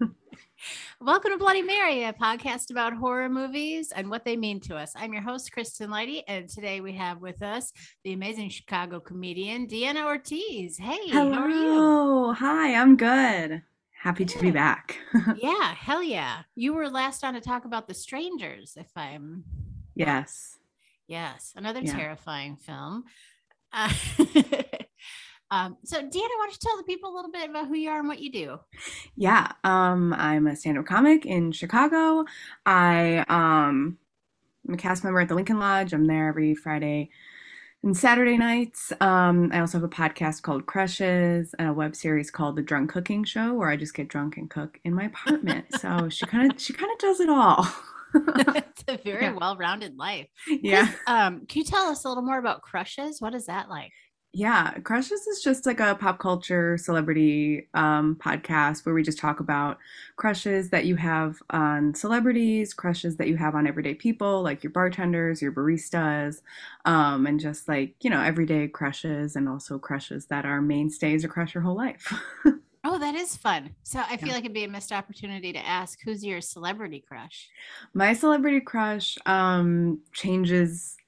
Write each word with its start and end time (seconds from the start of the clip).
We'll 0.00 0.08
get 0.08 0.08
into 0.10 0.32
it 0.32 0.40
all. 1.00 1.06
Welcome 1.06 1.32
to 1.32 1.38
Bloody 1.38 1.62
Mary, 1.62 2.04
a 2.04 2.12
podcast 2.12 2.70
about 2.70 2.94
horror 2.94 3.28
movies 3.28 3.92
and 3.94 4.08
what 4.08 4.24
they 4.24 4.36
mean 4.36 4.60
to 4.60 4.76
us. 4.76 4.92
I'm 4.96 5.12
your 5.12 5.22
host, 5.22 5.52
Kristen 5.52 5.90
Lighty, 5.90 6.22
and 6.26 6.48
today 6.48 6.80
we 6.80 6.92
have 6.94 7.20
with 7.20 7.42
us 7.42 7.72
the 8.04 8.12
amazing 8.12 8.48
Chicago 8.48 9.00
comedian, 9.00 9.66
Deanna 9.66 10.04
Ortiz. 10.04 10.78
Hey, 10.78 11.08
Hello. 11.08 11.32
how 11.32 11.42
are 11.42 11.50
you? 11.50 12.32
Hi, 12.34 12.74
I'm 12.74 12.96
good. 12.96 13.62
Happy 13.92 14.24
to 14.24 14.38
be 14.38 14.50
back. 14.50 14.98
yeah, 15.36 15.74
hell 15.74 16.02
yeah. 16.02 16.42
You 16.54 16.72
were 16.74 16.88
last 16.88 17.24
on 17.24 17.34
to 17.34 17.40
talk 17.40 17.64
about 17.64 17.86
The 17.88 17.94
Strangers, 17.94 18.74
if 18.76 18.88
I'm. 18.96 19.44
yes. 19.94 20.56
Yes, 21.06 21.52
another 21.54 21.80
Yeah. 21.80 21.94
terrifying 21.96 22.56
film. 22.56 23.04
Uh, 23.74 23.92
um, 25.54 25.76
so, 25.84 25.98
Deanna, 25.98 26.12
why 26.12 26.46
don't 26.46 26.52
you 26.52 26.58
tell 26.60 26.76
the 26.76 26.82
people 26.84 27.12
a 27.12 27.14
little 27.14 27.30
bit 27.30 27.48
about 27.48 27.68
who 27.68 27.74
you 27.74 27.90
are 27.90 27.98
and 27.98 28.08
what 28.08 28.20
you 28.20 28.32
do? 28.32 28.58
Yeah. 29.16 29.52
Um, 29.62 30.12
I'm 30.14 30.46
a 30.46 30.56
stand-up 30.56 30.86
comic 30.86 31.24
in 31.26 31.52
Chicago. 31.52 32.24
I 32.66 33.24
um 33.28 33.98
I'm 34.66 34.74
a 34.74 34.76
cast 34.78 35.04
member 35.04 35.20
at 35.20 35.28
the 35.28 35.34
Lincoln 35.34 35.58
Lodge. 35.58 35.92
I'm 35.92 36.06
there 36.06 36.28
every 36.28 36.54
Friday 36.54 37.10
and 37.82 37.94
Saturday 37.96 38.38
nights. 38.38 38.92
Um, 39.00 39.50
I 39.52 39.60
also 39.60 39.78
have 39.78 39.84
a 39.84 39.88
podcast 39.88 40.40
called 40.42 40.64
Crushes, 40.66 41.54
and 41.58 41.68
a 41.68 41.72
web 41.72 41.94
series 41.94 42.30
called 42.30 42.56
The 42.56 42.62
Drunk 42.62 42.90
Cooking 42.90 43.24
Show, 43.24 43.52
where 43.54 43.68
I 43.68 43.76
just 43.76 43.94
get 43.94 44.08
drunk 44.08 44.38
and 44.38 44.48
cook 44.48 44.80
in 44.84 44.94
my 44.94 45.04
apartment. 45.04 45.66
so 45.78 46.08
she 46.08 46.24
kind 46.34 46.50
of 46.52 46.58
she 46.60 46.72
kind 46.72 46.90
of 46.90 46.98
does 46.98 47.20
it 47.20 47.28
all. 47.28 47.66
it's 48.14 48.84
a 48.88 48.96
very 49.04 49.24
Yeah. 49.24 49.32
well-rounded 49.38 49.96
life. 49.98 50.28
yeah. 50.48 50.92
Um, 51.06 51.44
can 51.46 51.58
you 51.60 51.64
tell 51.64 51.86
us 51.86 52.04
a 52.04 52.08
little 52.08 52.22
more 52.24 52.38
about 52.38 52.62
Crushes? 52.62 53.20
What 53.20 53.34
is 53.34 53.46
that 53.46 53.68
like? 53.68 53.92
Yeah, 54.36 54.72
Crushes 54.80 55.28
is 55.28 55.40
just 55.44 55.64
like 55.64 55.78
a 55.78 55.94
pop 55.94 56.18
culture 56.18 56.76
celebrity 56.76 57.68
um, 57.72 58.16
podcast 58.16 58.84
where 58.84 58.92
we 58.92 59.04
just 59.04 59.16
talk 59.16 59.38
about 59.38 59.78
crushes 60.16 60.70
that 60.70 60.86
you 60.86 60.96
have 60.96 61.40
on 61.50 61.94
celebrities, 61.94 62.74
crushes 62.74 63.16
that 63.18 63.28
you 63.28 63.36
have 63.36 63.54
on 63.54 63.68
everyday 63.68 63.94
people, 63.94 64.42
like 64.42 64.64
your 64.64 64.72
bartenders, 64.72 65.40
your 65.40 65.52
baristas, 65.52 66.42
um, 66.84 67.26
and 67.26 67.38
just 67.38 67.68
like, 67.68 67.94
you 68.00 68.10
know, 68.10 68.20
everyday 68.20 68.66
crushes 68.66 69.36
and 69.36 69.48
also 69.48 69.78
crushes 69.78 70.26
that 70.26 70.44
are 70.44 70.60
mainstays 70.60 71.22
across 71.24 71.54
your 71.54 71.62
whole 71.62 71.76
life. 71.76 72.12
Oh, 72.86 72.98
that 72.98 73.14
is 73.14 73.34
fun. 73.34 73.74
So 73.82 74.00
I 74.00 74.18
feel 74.18 74.28
Yeah. 74.28 74.34
like 74.34 74.44
it'd 74.44 74.52
be 74.52 74.64
a 74.64 74.68
missed 74.68 74.92
opportunity 74.92 75.54
to 75.54 75.66
ask 75.66 75.98
who's 76.04 76.22
your 76.22 76.42
celebrity 76.42 77.02
crush? 77.06 77.48
My 77.94 78.12
celebrity 78.12 78.60
crush 78.60 79.16
um, 79.24 80.00
changes 80.12 80.98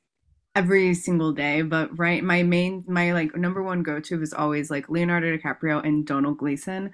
every 0.56 0.94
single 0.94 1.32
day, 1.32 1.62
but 1.62 1.96
right, 1.98 2.24
my 2.24 2.42
main, 2.42 2.84
my 2.88 3.12
like 3.12 3.36
number 3.36 3.62
one 3.62 3.82
go 3.82 4.00
to 4.00 4.22
is 4.22 4.32
always 4.32 4.70
like 4.70 4.88
Leonardo 4.88 5.36
DiCaprio 5.36 5.84
and 5.84 6.06
Domhnall 6.06 6.34
Gleeson. 6.34 6.92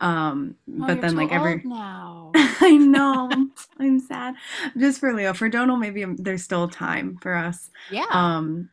Um, 0.00 0.56
Oh, 0.68 0.86
but 0.86 1.00
then 1.00 1.16
like 1.16 1.32
every 1.32 1.62
now. 1.64 2.32
I 2.34 2.76
know. 2.76 3.30
I'm 3.78 4.00
sad. 4.00 4.34
Just 4.76 5.00
for 5.00 5.14
Leo. 5.14 5.32
For 5.32 5.48
Domhnall, 5.48 5.76
maybe 5.76 6.04
there's 6.18 6.42
still 6.42 6.68
time 6.68 7.18
for 7.22 7.34
us. 7.34 7.70
yeah. 7.90 8.06
Um, 8.10 8.70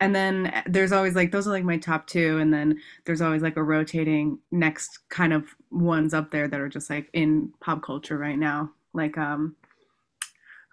and 0.00 0.14
then 0.14 0.48
uh, 0.48 0.62
there's 0.66 0.92
always 0.92 1.14
like 1.14 1.30
those 1.30 1.46
are 1.46 1.52
like 1.52 1.64
my 1.64 1.78
top 1.78 2.06
two, 2.08 2.38
and 2.38 2.52
then 2.52 2.80
there's 3.06 3.22
always 3.22 3.42
like 3.42 3.56
a 3.56 3.62
rotating 3.62 4.38
next 4.50 4.98
kind 5.08 5.32
of 5.32 5.44
ones 5.70 6.12
up 6.12 6.30
there 6.32 6.48
that 6.48 6.60
are 6.60 6.68
just 6.68 6.90
like 6.90 7.08
in 7.12 7.52
pop 7.60 7.82
culture 7.82 8.18
right 8.18 8.38
now. 8.38 8.70
Like 8.92 9.16
um, 9.16 9.54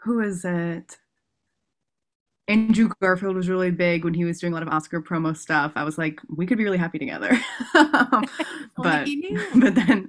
who 0.03 0.19
is 0.19 0.43
it? 0.43 0.97
Andrew 2.47 2.89
Garfield 3.01 3.35
was 3.35 3.47
really 3.47 3.71
big 3.71 4.03
when 4.03 4.13
he 4.13 4.25
was 4.25 4.39
doing 4.39 4.51
a 4.51 4.55
lot 4.55 4.63
of 4.63 4.69
Oscar 4.73 5.01
promo 5.01 5.35
stuff. 5.37 5.71
I 5.75 5.83
was 5.83 5.97
like, 5.97 6.19
we 6.35 6.45
could 6.45 6.57
be 6.57 6.63
really 6.63 6.77
happy 6.77 6.99
together. 6.99 7.37
But 8.77 9.07
but 9.55 9.75
then 9.75 10.07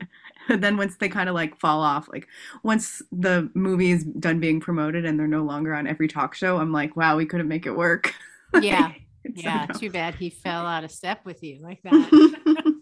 but 0.49 0.61
then 0.61 0.77
once 0.77 0.97
they 0.97 1.09
kind 1.09 1.29
of 1.29 1.35
like 1.35 1.59
fall 1.59 1.81
off 1.83 2.09
like 2.13 2.27
once 2.63 3.03
the 3.13 3.51
movie 3.55 3.91
is 3.93 4.05
done 4.05 4.41
being 4.41 4.61
promoted 4.61 5.05
and 5.05 5.19
they're 5.19 5.27
no 5.27 5.43
longer 5.43 5.75
on 5.75 5.87
every 5.87 6.09
talk 6.09 6.35
show 6.35 6.59
i'm 6.59 6.73
like 6.73 6.97
wow 6.97 7.17
we 7.17 7.27
couldn't 7.27 7.49
make 7.49 7.67
it 7.67 7.73
work 7.73 8.15
yeah. 8.61 8.93
Yeah. 9.25 9.67
Too 9.67 9.91
bad 9.91 10.17
he 10.17 10.31
fell 10.31 10.67
out 10.67 10.85
of 10.85 10.91
step 10.91 11.25
with 11.25 11.43
you 11.43 11.61
like 11.61 11.81
that. 11.85 12.81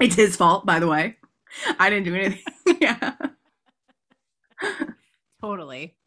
it's 0.00 0.16
his 0.16 0.36
fault 0.36 0.66
by 0.66 0.78
the 0.78 0.86
way 0.86 1.16
i 1.78 1.88
didn't 1.88 2.04
do 2.04 2.14
anything 2.14 2.42
yeah 2.80 3.14
totally. 5.40 5.97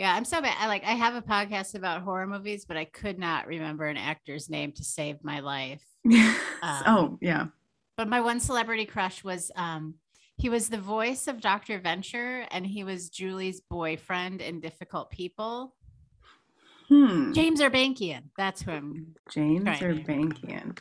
Yeah, 0.00 0.14
I'm 0.14 0.24
so 0.24 0.40
bad. 0.40 0.56
I 0.58 0.66
like 0.66 0.82
I 0.82 0.92
have 0.92 1.14
a 1.14 1.20
podcast 1.20 1.74
about 1.74 2.00
horror 2.00 2.26
movies, 2.26 2.64
but 2.64 2.78
I 2.78 2.86
could 2.86 3.18
not 3.18 3.46
remember 3.46 3.84
an 3.86 3.98
actor's 3.98 4.48
name 4.48 4.72
to 4.72 4.82
save 4.82 5.22
my 5.22 5.40
life. 5.40 5.84
Um, 6.62 6.82
oh 6.86 7.18
yeah 7.22 7.46
But 7.96 8.08
my 8.08 8.20
one 8.20 8.38
celebrity 8.38 8.84
crush 8.84 9.24
was 9.24 9.50
um 9.56 9.94
he 10.36 10.50
was 10.50 10.68
the 10.68 10.78
voice 10.80 11.26
of 11.26 11.40
Dr. 11.40 11.78
Venture 11.78 12.46
and 12.50 12.66
he 12.66 12.84
was 12.84 13.08
Julie's 13.08 13.60
boyfriend 13.62 14.42
in 14.42 14.60
Difficult 14.60 15.10
People. 15.10 15.74
hmm 16.88 17.32
James 17.32 17.60
Urbaniak. 17.60 18.24
That's 18.36 18.60
who 18.60 18.72
I'm 18.72 19.14
james. 19.30 19.64
Urbaniak. 19.64 20.78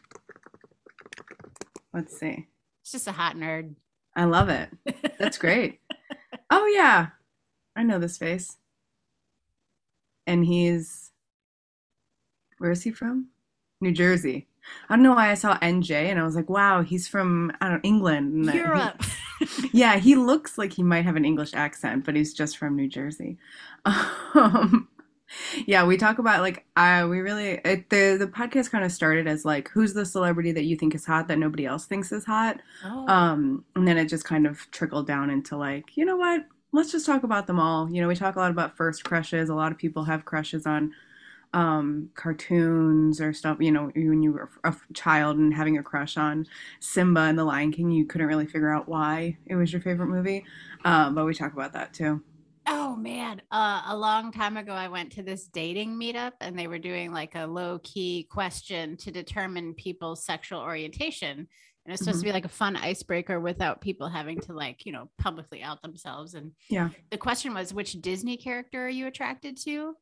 let's 1.94 2.18
see 2.20 2.48
it's 2.82 2.92
just 2.92 3.08
a 3.08 3.14
hot 3.14 3.36
nerd. 3.38 3.76
i 4.18 4.26
love 4.26 4.50
it 4.50 4.70
that's 5.18 5.38
great 5.38 5.80
oh 6.50 6.66
yeah 6.68 7.08
i 7.76 7.84
know 7.84 8.00
this 8.00 8.18
face 8.18 8.58
and 10.30 10.46
he's 10.46 11.12
where 12.60 12.72
is 12.72 12.84
he 12.84 12.92
from? 12.92 13.28
New 13.82 13.92
jersey. 13.92 14.48
I 14.90 14.96
don't 14.96 15.04
know 15.04 15.16
why 15.16 15.32
i 15.32 15.34
saw 15.36 15.58
nj 15.60 15.90
and 15.92 16.20
i 16.20 16.24
was 16.24 16.36
like 16.36 16.50
wow 16.50 16.84
he's 16.84 17.08
from 17.08 17.52
i 17.62 17.66
don't 17.66 17.76
know 17.76 17.80
england. 17.84 18.34
And 18.34 18.46
that- 18.48 18.54
he- 18.54 18.60
Europe. 18.60 19.04
yeah 19.74 19.98
he 19.98 20.16
looks 20.16 20.58
like 20.58 20.74
he 20.74 20.84
might 20.84 21.06
have 21.06 21.16
an 21.16 21.26
english 21.26 21.54
accent 21.54 22.06
but 22.06 22.16
he's 22.16 22.34
just 22.34 22.58
from 22.58 22.76
new 22.76 22.88
jersey. 22.88 23.38
Um, 24.36 24.88
yeah 25.66 25.86
we 25.86 25.96
talk 25.98 26.18
about 26.20 26.42
like 26.42 26.66
i 26.76 27.06
we 27.06 27.20
really 27.20 27.62
it, 27.64 27.90
the 27.90 28.18
the 28.20 28.28
podcast 28.28 28.70
kind 28.72 28.84
of 28.84 28.92
started 28.92 29.28
as 29.28 29.46
like 29.46 29.70
who's 29.70 29.94
the 29.94 30.06
celebrity 30.06 30.52
that 30.52 30.66
you 30.66 30.76
think 30.76 30.94
is 30.96 31.06
hot 31.06 31.28
that 31.30 31.38
nobody 31.40 31.66
else 31.66 31.86
thinks 31.86 32.12
is 32.12 32.26
hot? 32.26 32.60
Oh, 32.84 33.08
um, 33.08 33.64
and 33.76 33.88
then 33.88 33.98
it 33.98 34.06
just 34.06 34.26
kind 34.26 34.46
of 34.48 34.70
trickled 34.72 35.06
down 35.08 35.30
into 35.30 35.56
like, 35.58 35.96
you 35.98 36.04
know 36.06 36.18
what? 36.18 36.46
Let's 36.72 36.92
just 36.92 37.06
talk 37.06 37.24
about 37.24 37.48
them 37.48 37.60
all. 37.60 37.90
You 37.92 38.02
know, 38.02 38.08
we 38.08 38.16
talk 38.16 38.36
a 38.36 38.40
lot 38.40 38.52
about 38.52 38.78
first 38.78 39.04
crushes. 39.04 39.50
A 39.50 39.56
lot 39.56 39.72
of 39.72 39.78
people 39.78 40.04
have 40.04 40.26
crushes 40.26 40.66
on 40.68 40.94
um, 41.54 42.12
cartoons 42.16 43.20
or 43.20 43.34
stuff. 43.34 43.58
You 43.60 43.72
know, 43.72 43.92
when 43.96 44.22
you 44.22 44.34
were 44.34 44.50
a 44.64 44.76
child 44.94 45.38
and 45.38 45.54
having 45.54 45.78
a 45.78 45.84
crush 45.84 46.16
on 46.18 46.46
Simba 46.80 47.22
and 47.22 47.40
The 47.40 47.44
Lion 47.46 47.72
King, 47.72 47.92
you 47.92 48.06
couldn't 48.06 48.28
really 48.28 48.46
figure 48.46 48.72
out 48.74 48.88
why 48.88 49.38
it 49.48 49.56
was 49.56 49.74
your 49.74 49.82
favorite 49.82 50.08
movie. 50.08 50.46
Um, 50.86 51.16
but 51.16 51.26
we 51.26 51.34
talk 51.34 51.54
about 51.54 51.74
that 51.74 51.94
too. 51.94 52.22
oh 52.68 52.96
man. 52.96 53.42
Uh, 53.52 53.82
a 53.88 53.98
long 53.98 54.32
time 54.32 54.58
ago 54.58 54.74
I 54.74 54.88
went 54.88 55.12
to 55.14 55.24
this 55.24 55.48
dating 55.48 56.00
meetup 56.00 56.34
and 56.42 56.58
they 56.58 56.68
were 56.68 56.78
doing 56.80 57.12
like 57.12 57.36
a 57.36 57.48
low 57.48 57.80
key 57.84 58.28
question 58.30 58.96
to 58.98 59.12
determine 59.12 59.74
people's 59.74 60.24
sexual 60.24 60.62
orientation. 60.62 61.48
And 61.90 61.96
it's 61.96 62.04
supposed 62.04 62.22
to 62.22 62.28
mm-hmm. 62.28 62.30
be 62.30 62.34
like 62.34 62.46
a 62.46 62.50
fun 62.50 62.76
icebreaker 62.76 63.40
without 63.40 63.82
people 63.82 64.08
having 64.10 64.40
to 64.42 64.54
like, 64.54 64.86
you 64.86 64.92
know, 64.92 65.10
publicly 65.18 65.64
out 65.64 65.82
themselves. 65.82 66.36
And 66.36 66.52
Yeah. 66.70 66.90
the 67.10 67.18
question 67.18 67.52
was, 67.56 67.74
which 67.74 67.94
Disney 67.94 68.38
character 68.38 68.86
are 68.86 68.90
you 68.90 69.08
attracted 69.08 69.58
to? 69.64 69.96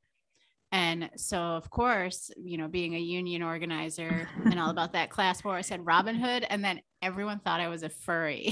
And 0.74 1.10
so, 1.16 1.38
of 1.38 1.70
course, 1.70 2.30
you 2.36 2.58
know, 2.58 2.68
being 2.68 2.94
a 2.94 3.00
union 3.00 3.42
organizer 3.42 4.28
and 4.44 4.60
all 4.60 4.70
about 4.70 4.92
that 4.94 5.10
class 5.10 5.46
war, 5.46 5.56
I 5.56 5.62
said 5.62 5.86
Robin 5.86 6.16
Hood. 6.16 6.46
And 6.50 6.62
then 6.62 6.82
everyone 7.02 7.40
thought 7.40 7.62
I 7.62 7.70
was 7.70 7.84
a 7.84 7.90
furry. 7.90 8.52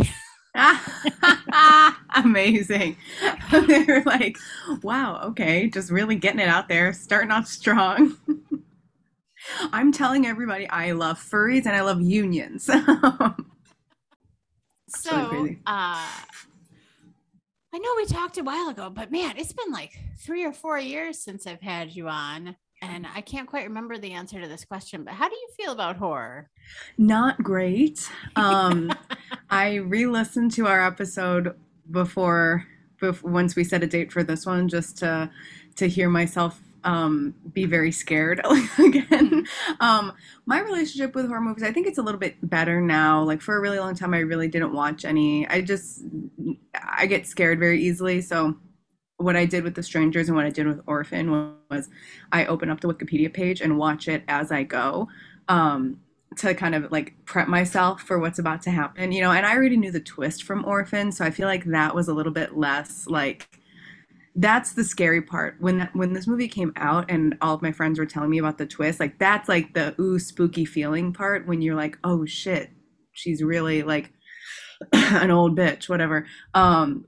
Amazing. 2.15 2.95
they 3.51 3.83
were 3.83 4.03
like, 4.05 4.37
wow, 4.81 5.19
okay, 5.25 5.67
just 5.67 5.91
really 5.91 6.15
getting 6.15 6.39
it 6.39 6.47
out 6.47 6.69
there, 6.69 6.93
starting 6.93 7.31
off 7.31 7.47
strong. 7.47 8.15
I'm 9.71 9.91
telling 9.91 10.25
everybody 10.25 10.69
I 10.69 10.91
love 10.91 11.19
furries 11.19 11.65
and 11.65 11.75
I 11.75 11.81
love 11.81 12.01
unions. 12.01 12.69
So, 14.87 15.29
really 15.29 15.59
uh. 15.65 16.07
I 17.73 17.77
know 17.77 17.89
we 17.97 18.05
talked 18.05 18.37
a 18.37 18.43
while 18.43 18.69
ago, 18.69 18.89
but 18.89 19.11
man, 19.11 19.35
it's 19.37 19.51
been 19.51 19.71
like 19.71 19.99
three 20.17 20.45
or 20.45 20.53
four 20.53 20.79
years 20.79 21.19
since 21.19 21.45
I've 21.45 21.61
had 21.61 21.93
you 21.93 22.07
on. 22.07 22.55
And 22.81 23.05
I 23.13 23.21
can't 23.21 23.49
quite 23.49 23.67
remember 23.67 23.97
the 23.97 24.13
answer 24.13 24.39
to 24.39 24.47
this 24.47 24.63
question, 24.63 25.03
but 25.03 25.13
how 25.13 25.27
do 25.27 25.35
you 25.35 25.47
feel 25.57 25.73
about 25.73 25.97
horror? 25.97 26.49
Not 26.97 27.41
great. 27.41 28.09
Um, 28.35 28.91
I 29.49 29.75
re-listened 29.75 30.51
to 30.53 30.67
our 30.67 30.85
episode 30.85 31.55
before, 31.91 32.65
bef- 33.01 33.23
once 33.23 33.55
we 33.55 33.63
set 33.63 33.83
a 33.83 33.87
date 33.87 34.11
for 34.11 34.23
this 34.23 34.45
one, 34.45 34.69
just 34.69 34.97
to 34.99 35.29
to 35.75 35.89
hear 35.89 36.09
myself 36.09 36.61
um, 36.85 37.33
be 37.51 37.65
very 37.65 37.91
scared 37.91 38.39
again. 38.77 39.45
Um, 39.79 40.13
my 40.45 40.61
relationship 40.61 41.15
with 41.15 41.27
horror 41.27 41.41
movies, 41.41 41.63
I 41.63 41.73
think 41.73 41.87
it's 41.87 41.97
a 41.97 42.03
little 42.03 42.19
bit 42.19 42.35
better 42.47 42.79
now. 42.79 43.23
Like 43.23 43.41
for 43.41 43.57
a 43.57 43.59
really 43.59 43.79
long 43.79 43.95
time, 43.95 44.13
I 44.13 44.19
really 44.19 44.47
didn't 44.47 44.71
watch 44.71 45.03
any. 45.03 45.47
I 45.47 45.61
just 45.61 46.03
I 46.73 47.07
get 47.07 47.25
scared 47.25 47.59
very 47.59 47.81
easily, 47.81 48.21
so 48.21 48.55
what 49.17 49.35
I 49.35 49.45
did 49.45 49.63
with 49.63 49.75
The 49.75 49.83
Strangers 49.83 50.27
and 50.27 50.35
what 50.35 50.45
I 50.45 50.49
did 50.49 50.67
with 50.67 50.81
Orphan 50.87 51.55
was 51.69 51.89
I 52.31 52.45
open 52.45 52.69
up 52.69 52.81
the 52.81 52.93
Wikipedia 52.93 53.33
page 53.33 53.61
and 53.61 53.77
watch 53.77 54.07
it 54.07 54.23
as 54.27 54.51
I 54.51 54.63
go. 54.63 55.09
Um, 55.47 55.99
to 56.37 56.53
kind 56.53 56.75
of 56.75 56.91
like 56.91 57.13
prep 57.23 57.47
myself 57.47 58.01
for 58.01 58.19
what's 58.19 58.39
about 58.39 58.61
to 58.63 58.69
happen, 58.69 59.13
you 59.13 59.21
know, 59.21 59.31
and 59.31 59.45
I 59.45 59.55
already 59.55 59.77
knew 59.77 59.91
the 59.91 60.01
twist 60.01 60.43
from 60.43 60.65
Orphan, 60.65 61.13
so 61.13 61.23
I 61.23 61.31
feel 61.31 61.47
like 61.47 61.63
that 61.65 61.95
was 61.95 62.09
a 62.09 62.13
little 62.13 62.33
bit 62.33 62.57
less 62.57 63.07
like 63.07 63.61
that's 64.35 64.73
the 64.73 64.83
scary 64.83 65.21
part. 65.21 65.55
When 65.59 65.89
when 65.93 66.13
this 66.13 66.27
movie 66.27 66.49
came 66.49 66.73
out 66.75 67.09
and 67.09 67.37
all 67.41 67.55
of 67.55 67.61
my 67.61 67.71
friends 67.71 67.97
were 67.97 68.05
telling 68.05 68.29
me 68.29 68.37
about 68.37 68.57
the 68.57 68.65
twist 68.65 68.99
like 68.99 69.17
that's 69.17 69.47
like 69.47 69.73
the 69.73 69.95
ooh 69.99 70.19
spooky 70.19 70.65
feeling 70.65 71.13
part 71.13 71.47
when 71.47 71.61
you're 71.61 71.75
like 71.75 71.97
oh 72.03 72.25
shit 72.25 72.69
she's 73.13 73.41
really 73.41 73.81
like 73.83 74.11
an 74.93 75.31
old 75.31 75.57
bitch 75.57 75.87
whatever. 75.87 76.27
Um 76.53 77.05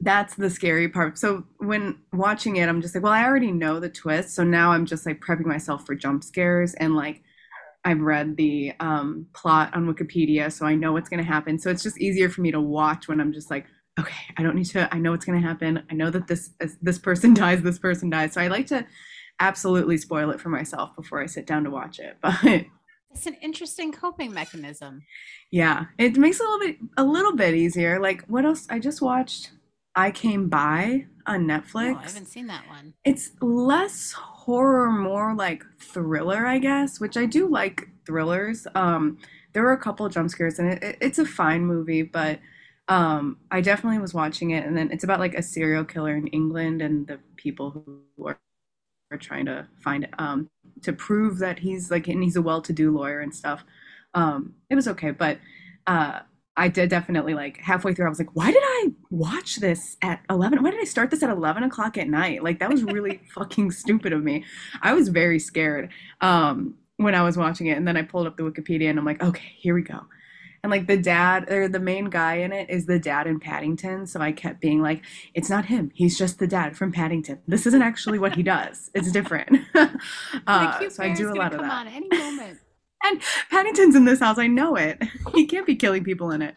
that's 0.00 0.34
the 0.36 0.50
scary 0.50 0.88
part. 0.88 1.18
So 1.18 1.44
when 1.58 1.98
watching 2.12 2.56
it 2.56 2.68
i'm 2.68 2.82
just 2.82 2.94
like 2.94 3.04
well 3.04 3.12
i 3.12 3.24
already 3.24 3.52
know 3.52 3.78
the 3.80 3.88
twist 3.88 4.34
so 4.34 4.42
now 4.44 4.72
i'm 4.72 4.86
just 4.86 5.06
like 5.06 5.20
prepping 5.20 5.46
myself 5.46 5.86
for 5.86 5.94
jump 5.94 6.24
scares 6.24 6.74
and 6.74 6.94
like 6.96 7.22
i've 7.84 8.00
read 8.00 8.36
the 8.36 8.72
um 8.80 9.26
plot 9.34 9.74
on 9.74 9.92
wikipedia 9.92 10.52
so 10.52 10.66
i 10.66 10.74
know 10.74 10.92
what's 10.92 11.08
going 11.08 11.22
to 11.22 11.28
happen. 11.28 11.58
So 11.58 11.70
it's 11.70 11.82
just 11.82 12.00
easier 12.00 12.28
for 12.28 12.40
me 12.40 12.50
to 12.50 12.60
watch 12.60 13.06
when 13.06 13.20
i'm 13.20 13.32
just 13.32 13.50
like 13.50 13.66
okay, 13.98 14.34
I 14.36 14.42
don't 14.42 14.54
need 14.54 14.66
to, 14.66 14.92
I 14.94 14.98
know 14.98 15.10
what's 15.10 15.24
going 15.24 15.40
to 15.40 15.46
happen. 15.46 15.82
I 15.90 15.94
know 15.94 16.10
that 16.10 16.26
this, 16.26 16.50
this 16.80 16.98
person 16.98 17.34
dies, 17.34 17.62
this 17.62 17.78
person 17.78 18.10
dies. 18.10 18.34
So 18.34 18.40
I 18.40 18.48
like 18.48 18.66
to 18.68 18.86
absolutely 19.40 19.96
spoil 19.98 20.30
it 20.30 20.40
for 20.40 20.48
myself 20.48 20.94
before 20.96 21.22
I 21.22 21.26
sit 21.26 21.46
down 21.46 21.64
to 21.64 21.70
watch 21.70 21.98
it. 21.98 22.16
But 23.10 23.16
it's 23.16 23.26
an 23.26 23.36
interesting 23.42 23.90
coping 23.90 24.32
mechanism. 24.32 25.02
Yeah. 25.50 25.86
It 25.96 26.18
makes 26.18 26.38
it 26.40 26.46
a 26.46 26.50
little 26.50 26.66
bit, 26.66 26.76
a 26.98 27.04
little 27.04 27.34
bit 27.34 27.54
easier. 27.54 27.98
Like 27.98 28.22
what 28.26 28.44
else? 28.44 28.66
I 28.68 28.78
just 28.78 29.00
watched 29.00 29.50
I 29.94 30.10
Came 30.10 30.48
By 30.48 31.06
on 31.26 31.46
Netflix. 31.46 31.94
Oh, 31.94 31.98
I 31.98 32.02
haven't 32.02 32.26
seen 32.26 32.46
that 32.48 32.68
one. 32.68 32.94
It's 33.04 33.30
less 33.40 34.12
horror, 34.12 34.90
more 34.92 35.34
like 35.34 35.64
thriller, 35.80 36.46
I 36.46 36.58
guess, 36.58 37.00
which 37.00 37.16
I 37.16 37.24
do 37.24 37.48
like 37.48 37.88
thrillers. 38.06 38.66
Um, 38.74 39.18
there 39.54 39.62
were 39.62 39.72
a 39.72 39.78
couple 39.78 40.06
of 40.06 40.12
jump 40.12 40.30
scares 40.30 40.58
and 40.58 40.72
it, 40.72 40.82
it, 40.82 40.98
it's 41.00 41.18
a 41.18 41.24
fine 41.24 41.64
movie, 41.64 42.02
but 42.02 42.38
um, 42.88 43.36
I 43.50 43.60
definitely 43.60 43.98
was 43.98 44.14
watching 44.14 44.50
it, 44.50 44.64
and 44.64 44.76
then 44.76 44.90
it's 44.90 45.04
about 45.04 45.20
like 45.20 45.34
a 45.34 45.42
serial 45.42 45.84
killer 45.84 46.16
in 46.16 46.26
England 46.28 46.80
and 46.80 47.06
the 47.06 47.20
people 47.36 47.70
who 47.70 48.26
are, 48.26 48.38
are 49.12 49.18
trying 49.18 49.44
to 49.46 49.68
find 49.82 50.08
um, 50.18 50.48
to 50.82 50.92
prove 50.92 51.38
that 51.38 51.58
he's 51.58 51.90
like 51.90 52.08
and 52.08 52.22
he's 52.22 52.36
a 52.36 52.42
well-to-do 52.42 52.90
lawyer 52.90 53.20
and 53.20 53.34
stuff. 53.34 53.62
Um, 54.14 54.54
it 54.70 54.74
was 54.74 54.88
okay, 54.88 55.10
but 55.10 55.38
uh, 55.86 56.20
I 56.56 56.68
did 56.68 56.88
definitely 56.88 57.34
like 57.34 57.58
halfway 57.58 57.92
through. 57.92 58.06
I 58.06 58.08
was 58.08 58.18
like, 58.18 58.34
why 58.34 58.50
did 58.50 58.62
I 58.64 58.88
watch 59.10 59.56
this 59.56 59.98
at 60.00 60.22
eleven? 60.30 60.62
Why 60.62 60.70
did 60.70 60.80
I 60.80 60.84
start 60.84 61.10
this 61.10 61.22
at 61.22 61.28
eleven 61.28 61.64
o'clock 61.64 61.98
at 61.98 62.08
night? 62.08 62.42
Like 62.42 62.58
that 62.60 62.70
was 62.70 62.82
really 62.84 63.20
fucking 63.34 63.70
stupid 63.72 64.14
of 64.14 64.24
me. 64.24 64.44
I 64.80 64.94
was 64.94 65.10
very 65.10 65.38
scared 65.38 65.90
um, 66.22 66.74
when 66.96 67.14
I 67.14 67.22
was 67.22 67.36
watching 67.36 67.66
it, 67.66 67.76
and 67.76 67.86
then 67.86 67.98
I 67.98 68.02
pulled 68.02 68.26
up 68.26 68.38
the 68.38 68.44
Wikipedia 68.44 68.88
and 68.88 68.98
I'm 68.98 69.04
like, 69.04 69.22
okay, 69.22 69.52
here 69.58 69.74
we 69.74 69.82
go 69.82 70.06
and 70.68 70.78
like 70.78 70.86
the 70.86 71.02
dad 71.02 71.50
or 71.50 71.66
the 71.66 71.80
main 71.80 72.10
guy 72.10 72.34
in 72.34 72.52
it 72.52 72.68
is 72.68 72.84
the 72.84 72.98
dad 72.98 73.26
in 73.26 73.40
Paddington. 73.40 74.06
So 74.06 74.20
I 74.20 74.32
kept 74.32 74.60
being 74.60 74.82
like, 74.82 75.02
it's 75.32 75.48
not 75.48 75.64
him. 75.64 75.90
He's 75.94 76.18
just 76.18 76.38
the 76.38 76.46
dad 76.46 76.76
from 76.76 76.92
Paddington. 76.92 77.40
This 77.48 77.66
isn't 77.66 77.80
actually 77.80 78.18
what 78.18 78.36
he 78.36 78.42
does. 78.42 78.90
It's 78.92 79.10
different. 79.10 79.60
uh, 80.46 80.90
so 80.90 81.02
I 81.02 81.14
do 81.14 81.32
a 81.32 81.34
lot 81.34 81.54
of 81.54 81.60
that. 81.60 81.70
On 81.70 81.88
any 81.88 82.06
moment. 82.08 82.58
and 83.02 83.22
Paddington's 83.50 83.96
in 83.96 84.04
this 84.04 84.20
house. 84.20 84.36
I 84.36 84.46
know 84.46 84.76
it. 84.76 85.02
he 85.34 85.46
can't 85.46 85.66
be 85.66 85.74
killing 85.74 86.04
people 86.04 86.30
in 86.32 86.42
it. 86.42 86.54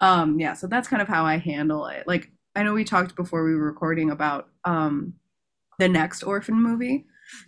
Um, 0.00 0.40
yeah. 0.40 0.54
So 0.54 0.66
that's 0.66 0.88
kind 0.88 1.02
of 1.02 1.08
how 1.08 1.26
I 1.26 1.36
handle 1.36 1.86
it. 1.86 2.08
Like 2.08 2.30
I 2.56 2.62
know 2.62 2.72
we 2.72 2.84
talked 2.84 3.14
before 3.14 3.44
we 3.44 3.54
were 3.54 3.66
recording 3.66 4.10
about 4.10 4.48
um, 4.64 5.12
the 5.78 5.88
next 5.88 6.22
orphan 6.22 6.62
movie 6.62 7.04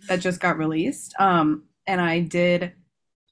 that 0.07 0.17
just 0.17 0.39
got 0.39 0.59
released. 0.59 1.15
Um, 1.17 1.63
and 1.87 1.99
I 1.99 2.19
did 2.19 2.73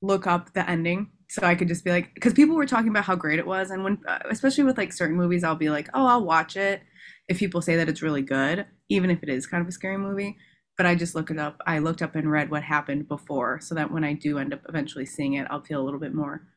look 0.02 0.26
up 0.26 0.54
the 0.54 0.68
ending 0.68 1.12
so 1.32 1.44
I 1.48 1.56
could 1.56 1.70
just 1.70 1.86
be 1.86 1.92
like, 1.92 2.14
because 2.14 2.34
people 2.34 2.58
were 2.58 2.66
talking 2.66 2.90
about 2.90 3.06
how 3.06 3.16
great 3.16 3.40
it 3.40 3.48
was, 3.48 3.72
and 3.72 3.86
when, 3.86 4.00
uh, 4.06 4.20
especially 4.30 4.66
with 4.66 4.78
like 4.78 4.92
certain 4.92 5.16
movies, 5.16 5.46
I'll 5.46 5.56
be 5.56 5.70
like, 5.70 5.88
oh, 5.94 6.06
I'll 6.06 6.26
watch 6.26 6.58
it 6.58 6.82
if 7.30 7.40
people 7.40 7.62
say 7.62 7.78
that 7.78 7.88
it's 7.88 8.02
really 8.02 8.22
good, 8.22 8.66
even 8.90 9.10
if 9.10 9.24
it 9.24 9.30
is 9.30 9.48
kind 9.48 9.62
of 9.62 9.68
a 9.70 9.72
scary 9.72 9.98
movie. 9.98 10.36
But 10.76 10.88
I 10.88 10.96
just 10.96 11.16
look 11.16 11.32
it 11.32 11.40
up. 11.40 11.62
I 11.66 11.80
looked 11.80 12.02
up 12.02 12.16
and 12.16 12.30
read 12.30 12.52
what 12.52 12.64
happened 12.64 13.08
before, 13.08 13.62
so 13.62 13.76
that 13.76 13.94
when 13.94 14.04
I 14.04 14.12
do 14.12 14.40
end 14.40 14.54
up 14.54 14.60
eventually 14.68 15.06
seeing 15.06 15.36
it, 15.36 15.48
I'll 15.50 15.64
feel 15.64 15.82
a 15.82 15.86
little 15.86 16.02
bit 16.02 16.14
more 16.14 16.50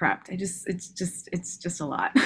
prepped. 0.00 0.32
I 0.32 0.36
just, 0.36 0.68
it's 0.68 0.88
just, 0.88 1.28
it's 1.32 1.56
just 1.56 1.80
a 1.80 1.86
lot. 1.86 2.16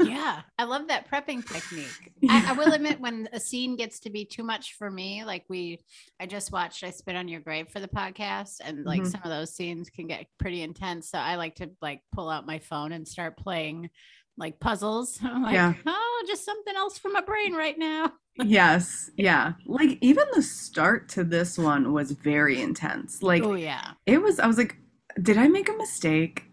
yeah, 0.00 0.42
I 0.58 0.64
love 0.64 0.88
that 0.88 1.10
prepping 1.10 1.46
technique. 1.46 2.12
Yeah. 2.20 2.42
I, 2.46 2.50
I, 2.50 2.52
will 2.54 2.72
admit 2.72 3.00
when 3.00 3.28
a 3.32 3.38
scene 3.38 3.76
gets 3.76 4.00
to 4.00 4.10
be 4.10 4.24
too 4.24 4.42
much 4.42 4.74
for 4.74 4.90
me, 4.90 5.24
like 5.24 5.44
we, 5.48 5.78
I 6.18 6.26
just 6.26 6.50
watched 6.50 6.82
I 6.82 6.90
Spit 6.90 7.14
on 7.14 7.28
Your 7.28 7.40
Grave 7.40 7.68
for 7.68 7.78
the 7.78 7.86
podcast, 7.86 8.56
and 8.64 8.84
like 8.84 9.02
mm-hmm. 9.02 9.10
some 9.10 9.20
of 9.22 9.30
those 9.30 9.54
scenes 9.54 9.88
can 9.88 10.08
get 10.08 10.26
pretty 10.36 10.62
intense. 10.62 11.10
So 11.10 11.18
I 11.18 11.36
like 11.36 11.54
to 11.56 11.70
like 11.80 12.02
pull 12.12 12.28
out 12.28 12.44
my 12.44 12.58
phone 12.58 12.90
and 12.90 13.06
start 13.06 13.36
playing 13.36 13.90
like 14.38 14.60
puzzles. 14.60 15.20
like, 15.42 15.54
yeah. 15.54 15.74
oh, 15.86 16.24
just 16.26 16.44
something 16.44 16.74
else 16.76 16.98
for 16.98 17.10
my 17.10 17.20
brain 17.20 17.54
right 17.54 17.78
now. 17.78 18.12
yes. 18.36 19.10
Yeah. 19.16 19.54
Like 19.66 19.98
even 20.00 20.24
the 20.34 20.42
start 20.42 21.08
to 21.10 21.24
this 21.24 21.58
one 21.58 21.92
was 21.92 22.12
very 22.12 22.60
intense. 22.60 23.22
Like, 23.22 23.42
oh, 23.42 23.54
yeah. 23.54 23.92
It 24.06 24.22
was, 24.22 24.38
I 24.38 24.46
was 24.46 24.56
like, 24.56 24.76
did 25.20 25.36
I 25.36 25.48
make 25.48 25.68
a 25.68 25.76
mistake? 25.76 26.44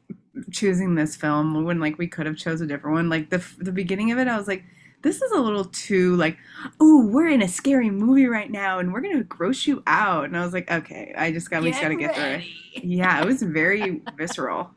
Choosing 0.52 0.96
this 0.96 1.16
film 1.16 1.64
when 1.64 1.80
like 1.80 1.98
we 1.98 2.08
could 2.08 2.26
have 2.26 2.38
chose 2.38 2.62
a 2.62 2.68
different 2.68 2.96
one. 2.96 3.10
Like 3.10 3.30
the 3.30 3.46
the 3.58 3.72
beginning 3.72 4.12
of 4.12 4.20
it, 4.20 4.28
I 4.28 4.38
was 4.38 4.48
like, 4.48 4.64
this 5.02 5.22
is 5.22 5.32
a 5.32 5.40
little 5.40 5.66
too 5.66 6.16
like, 6.16 6.38
oh, 6.80 7.06
we're 7.08 7.30
in 7.30 7.42
a 7.42 7.48
scary 7.48 7.90
movie 7.90 8.28
right 8.28 8.52
now, 8.52 8.80
and 8.80 8.92
we're 8.92 9.02
gonna 9.02 9.24
gross 9.24 9.68
you 9.68 9.84
out. 9.88 10.26
And 10.26 10.38
I 10.38 10.44
was 10.44 10.54
like, 10.54 10.70
okay, 10.70 11.14
I 11.18 11.32
just 11.32 11.50
got 11.50 11.64
we 11.64 11.70
just 11.70 11.82
gotta 11.82 11.96
get 11.96 12.16
through 12.16 12.24
it. 12.26 12.84
Yeah, 12.84 13.22
it 13.22 13.26
was 13.26 13.42
very 13.42 14.02
visceral. 14.18 14.72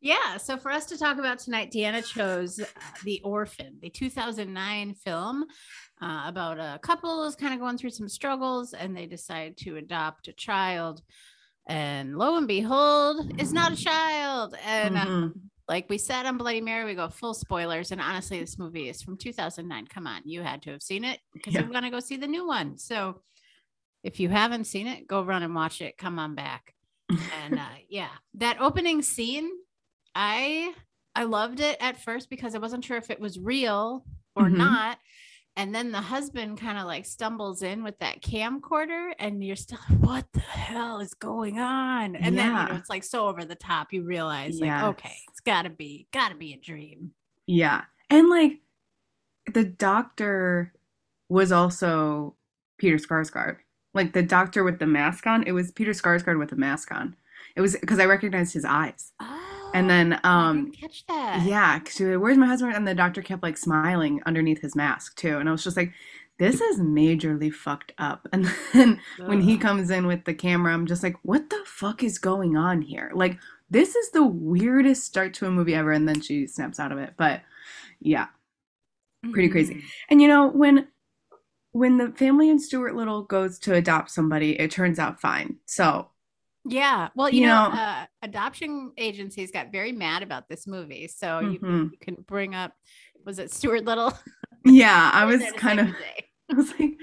Yeah, 0.00 0.36
so 0.36 0.56
for 0.56 0.70
us 0.70 0.86
to 0.86 0.98
talk 0.98 1.18
about 1.18 1.38
tonight, 1.38 1.72
Deanna 1.72 2.04
chose 2.04 2.60
uh, 2.60 2.66
The 3.02 3.20
Orphan, 3.24 3.78
the 3.80 3.90
2009 3.90 4.94
film 4.94 5.46
uh, 6.00 6.22
about 6.26 6.58
a 6.60 6.78
couple 6.82 7.24
is 7.24 7.34
kind 7.34 7.54
of 7.54 7.60
going 7.60 7.78
through 7.78 7.90
some 7.90 8.08
struggles 8.08 8.72
and 8.72 8.96
they 8.96 9.06
decide 9.06 9.56
to 9.58 9.76
adopt 9.76 10.28
a 10.28 10.32
child 10.32 11.02
and 11.66 12.16
lo 12.16 12.36
and 12.36 12.46
behold 12.48 13.32
it's 13.38 13.52
not 13.52 13.72
a 13.72 13.76
child. 13.76 14.56
And 14.64 14.96
uh, 14.96 15.00
mm-hmm. 15.00 15.24
uh, 15.24 15.28
like 15.68 15.88
we 15.88 15.98
said 15.98 16.26
on 16.26 16.36
bloody 16.36 16.60
mary 16.60 16.84
we 16.84 16.94
go 16.94 17.08
full 17.08 17.34
spoilers. 17.34 17.92
And 17.92 18.00
honestly 18.00 18.40
this 18.40 18.58
movie 18.58 18.88
is 18.88 19.02
from 19.02 19.16
2009 19.16 19.86
come 19.86 20.06
on 20.06 20.22
you 20.24 20.42
had 20.42 20.62
to 20.62 20.72
have 20.72 20.82
seen 20.82 21.04
it 21.04 21.20
because 21.32 21.54
yeah. 21.54 21.62
we're 21.62 21.72
going 21.72 21.84
to 21.84 21.90
go 21.90 22.00
see 22.00 22.16
the 22.16 22.26
new 22.26 22.46
one. 22.46 22.78
So 22.78 23.22
if 24.02 24.20
you 24.20 24.28
haven't 24.28 24.64
seen 24.64 24.86
it 24.86 25.06
go 25.06 25.22
run 25.22 25.42
and 25.42 25.54
watch 25.54 25.80
it. 25.80 25.98
Come 25.98 26.18
on 26.18 26.34
back. 26.34 26.72
And 27.44 27.58
uh, 27.58 27.76
yeah 27.88 28.08
that 28.34 28.60
opening 28.60 29.00
scene 29.00 29.48
i 30.16 30.72
i 31.14 31.22
loved 31.22 31.60
it 31.60 31.76
at 31.80 32.02
first 32.02 32.28
because 32.28 32.56
i 32.56 32.58
wasn't 32.58 32.84
sure 32.84 32.96
if 32.96 33.10
it 33.10 33.20
was 33.20 33.38
real 33.38 34.04
or 34.34 34.44
mm-hmm. 34.44 34.56
not 34.56 34.98
and 35.56 35.74
then 35.74 35.90
the 35.90 36.00
husband 36.00 36.60
kind 36.60 36.78
of 36.78 36.84
like 36.84 37.06
stumbles 37.06 37.62
in 37.62 37.82
with 37.82 37.98
that 38.00 38.20
camcorder 38.20 39.12
and 39.18 39.42
you're 39.42 39.56
still 39.56 39.78
like, 39.88 39.98
what 40.00 40.32
the 40.32 40.40
hell 40.40 41.00
is 41.00 41.14
going 41.14 41.58
on? 41.58 42.14
And 42.14 42.36
yeah. 42.36 42.42
then 42.42 42.66
you 42.66 42.72
know 42.72 42.78
it's 42.78 42.90
like 42.90 43.04
so 43.04 43.26
over 43.26 43.44
the 43.44 43.54
top 43.54 43.92
you 43.92 44.02
realize 44.02 44.60
like 44.60 44.82
okay 44.82 45.16
it's 45.30 45.40
gotta 45.40 45.70
be 45.70 46.06
gotta 46.12 46.34
be 46.34 46.52
a 46.52 46.58
dream. 46.58 47.12
Yeah. 47.46 47.84
And 48.10 48.28
like 48.28 48.60
the 49.52 49.64
doctor 49.64 50.74
was 51.28 51.52
also 51.52 52.34
peter 52.78 52.96
sarsgaard. 52.96 53.56
Like 53.94 54.12
the 54.12 54.22
doctor 54.22 54.62
with 54.62 54.78
the 54.78 54.86
mask 54.86 55.26
on 55.26 55.42
it 55.44 55.52
was 55.52 55.72
peter 55.72 55.92
sarsgaard 55.92 56.38
with 56.38 56.52
a 56.52 56.56
mask 56.56 56.92
on. 56.92 57.16
It 57.56 57.62
was 57.62 57.76
because 57.76 57.98
i 57.98 58.04
recognized 58.04 58.52
his 58.52 58.66
eyes. 58.66 59.12
Oh 59.20 59.35
and 59.76 59.90
then 59.90 60.20
um 60.24 60.72
catch 60.72 61.06
that. 61.06 61.44
Yeah, 61.44 61.78
cause 61.78 62.00
like, 62.00 62.18
where's 62.18 62.38
my 62.38 62.46
husband? 62.46 62.74
And 62.74 62.88
the 62.88 62.94
doctor 62.94 63.22
kept 63.22 63.42
like 63.42 63.56
smiling 63.56 64.22
underneath 64.26 64.62
his 64.62 64.74
mask 64.74 65.16
too. 65.16 65.38
And 65.38 65.48
I 65.48 65.52
was 65.52 65.62
just 65.62 65.76
like, 65.76 65.92
this 66.38 66.60
is 66.60 66.80
majorly 66.80 67.52
fucked 67.52 67.92
up. 67.98 68.26
And 68.32 68.50
then 68.72 69.00
when 69.18 69.40
he 69.40 69.58
comes 69.58 69.90
in 69.90 70.06
with 70.06 70.24
the 70.24 70.34
camera, 70.34 70.72
I'm 70.72 70.86
just 70.86 71.02
like, 71.02 71.16
what 71.22 71.50
the 71.50 71.62
fuck 71.66 72.02
is 72.02 72.18
going 72.18 72.56
on 72.56 72.82
here? 72.82 73.10
Like, 73.14 73.38
this 73.68 73.94
is 73.94 74.10
the 74.10 74.26
weirdest 74.26 75.04
start 75.04 75.34
to 75.34 75.46
a 75.46 75.50
movie 75.50 75.74
ever. 75.74 75.92
And 75.92 76.08
then 76.08 76.20
she 76.20 76.46
snaps 76.46 76.80
out 76.80 76.92
of 76.92 76.98
it. 76.98 77.14
But 77.16 77.42
yeah, 78.00 78.28
pretty 79.32 79.48
mm-hmm. 79.48 79.52
crazy. 79.52 79.82
And 80.08 80.22
you 80.22 80.28
know, 80.28 80.48
when 80.48 80.88
when 81.72 81.98
the 81.98 82.12
family 82.12 82.48
in 82.48 82.58
Stuart 82.58 82.94
Little 82.94 83.22
goes 83.22 83.58
to 83.58 83.74
adopt 83.74 84.10
somebody, 84.10 84.58
it 84.58 84.70
turns 84.70 84.98
out 84.98 85.20
fine. 85.20 85.56
So 85.66 86.08
yeah. 86.68 87.08
Well, 87.14 87.28
you, 87.28 87.42
you 87.42 87.46
know, 87.46 87.68
know 87.68 87.80
uh, 87.80 88.06
adoption 88.22 88.92
agencies 88.96 89.50
got 89.50 89.72
very 89.72 89.92
mad 89.92 90.22
about 90.22 90.48
this 90.48 90.66
movie. 90.66 91.08
So 91.08 91.26
mm-hmm. 91.26 91.52
you, 91.52 91.58
can, 91.58 91.90
you, 91.92 91.98
can 92.00 92.14
bring 92.26 92.54
up, 92.54 92.72
was 93.24 93.38
it 93.38 93.52
Stuart 93.52 93.84
Little? 93.84 94.12
Yeah, 94.68 95.10
I 95.14 95.24
was 95.26 95.42
kind 95.56 95.78
of. 95.78 95.94
I 96.50 96.54
was 96.54 96.72
like, 96.78 96.96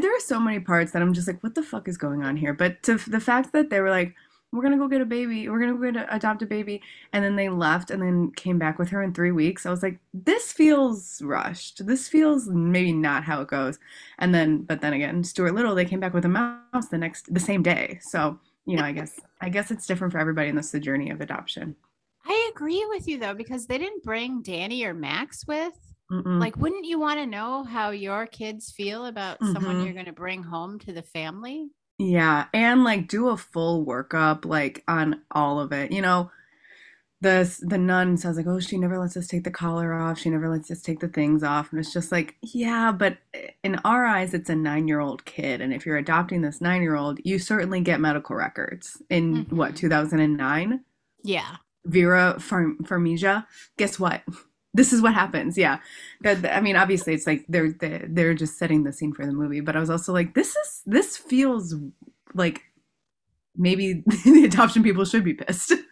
there 0.00 0.14
are 0.14 0.20
so 0.20 0.38
many 0.38 0.60
parts 0.60 0.92
that 0.92 1.02
I'm 1.02 1.12
just 1.12 1.26
like, 1.26 1.42
what 1.42 1.56
the 1.56 1.62
fuck 1.62 1.88
is 1.88 1.96
going 1.96 2.22
on 2.22 2.36
here? 2.36 2.52
But 2.52 2.82
to 2.84 2.96
the 2.96 3.20
fact 3.20 3.52
that 3.52 3.70
they 3.70 3.80
were 3.80 3.90
like, 3.90 4.14
we're 4.52 4.62
gonna 4.62 4.78
go 4.78 4.86
get 4.86 5.00
a 5.00 5.06
baby, 5.06 5.48
we're 5.48 5.58
gonna 5.58 5.74
go 5.74 5.90
get 5.90 5.96
a, 5.96 6.14
adopt 6.14 6.42
a 6.42 6.46
baby, 6.46 6.82
and 7.12 7.24
then 7.24 7.36
they 7.36 7.48
left 7.48 7.90
and 7.90 8.02
then 8.02 8.30
came 8.32 8.58
back 8.58 8.78
with 8.78 8.90
her 8.90 9.02
in 9.02 9.14
three 9.14 9.32
weeks. 9.32 9.66
I 9.66 9.70
was 9.70 9.82
like, 9.82 9.98
this 10.12 10.52
feels 10.52 11.22
rushed. 11.22 11.86
This 11.86 12.06
feels 12.08 12.48
maybe 12.48 12.92
not 12.92 13.24
how 13.24 13.40
it 13.40 13.48
goes. 13.48 13.78
And 14.18 14.34
then, 14.34 14.62
but 14.62 14.80
then 14.80 14.92
again, 14.92 15.24
Stuart 15.24 15.54
Little, 15.54 15.74
they 15.74 15.84
came 15.84 16.00
back 16.00 16.12
with 16.12 16.24
a 16.24 16.28
mouse 16.28 16.88
the 16.90 16.98
next, 16.98 17.32
the 17.32 17.40
same 17.40 17.62
day. 17.62 17.98
So 18.02 18.38
you 18.66 18.76
know, 18.76 18.84
I 18.84 18.92
guess 18.92 19.18
I 19.40 19.48
guess 19.48 19.70
it's 19.70 19.86
different 19.86 20.12
for 20.12 20.18
everybody, 20.18 20.48
and 20.48 20.56
that's 20.58 20.70
the 20.70 20.80
journey 20.80 21.10
of 21.10 21.20
adoption. 21.20 21.76
I 22.24 22.50
agree 22.54 22.84
with 22.88 23.08
you 23.08 23.18
though, 23.18 23.34
because 23.34 23.66
they 23.66 23.78
didn't 23.78 24.04
bring 24.04 24.42
Danny 24.42 24.84
or 24.84 24.94
Max 24.94 25.46
with. 25.46 25.72
Mm-mm. 26.10 26.40
Like, 26.40 26.56
wouldn't 26.56 26.84
you 26.84 27.00
want 27.00 27.18
to 27.20 27.26
know 27.26 27.64
how 27.64 27.90
your 27.90 28.26
kids 28.26 28.70
feel 28.70 29.06
about 29.06 29.38
someone 29.40 29.76
Mhm. 29.76 29.84
you're 29.84 29.94
going 29.94 30.06
to 30.06 30.12
bring 30.12 30.42
home 30.42 30.78
to 30.80 30.92
the 30.92 31.02
family? 31.02 31.70
Yeah, 31.98 32.46
and 32.52 32.84
like 32.84 33.08
do 33.08 33.28
a 33.28 33.36
full 33.36 33.86
workup 33.86 34.44
like 34.44 34.84
on 34.86 35.22
all 35.30 35.58
of 35.60 35.72
it. 35.72 35.90
You 35.90 36.02
know, 36.02 36.30
the 37.22 37.58
the 37.62 37.78
nun 37.78 38.16
says 38.16 38.36
like, 38.36 38.46
"Oh, 38.46 38.60
she 38.60 38.76
never 38.76 38.98
lets 38.98 39.16
us 39.16 39.26
take 39.28 39.44
the 39.44 39.50
collar 39.50 39.94
off. 39.94 40.18
She 40.18 40.28
never 40.28 40.48
lets 40.48 40.70
us 40.70 40.82
take 40.82 41.00
the 41.00 41.08
things 41.08 41.42
off." 41.42 41.70
And 41.70 41.80
it's 41.80 41.92
just 41.92 42.12
like, 42.12 42.36
yeah, 42.42 42.92
but 42.92 43.18
in 43.64 43.76
our 43.84 44.04
eyes, 44.04 44.34
it's 44.34 44.50
a 44.50 44.56
nine-year-old 44.56 45.24
kid, 45.24 45.60
and 45.60 45.72
if 45.72 45.86
you're 45.86 45.96
adopting 45.96 46.42
this 46.42 46.60
nine-year-old, 46.60 47.20
you 47.24 47.38
certainly 47.38 47.80
get 47.80 48.00
medical 48.00 48.36
records. 48.36 49.00
In 49.08 49.46
what 49.50 49.72
Mhm. 49.72 49.76
2009, 49.76 50.80
Yeah. 51.22 51.56
Vera 51.86 52.38
Farm 52.40 52.76
Farmiga. 52.84 53.46
Guess 53.78 53.98
what? 53.98 54.22
This 54.74 54.90
is 54.94 55.02
what 55.02 55.12
happens. 55.12 55.58
Yeah, 55.58 55.80
that 56.22 56.46
I 56.56 56.62
mean, 56.62 56.76
obviously, 56.76 57.12
it's 57.12 57.26
like 57.26 57.44
they're 57.46 57.72
they're 57.72 58.06
they're 58.08 58.32
just 58.34 58.56
setting 58.58 58.84
the 58.84 58.92
scene 58.92 59.12
for 59.12 59.26
the 59.26 59.32
movie. 59.32 59.60
But 59.60 59.76
I 59.76 59.80
was 59.80 59.90
also 59.90 60.14
like, 60.14 60.32
this 60.34 60.56
is 60.56 60.82
this 60.86 61.14
feels 61.18 61.74
like 62.34 62.62
maybe 63.54 64.02
the 64.24 64.44
adoption 64.46 64.82
people 64.82 65.04
should 65.04 65.24
be 65.24 65.34
pissed. 65.34 65.72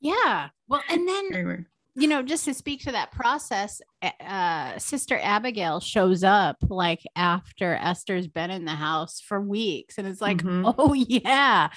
Yeah. 0.00 0.48
Well, 0.68 0.82
and 0.88 1.08
then 1.08 1.66
you 1.98 2.08
know, 2.08 2.22
just 2.22 2.44
to 2.44 2.52
speak 2.52 2.80
to 2.82 2.92
that 2.92 3.10
process, 3.10 3.80
uh, 4.20 4.78
Sister 4.78 5.18
Abigail 5.22 5.80
shows 5.80 6.22
up 6.22 6.58
like 6.68 7.00
after 7.16 7.72
Esther's 7.74 8.26
been 8.28 8.50
in 8.50 8.66
the 8.66 8.72
house 8.74 9.18
for 9.20 9.40
weeks, 9.40 9.96
and 9.96 10.06
it's 10.06 10.20
like, 10.20 10.38
Mhm. 10.38 10.74
oh 10.76 10.92
yeah, 10.92 11.70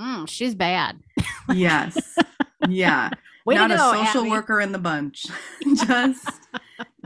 mm, 0.00 0.28
she's 0.28 0.54
bad. 0.54 1.00
Yes. 1.52 2.16
Yeah. 2.68 3.10
Way 3.46 3.56
Not 3.56 3.68
go, 3.68 3.74
a 3.74 3.78
social 4.06 4.22
Abby. 4.22 4.30
worker 4.30 4.60
in 4.62 4.72
the 4.72 4.78
bunch. 4.78 5.26
Just 5.86 6.26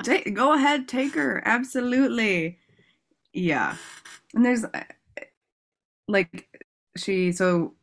take, 0.05 0.33
go 0.35 0.53
ahead, 0.53 0.87
take 0.87 1.15
her. 1.17 1.43
Absolutely. 1.45 2.59
Yeah. 3.33 3.75
And 4.35 4.45
there's 4.45 4.63
uh, 4.63 4.85
like 6.07 6.49
she. 6.97 7.33
So 7.33 7.75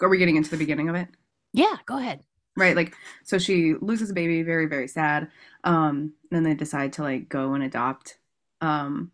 are 0.00 0.08
we 0.08 0.16
getting 0.16 0.36
into 0.36 0.48
the 0.50 0.56
beginning 0.56 0.88
of 0.88 0.94
it? 0.94 1.08
Yeah, 1.52 1.76
go 1.84 1.98
ahead. 1.98 2.20
Right, 2.58 2.74
like 2.76 2.94
so 3.24 3.38
she 3.38 3.74
loses 3.80 4.10
a 4.10 4.14
baby, 4.14 4.42
very, 4.42 4.66
very 4.66 4.88
sad. 4.88 5.28
Um, 5.64 6.12
then 6.30 6.42
they 6.42 6.54
decide 6.54 6.92
to 6.94 7.02
like 7.02 7.28
go 7.28 7.54
and 7.54 7.62
adopt 7.62 8.18
um 8.60 9.12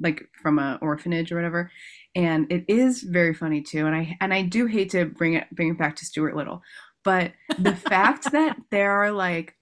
like 0.00 0.28
from 0.42 0.58
a 0.58 0.78
orphanage 0.80 1.32
or 1.32 1.36
whatever. 1.36 1.70
And 2.14 2.50
it 2.50 2.64
is 2.68 3.02
very 3.02 3.34
funny 3.34 3.62
too. 3.62 3.86
And 3.86 3.94
I 3.94 4.16
and 4.20 4.32
I 4.34 4.42
do 4.42 4.66
hate 4.66 4.90
to 4.90 5.06
bring 5.06 5.34
it 5.34 5.46
bring 5.54 5.70
it 5.70 5.78
back 5.78 5.96
to 5.96 6.06
Stuart 6.06 6.36
Little, 6.36 6.62
but 7.04 7.32
the 7.58 7.74
fact 7.90 8.32
that 8.32 8.56
there 8.70 8.90
are 8.92 9.12
like 9.12 9.54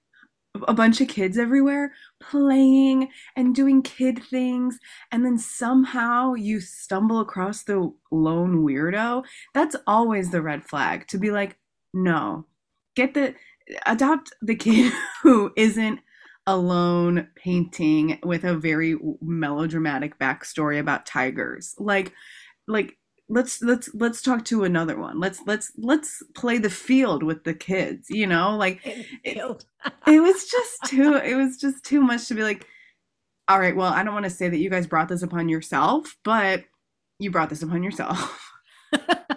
a 0.68 0.74
bunch 0.74 1.00
of 1.00 1.08
kids 1.08 1.36
everywhere 1.36 1.92
playing 2.20 3.08
and 3.34 3.54
doing 3.54 3.82
kid 3.82 4.22
things 4.22 4.78
and 5.10 5.24
then 5.24 5.36
somehow 5.36 6.34
you 6.34 6.60
stumble 6.60 7.18
across 7.20 7.64
the 7.64 7.92
lone 8.12 8.64
weirdo 8.64 9.24
that's 9.52 9.74
always 9.86 10.30
the 10.30 10.40
red 10.40 10.64
flag 10.64 11.06
to 11.08 11.18
be 11.18 11.32
like 11.32 11.56
no 11.92 12.46
get 12.94 13.14
the 13.14 13.34
adopt 13.86 14.32
the 14.42 14.54
kid 14.54 14.92
who 15.22 15.52
isn't 15.56 16.00
alone 16.46 17.28
painting 17.36 18.18
with 18.22 18.44
a 18.44 18.54
very 18.54 18.96
melodramatic 19.22 20.18
backstory 20.18 20.78
about 20.78 21.06
tigers. 21.06 21.74
Like 21.78 22.12
like 22.68 22.98
let's 23.28 23.62
let's 23.62 23.88
let's 23.94 24.20
talk 24.20 24.44
to 24.46 24.64
another 24.64 24.98
one. 24.98 25.20
Let's 25.20 25.40
let's 25.46 25.72
let's 25.78 26.22
play 26.34 26.58
the 26.58 26.70
field 26.70 27.22
with 27.22 27.44
the 27.44 27.54
kids 27.54 28.06
you 28.10 28.26
know? 28.26 28.56
Like 28.56 28.80
it 28.84 30.20
was 30.20 30.44
just 30.44 30.78
too 30.86 31.14
it 31.14 31.34
was 31.34 31.56
just 31.56 31.84
too 31.84 32.00
much 32.00 32.28
to 32.28 32.34
be 32.34 32.42
like 32.42 32.66
all 33.48 33.60
right 33.60 33.76
well 33.76 33.92
i 33.92 34.02
don't 34.02 34.14
want 34.14 34.24
to 34.24 34.30
say 34.30 34.48
that 34.48 34.58
you 34.58 34.70
guys 34.70 34.86
brought 34.86 35.08
this 35.08 35.22
upon 35.22 35.48
yourself 35.48 36.16
but 36.24 36.64
you 37.18 37.30
brought 37.30 37.50
this 37.50 37.62
upon 37.62 37.82
yourself 37.82 38.52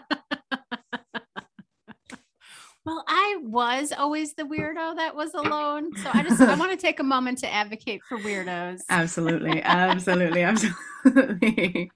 Well, 2.87 3.03
I 3.05 3.37
was 3.41 3.91
always 3.91 4.33
the 4.33 4.43
weirdo 4.43 4.95
that 4.95 5.13
was 5.13 5.33
alone. 5.33 5.93
So 5.97 6.09
I 6.09 6.23
just 6.23 6.39
I 6.41 6.55
want 6.59 6.71
to 6.71 6.77
take 6.77 7.01
a 7.01 7.03
moment 7.03 7.37
to 7.39 7.53
advocate 7.53 8.01
for 8.07 8.17
weirdos. 8.17 8.79
absolutely 8.89 9.61
absolutely 9.65 10.41
absolutely 10.43 11.91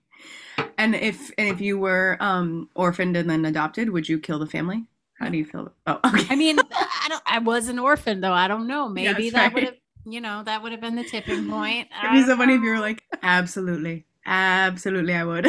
and 0.78 0.94
if 0.94 1.32
and 1.38 1.48
if 1.48 1.62
you 1.62 1.80
were 1.80 2.18
um 2.20 2.70
orphaned 2.76 3.16
and 3.16 3.30
then 3.30 3.46
adopted 3.46 3.90
would 3.90 4.10
you 4.10 4.20
kill 4.20 4.38
the 4.38 4.46
family 4.46 4.84
how 5.18 5.30
do 5.30 5.38
you 5.38 5.46
feel 5.46 5.72
oh 5.88 6.00
okay 6.06 6.26
I 6.30 6.36
mean, 6.36 6.60
I 6.60 7.06
don't 7.08 7.24
I 7.26 7.40
was 7.40 7.70
an 7.70 7.80
orphan 7.80 8.20
though. 8.20 8.34
I 8.34 8.50
don't 8.50 8.68
know. 8.68 8.90
Maybe 8.90 9.30
That's 9.30 9.34
that 9.34 9.54
would 9.54 9.64
have, 9.64 9.76
you 10.06 10.20
know, 10.20 10.44
that 10.44 10.62
would 10.62 10.74
have 10.74 10.82
been 10.82 10.96
the 10.98 11.04
tipping 11.06 11.50
point. 11.50 11.88
it'd 12.04 12.12
be 12.12 12.24
so 12.24 12.36
funny 12.36 12.56
if 12.56 12.62
you 12.62 12.70
were 12.70 12.80
like 12.80 13.02
absolutely 13.24 14.06
absolutely 14.26 15.14
i 15.16 15.24
would 15.24 15.48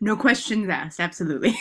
no 0.00 0.16
questions 0.16 0.68
asked 0.68 1.00
absolutely 1.00 1.58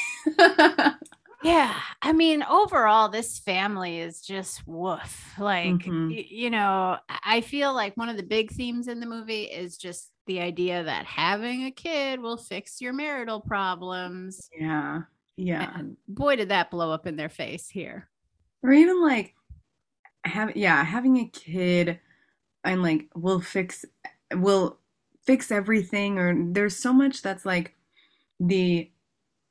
Yeah, 1.43 1.77
I 2.01 2.13
mean, 2.13 2.41
overall, 2.43 3.09
this 3.09 3.37
family 3.37 3.99
is 3.99 4.21
just 4.21 4.65
woof. 4.65 5.33
Like, 5.37 5.75
Mhm. 5.81 6.09
y- 6.09 6.25
you 6.29 6.49
know, 6.49 6.97
I 7.09 7.19
I 7.37 7.41
feel 7.41 7.73
like 7.73 7.97
one 7.97 8.09
of 8.09 8.17
the 8.17 8.23
big 8.23 8.51
themes 8.51 8.87
in 8.87 8.99
the 8.99 9.05
movie 9.05 9.43
is 9.43 9.77
just 9.77 10.11
the 10.25 10.39
idea 10.39 10.83
that 10.83 11.05
having 11.05 11.65
a 11.65 11.71
kid 11.71 12.21
will 12.21 12.37
fix 12.37 12.79
your 12.79 12.93
marital 12.93 13.41
problems. 13.41 14.49
yeah 14.57 15.01
yeah 15.35 15.75
And 15.75 15.97
boy, 16.07 16.35
did 16.37 16.49
that 16.49 16.71
blow 16.71 16.91
up 16.91 17.07
in 17.07 17.15
their 17.17 17.29
face 17.29 17.69
here. 17.69 18.09
or 18.61 18.71
even 18.71 19.01
like 19.01 19.35
have 20.25 20.55
yeah 20.55 20.83
having 20.83 21.17
a 21.17 21.27
kid 21.29 21.99
and 22.63 22.83
like 22.83 23.09
will 23.15 23.41
fix 23.41 23.85
will 24.35 24.79
fix 25.23 25.51
everything 25.51 26.19
or 26.19 26.35
there's 26.53 26.77
so 26.77 26.93
much 26.93 27.21
that's 27.21 27.45
like 27.45 27.75
the 28.39 28.91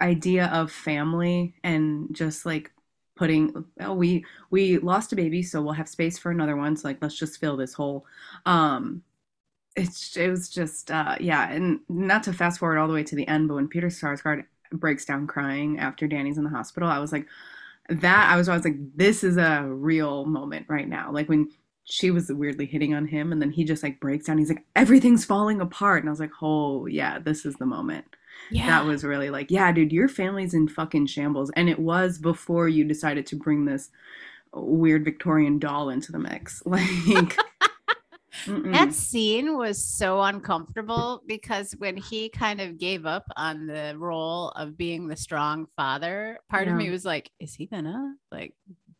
idea 0.03 0.47
of 0.47 0.73
family 0.73 1.55
and 1.65 2.15
just 2.15 2.47
like 2.47 2.71
putting 3.17 3.65
oh 3.81 3.95
we 3.95 4.25
we 4.51 4.79
lost 4.79 5.13
a 5.13 5.17
baby 5.17 5.43
so 5.43 5.63
we'll 5.63 5.73
have 5.75 5.89
space 5.89 6.19
for 6.19 6.31
another 6.31 6.57
one 6.57 6.77
so 6.77 6.89
like 6.89 6.99
let's 7.03 7.19
just 7.19 7.39
fill 7.41 7.57
this 7.57 7.75
hole 7.75 8.05
um 8.47 9.03
it's 9.77 10.17
it 10.17 10.29
was 10.29 10.49
just 10.49 10.91
uh 10.91 11.17
yeah 11.21 11.51
and 11.51 11.81
not 11.89 12.23
to 12.23 12.33
fast 12.33 12.59
forward 12.59 12.79
all 12.79 12.89
the 12.89 12.95
way 12.95 13.05
to 13.05 13.17
the 13.17 13.29
end 13.29 13.49
but 13.49 13.55
when 13.55 13.69
peter 13.69 13.89
sarsgaard 13.89 14.45
breaks 14.73 15.05
down 15.05 15.27
crying 15.27 15.79
after 15.79 16.07
danny's 16.09 16.39
in 16.39 16.45
the 16.45 16.51
hospital 16.51 16.89
i 16.89 16.99
was 16.99 17.13
like 17.13 17.27
that 17.89 18.31
I 18.31 18.37
was 18.37 18.49
I 18.49 18.55
was 18.57 18.65
like, 18.65 18.77
this 18.97 19.25
is 19.25 19.37
a 19.37 19.65
real 19.65 20.25
moment 20.25 20.67
right 20.69 20.89
now. 20.89 21.13
Like 21.13 21.29
when 21.29 21.49
she 21.85 22.11
was 22.11 22.31
weirdly 22.33 22.67
hitting 22.67 22.95
on 22.95 23.07
him 23.07 23.33
and 23.33 23.43
then 23.43 23.51
he 23.51 23.65
just 23.65 23.83
like 23.83 24.01
breaks 24.01 24.27
down. 24.27 24.39
He's 24.39 24.49
like, 24.49 24.65
everything's 24.77 25.25
falling 25.25 25.61
apart. 25.61 26.03
And 26.03 26.09
I 26.09 26.13
was 26.13 26.21
like, 26.21 26.31
oh 26.41 26.87
yeah, 26.87 27.19
this 27.19 27.45
is 27.45 27.57
the 27.57 27.67
moment. 27.67 28.05
Yeah. 28.51 28.67
That 28.67 28.85
was 28.85 29.05
really 29.05 29.31
like, 29.31 29.51
yeah, 29.51 29.73
dude, 29.73 29.93
your 29.93 30.09
family's 30.09 30.55
in 30.55 30.69
fucking 30.69 31.07
shambles. 31.07 31.51
And 31.57 31.69
it 31.69 31.79
was 31.79 32.19
before 32.19 32.69
you 32.69 32.85
decided 32.85 33.27
to 33.27 33.37
bring 33.37 33.65
this 33.65 33.91
weird 34.53 35.05
Victorian 35.05 35.59
doll 35.59 35.89
into 35.89 36.13
the 36.13 36.19
mix. 36.19 36.63
Like. 36.73 37.37
That 38.47 38.95
scene 38.95 39.59
was 39.59 39.85
so 39.85 40.23
uncomfortable 40.23 41.23
because 41.27 41.73
when 41.79 41.97
he 41.99 42.31
kind 42.31 42.61
of 42.63 42.79
gave 42.79 43.05
up 43.05 43.25
on 43.37 43.67
the 43.67 43.95
role 43.99 44.49
of 44.51 44.77
being 44.77 45.07
the 45.07 45.17
strong 45.17 45.67
father, 45.77 46.39
part 46.49 46.67
of 46.67 46.75
me 46.75 46.89
was 46.89 47.05
like, 47.05 47.31
is 47.39 47.55
he 47.55 47.67
gonna 47.67 48.15
like 48.33 48.55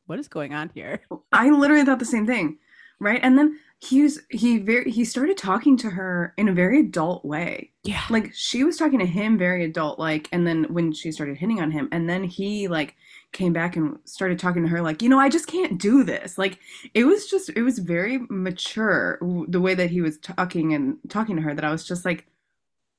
what 0.07 0.19
is 0.19 0.29
going 0.29 0.53
on 0.53 0.71
here? 0.75 1.01
I 1.33 1.49
literally 1.49 1.85
thought 1.85 1.99
the 1.99 2.05
same 2.05 2.27
thing, 2.27 2.59
right? 3.01 3.21
And 3.23 3.39
then 3.39 3.59
he 3.79 4.03
was 4.03 4.21
he 4.31 4.59
very 4.59 4.91
he 4.91 5.05
started 5.05 5.37
talking 5.37 5.77
to 5.77 5.91
her 5.91 6.35
in 6.37 6.49
a 6.49 6.53
very 6.53 6.81
adult 6.81 7.25
way. 7.25 7.73
Yeah. 7.83 8.03
Like 8.11 8.33
she 8.33 8.63
was 8.63 8.77
talking 8.77 9.01
to 9.01 9.07
him 9.07 9.37
very 9.37 9.65
adult 9.65 9.99
like 9.99 10.29
and 10.31 10.47
then 10.47 10.65
when 10.73 10.93
she 10.93 11.11
started 11.11 11.37
hitting 11.37 11.61
on 11.61 11.73
him 11.73 11.89
and 11.91 12.09
then 12.09 12.23
he 12.23 12.69
like 12.69 12.95
came 13.33 13.53
back 13.53 13.75
and 13.75 13.99
started 14.05 14.39
talking 14.39 14.63
to 14.63 14.69
her 14.69 14.81
like, 14.83 15.03
"You 15.03 15.09
know, 15.09 15.19
I 15.19 15.29
just 15.29 15.49
can't 15.49 15.81
do 15.81 16.05
this." 16.05 16.39
Like 16.39 16.59
it 16.95 17.05
was 17.05 17.27
just 17.27 17.51
it 17.57 17.63
was 17.63 17.81
very 17.81 18.21
mature 18.31 19.19
w- 19.21 19.47
the 19.49 19.61
way 19.61 19.75
that 19.75 19.91
he 19.91 20.01
was 20.01 20.19
talking 20.19 20.75
and 20.75 20.99
talking 21.09 21.35
to 21.37 21.43
her 21.43 21.53
that 21.55 21.65
I 21.65 21.73
was 21.73 21.85
just 21.85 22.05
like 22.05 22.27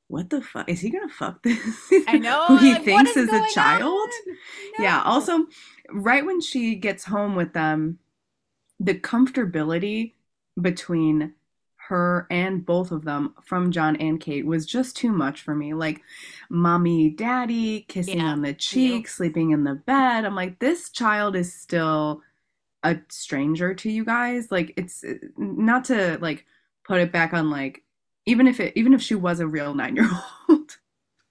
what 0.08 0.30
the 0.30 0.42
fuck 0.42 0.70
is 0.70 0.82
he 0.82 0.90
gonna 0.90 1.10
fuck 1.10 1.42
this? 1.44 1.60
I 2.08 2.18
know. 2.18 2.46
Who 2.48 2.58
he 2.58 2.74
like, 2.74 2.84
thinks 2.84 3.12
is 3.12 3.30
is 3.30 3.34
a 3.34 3.54
child? 3.54 3.84
on? 3.84 4.36
Yeah. 4.80 5.02
Also, 5.06 5.46
right 5.92 6.26
when 6.26 6.42
she 6.42 6.76
gets 6.76 7.06
home 7.06 7.36
with 7.36 7.54
them, 7.54 8.00
the 8.84 8.96
comfortability 8.96 10.14
between 10.62 11.34
her 11.90 12.28
and 12.32 12.66
both 12.66 12.92
of 12.92 13.06
them 13.06 13.36
from 13.44 13.72
John 13.72 13.96
and 13.98 14.20
Kate 14.20 14.46
was 14.46 14.66
just 14.66 14.98
too 14.98 15.12
much 15.12 15.42
for 15.42 15.56
me. 15.56 15.74
Like, 15.74 16.02
mommy, 16.50 17.10
daddy, 17.10 17.82
kissing 17.90 18.20
Yeah, 18.20 18.30
on 18.30 18.42
the 18.42 18.54
cheek, 18.54 19.08
sleeping 19.08 19.52
in 19.52 19.66
the 19.66 19.76
bed. 19.76 20.26
I'm 20.26 20.36
like, 20.36 20.60
this 20.60 20.90
child 20.90 21.36
is 21.36 21.54
still 21.54 22.22
a 22.84 22.98
stranger 23.10 23.74
to 23.76 23.92
you 23.92 24.06
guys. 24.06 24.52
Like, 24.52 24.74
it's 24.78 25.04
not 25.38 25.86
to 25.86 26.18
like 26.22 26.46
put 26.86 27.02
it 27.02 27.12
back 27.12 27.34
on 27.34 27.50
like 27.50 27.84
even 28.26 28.48
if 28.48 28.60
it 28.60 28.74
even 28.76 28.94
if 28.94 29.02
she 29.02 29.16
was 29.16 29.40
a 29.40 29.48
real 29.48 29.74
nine 29.74 29.96
year 29.96 30.10
old 30.50 30.78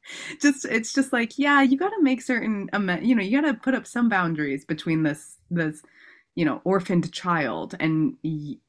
just 0.40 0.64
it's 0.66 0.92
just 0.92 1.12
like 1.12 1.38
yeah 1.38 1.62
you 1.62 1.76
got 1.78 1.90
to 1.90 2.02
make 2.02 2.23
certain 2.23 2.68
you 3.02 3.14
know 3.14 3.23
you 3.23 3.40
got 3.40 3.47
to 3.47 3.54
put 3.54 3.75
up 3.75 3.87
some 3.87 4.09
boundaries 4.09 4.64
between 4.64 5.02
this 5.02 5.38
this 5.50 5.82
you 6.35 6.45
know 6.45 6.61
orphaned 6.65 7.12
child 7.12 7.75
and 7.79 8.17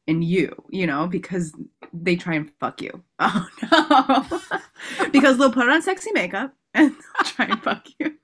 and 0.08 0.24
you 0.24 0.54
you 0.70 0.86
know 0.86 1.08
because 1.08 1.54
they 1.94 2.16
try 2.16 2.34
and 2.34 2.52
fuck 2.60 2.82
you 2.82 3.04
oh 3.20 3.48
no 3.72 4.42
because 5.12 5.38
they'll 5.38 5.52
put 5.52 5.70
on 5.70 5.82
sexy 5.82 6.12
makeup 6.14 6.54
and 6.74 6.94
try 7.24 7.46
and 7.46 7.62
fuck 7.64 7.88
you 8.00 8.16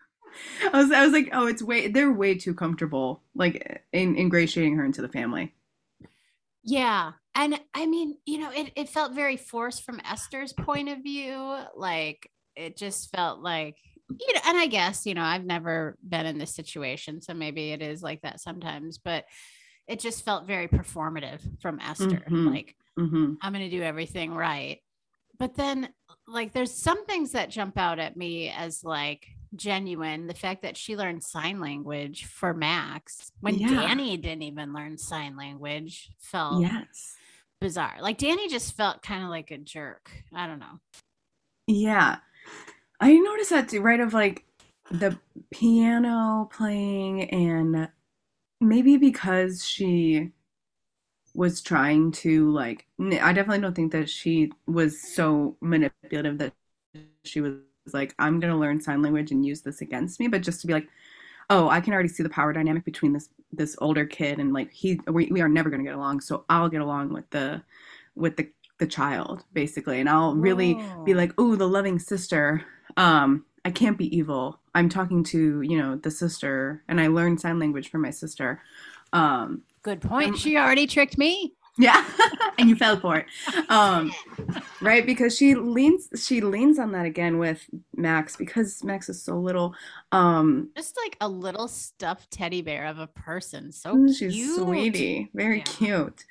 I 0.73 0.81
was 0.81 0.91
I 0.91 1.03
was 1.03 1.13
like, 1.13 1.29
oh, 1.33 1.47
it's 1.47 1.61
way 1.61 1.87
they're 1.87 2.11
way 2.11 2.35
too 2.35 2.53
comfortable, 2.53 3.23
like 3.35 3.83
in 3.91 4.15
ingratiating 4.15 4.75
her 4.75 4.85
into 4.85 5.01
the 5.01 5.09
family. 5.09 5.53
Yeah. 6.63 7.13
And 7.35 7.59
I 7.73 7.85
mean, 7.85 8.17
you 8.25 8.39
know, 8.39 8.51
it, 8.51 8.71
it 8.75 8.89
felt 8.89 9.13
very 9.13 9.37
forced 9.37 9.83
from 9.83 10.01
Esther's 10.03 10.53
point 10.53 10.89
of 10.89 11.03
view. 11.03 11.57
Like 11.75 12.29
it 12.55 12.77
just 12.77 13.11
felt 13.11 13.39
like, 13.39 13.77
you 14.09 14.33
know, 14.33 14.41
and 14.45 14.57
I 14.57 14.67
guess, 14.67 15.05
you 15.05 15.13
know, 15.13 15.23
I've 15.23 15.45
never 15.45 15.97
been 16.07 16.25
in 16.25 16.37
this 16.37 16.53
situation. 16.53 17.21
So 17.21 17.33
maybe 17.33 17.71
it 17.71 17.81
is 17.81 18.01
like 18.01 18.21
that 18.21 18.39
sometimes, 18.39 18.97
but 18.97 19.25
it 19.87 19.99
just 19.99 20.25
felt 20.25 20.47
very 20.47 20.67
performative 20.67 21.41
from 21.61 21.79
Esther. 21.79 22.05
Mm-hmm. 22.05 22.47
Like, 22.47 22.75
mm-hmm. 22.97 23.33
I'm 23.41 23.53
going 23.53 23.69
to 23.69 23.75
do 23.75 23.83
everything 23.83 24.33
right. 24.33 24.79
But 25.37 25.55
then, 25.55 25.89
like, 26.27 26.53
there's 26.53 26.73
some 26.73 27.05
things 27.05 27.31
that 27.31 27.49
jump 27.49 27.77
out 27.77 27.99
at 27.99 28.17
me 28.17 28.49
as 28.49 28.83
like, 28.83 29.27
genuine. 29.55 30.27
The 30.27 30.33
fact 30.33 30.61
that 30.63 30.77
she 30.77 30.95
learned 30.95 31.23
sign 31.23 31.59
language 31.59 32.25
for 32.25 32.53
Max 32.53 33.31
when 33.39 33.55
yeah. 33.55 33.69
Danny 33.69 34.17
didn't 34.17 34.43
even 34.43 34.73
learn 34.73 34.97
sign 34.97 35.35
language 35.35 36.11
felt 36.19 36.61
yes. 36.61 37.15
bizarre. 37.59 37.95
Like 38.01 38.17
Danny 38.17 38.47
just 38.47 38.75
felt 38.75 39.01
kind 39.01 39.23
of 39.23 39.29
like 39.29 39.51
a 39.51 39.57
jerk. 39.57 40.11
I 40.33 40.47
don't 40.47 40.59
know. 40.59 40.79
Yeah. 41.67 42.17
I 42.99 43.13
noticed 43.17 43.49
that 43.51 43.69
too, 43.69 43.81
right? 43.81 43.99
Of 43.99 44.13
like 44.13 44.45
the 44.91 45.17
piano 45.51 46.49
playing 46.51 47.29
and 47.29 47.89
maybe 48.59 48.97
because 48.97 49.65
she 49.65 50.31
was 51.35 51.61
trying 51.61 52.11
to 52.11 52.51
like 52.51 52.87
I 52.99 53.31
definitely 53.33 53.61
don't 53.61 53.75
think 53.75 53.91
that 53.91 54.09
she 54.09 54.51
was 54.67 54.99
so 55.01 55.55
manipulative 55.61 56.37
that 56.39 56.53
she 57.23 57.41
was 57.41 57.53
like, 57.93 58.13
I'm 58.19 58.39
going 58.39 58.51
to 58.51 58.59
learn 58.59 58.81
sign 58.81 59.01
language 59.01 59.31
and 59.31 59.45
use 59.45 59.61
this 59.61 59.81
against 59.81 60.19
me, 60.19 60.27
but 60.27 60.41
just 60.41 60.61
to 60.61 60.67
be 60.67 60.73
like, 60.73 60.87
oh, 61.49 61.69
I 61.69 61.81
can 61.81 61.93
already 61.93 62.09
see 62.09 62.23
the 62.23 62.29
power 62.29 62.53
dynamic 62.53 62.85
between 62.85 63.13
this 63.13 63.29
this 63.51 63.75
older 63.79 64.05
kid 64.05 64.39
and 64.39 64.53
like 64.53 64.71
he 64.71 64.99
we, 65.07 65.27
we 65.27 65.41
are 65.41 65.49
never 65.49 65.69
going 65.69 65.83
to 65.83 65.89
get 65.89 65.97
along, 65.97 66.21
so 66.21 66.45
I'll 66.49 66.69
get 66.69 66.81
along 66.81 67.13
with 67.13 67.29
the 67.29 67.61
with 68.15 68.37
the 68.37 68.49
the 68.79 68.87
child 68.87 69.43
basically, 69.53 69.99
and 69.99 70.09
I'll 70.09 70.35
really 70.35 70.73
Whoa. 70.73 71.03
be 71.03 71.13
oh. 71.13 71.17
like, 71.17 71.33
oh, 71.37 71.55
the 71.55 71.67
loving 71.67 71.99
sister. 71.99 72.63
Um, 72.99 73.45
I 73.65 73.71
can't 73.71 73.97
be 73.97 74.15
evil. 74.15 74.59
I'm 74.75 74.89
talking 74.89 75.23
to 75.25 75.61
you 75.61 75.77
know 75.77 75.95
the 75.95 76.11
sister, 76.11 76.83
and 76.87 77.01
I 77.01 77.07
learned 77.07 77.41
sign 77.41 77.59
language 77.59 77.89
from 77.89 78.01
my 78.01 78.11
sister. 78.11 78.61
Um, 79.13 79.63
Good 79.81 80.01
point. 80.01 80.37
she 80.37 80.57
already 80.57 80.85
tricked 80.85 81.17
me. 81.17 81.53
Yeah. 81.79 82.05
and 82.59 82.67
you 82.67 82.75
fell 82.75 82.99
for 82.99 83.15
it. 83.15 83.25
Um, 83.69 84.11
right? 84.81 85.05
Because 85.05 85.37
she 85.37 85.55
leans 85.55 86.09
she 86.21 86.41
leans 86.41 86.77
on 86.77 86.91
that 86.91 87.05
again 87.05 87.39
with 87.39 87.65
Max 87.95 88.35
because 88.35 88.83
Max 88.83 89.07
is 89.07 89.23
so 89.23 89.39
little. 89.39 89.73
Um 90.11 90.69
just 90.75 90.97
like 91.03 91.15
a 91.21 91.29
little 91.29 91.69
stuffed 91.69 92.29
teddy 92.31 92.61
bear 92.61 92.85
of 92.85 92.99
a 92.99 93.07
person. 93.07 93.71
So 93.71 94.07
she's 94.07 94.33
cute. 94.33 94.57
sweetie. 94.57 95.29
Very 95.33 95.59
yeah. 95.59 95.63
cute. 95.63 96.25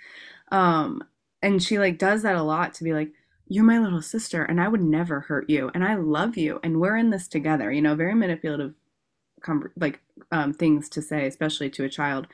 Um 0.53 1.03
and 1.41 1.63
she 1.63 1.79
like 1.79 1.99
does 1.99 2.23
that 2.23 2.37
a 2.37 2.43
lot 2.43 2.75
to 2.75 2.85
be 2.85 2.93
like 2.93 3.13
you're 3.49 3.65
my 3.65 3.79
little 3.79 4.03
sister 4.03 4.43
and 4.43 4.61
I 4.61 4.69
would 4.69 4.83
never 4.83 5.21
hurt 5.21 5.49
you 5.49 5.71
and 5.75 5.85
I 5.85 5.95
love 5.95 6.37
you 6.37 6.61
and 6.63 6.81
we're 6.81 6.97
in 6.97 7.11
this 7.11 7.29
together. 7.29 7.73
You 7.73 7.83
know, 7.83 7.95
very 7.95 8.15
manipulative 8.15 8.75
like 9.77 10.01
um 10.33 10.53
things 10.53 10.89
to 10.91 11.03
say 11.03 11.27
especially 11.27 11.71
to 11.71 11.85
a 11.85 11.89
child. 11.89 12.27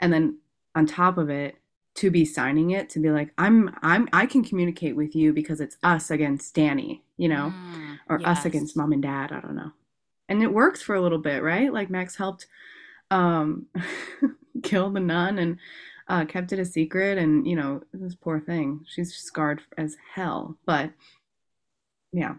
And 0.00 0.12
then 0.12 0.38
on 0.74 0.86
top 0.86 1.18
of 1.18 1.28
it 1.30 1.56
to 1.94 2.10
be 2.10 2.24
signing 2.24 2.70
it 2.70 2.88
to 2.88 2.98
be 2.98 3.10
like 3.10 3.32
i'm 3.38 3.74
i'm 3.82 4.08
i 4.12 4.24
can 4.26 4.42
communicate 4.42 4.96
with 4.96 5.14
you 5.14 5.32
because 5.32 5.60
it's 5.60 5.76
us 5.82 6.10
against 6.10 6.54
danny 6.54 7.02
you 7.16 7.28
know 7.28 7.52
mm, 7.54 7.98
or 8.08 8.18
yes. 8.20 8.38
us 8.38 8.44
against 8.44 8.76
mom 8.76 8.92
and 8.92 9.02
dad 9.02 9.30
i 9.32 9.40
don't 9.40 9.56
know 9.56 9.72
and 10.28 10.42
it 10.42 10.52
works 10.52 10.82
for 10.82 10.94
a 10.94 11.00
little 11.00 11.18
bit 11.18 11.42
right 11.42 11.72
like 11.72 11.90
max 11.90 12.16
helped 12.16 12.46
um 13.10 13.66
kill 14.62 14.90
the 14.90 15.00
nun 15.00 15.38
and 15.38 15.58
uh 16.12 16.24
kept 16.24 16.52
it 16.52 16.58
a 16.58 16.64
secret 16.64 17.18
and 17.18 17.46
you 17.46 17.56
know 17.56 17.80
this 17.92 18.14
poor 18.14 18.38
thing 18.38 18.84
she's 18.86 19.14
scarred 19.14 19.62
as 19.76 19.96
hell 20.14 20.56
but 20.66 20.92
yeah 22.12 22.34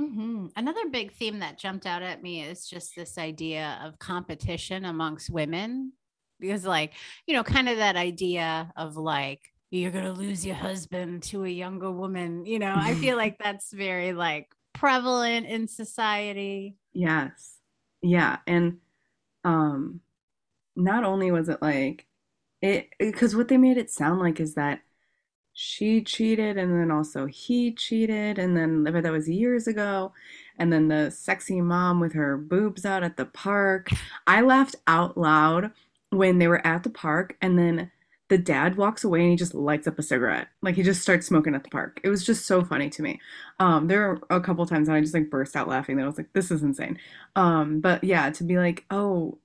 Mm-hmm. 0.00 0.46
Another 0.56 0.88
big 0.90 1.12
theme 1.12 1.38
that 1.38 1.58
jumped 1.58 1.86
out 1.86 2.02
at 2.02 2.22
me 2.22 2.42
is 2.42 2.66
just 2.66 2.96
this 2.96 3.16
idea 3.16 3.78
of 3.84 3.98
competition 3.98 4.84
amongst 4.84 5.30
women. 5.30 5.92
Because, 6.40 6.64
like, 6.64 6.94
you 7.26 7.34
know, 7.34 7.44
kind 7.44 7.68
of 7.68 7.76
that 7.76 7.96
idea 7.96 8.72
of 8.76 8.96
like, 8.96 9.40
you're 9.70 9.92
going 9.92 10.04
to 10.04 10.12
lose 10.12 10.44
your 10.44 10.56
husband 10.56 11.22
to 11.24 11.44
a 11.44 11.48
younger 11.48 11.90
woman. 11.90 12.44
You 12.44 12.58
know, 12.58 12.74
I 12.76 12.94
feel 12.94 13.16
like 13.16 13.38
that's 13.42 13.72
very 13.72 14.12
like 14.12 14.48
prevalent 14.72 15.46
in 15.46 15.68
society. 15.68 16.76
Yes. 16.92 17.58
Yeah. 18.02 18.38
And, 18.46 18.78
um, 19.44 20.00
not 20.76 21.04
only 21.04 21.30
was 21.30 21.48
it 21.48 21.62
like, 21.62 22.06
it, 22.62 22.88
because 22.98 23.36
what 23.36 23.48
they 23.48 23.56
made 23.56 23.76
it 23.76 23.90
sound 23.90 24.20
like 24.20 24.40
is 24.40 24.54
that 24.54 24.80
she 25.52 26.02
cheated 26.02 26.58
and 26.58 26.72
then 26.72 26.90
also 26.90 27.26
he 27.26 27.72
cheated 27.72 28.38
and 28.38 28.56
then 28.56 28.82
but 28.84 29.02
that 29.02 29.12
was 29.12 29.28
years 29.28 29.66
ago. 29.68 30.12
And 30.58 30.72
then 30.72 30.88
the 30.88 31.10
sexy 31.10 31.60
mom 31.60 32.00
with 32.00 32.12
her 32.14 32.36
boobs 32.36 32.84
out 32.84 33.04
at 33.04 33.16
the 33.16 33.26
park. 33.26 33.90
I 34.26 34.40
laughed 34.40 34.76
out 34.86 35.16
loud 35.16 35.72
when 36.10 36.38
they 36.38 36.48
were 36.48 36.64
at 36.66 36.82
the 36.82 36.90
park 36.90 37.36
and 37.40 37.58
then 37.58 37.90
the 38.28 38.38
dad 38.38 38.76
walks 38.76 39.04
away 39.04 39.20
and 39.20 39.30
he 39.30 39.36
just 39.36 39.54
lights 39.54 39.86
up 39.86 39.98
a 39.98 40.02
cigarette 40.02 40.48
like 40.62 40.74
he 40.74 40.82
just 40.82 41.02
starts 41.02 41.26
smoking 41.26 41.54
at 41.54 41.62
the 41.62 41.70
park 41.70 42.00
it 42.02 42.08
was 42.08 42.24
just 42.24 42.46
so 42.46 42.64
funny 42.64 42.88
to 42.88 43.02
me 43.02 43.20
um 43.60 43.86
there 43.86 44.10
are 44.10 44.20
a 44.30 44.40
couple 44.40 44.64
times 44.66 44.88
that 44.88 44.94
i 44.94 45.00
just 45.00 45.14
like 45.14 45.30
burst 45.30 45.56
out 45.56 45.68
laughing 45.68 45.96
that 45.96 46.02
i 46.02 46.06
was 46.06 46.16
like 46.16 46.32
this 46.32 46.50
is 46.50 46.62
insane 46.62 46.98
um 47.36 47.80
but 47.80 48.02
yeah 48.02 48.30
to 48.30 48.44
be 48.44 48.58
like 48.58 48.84
oh 48.90 49.38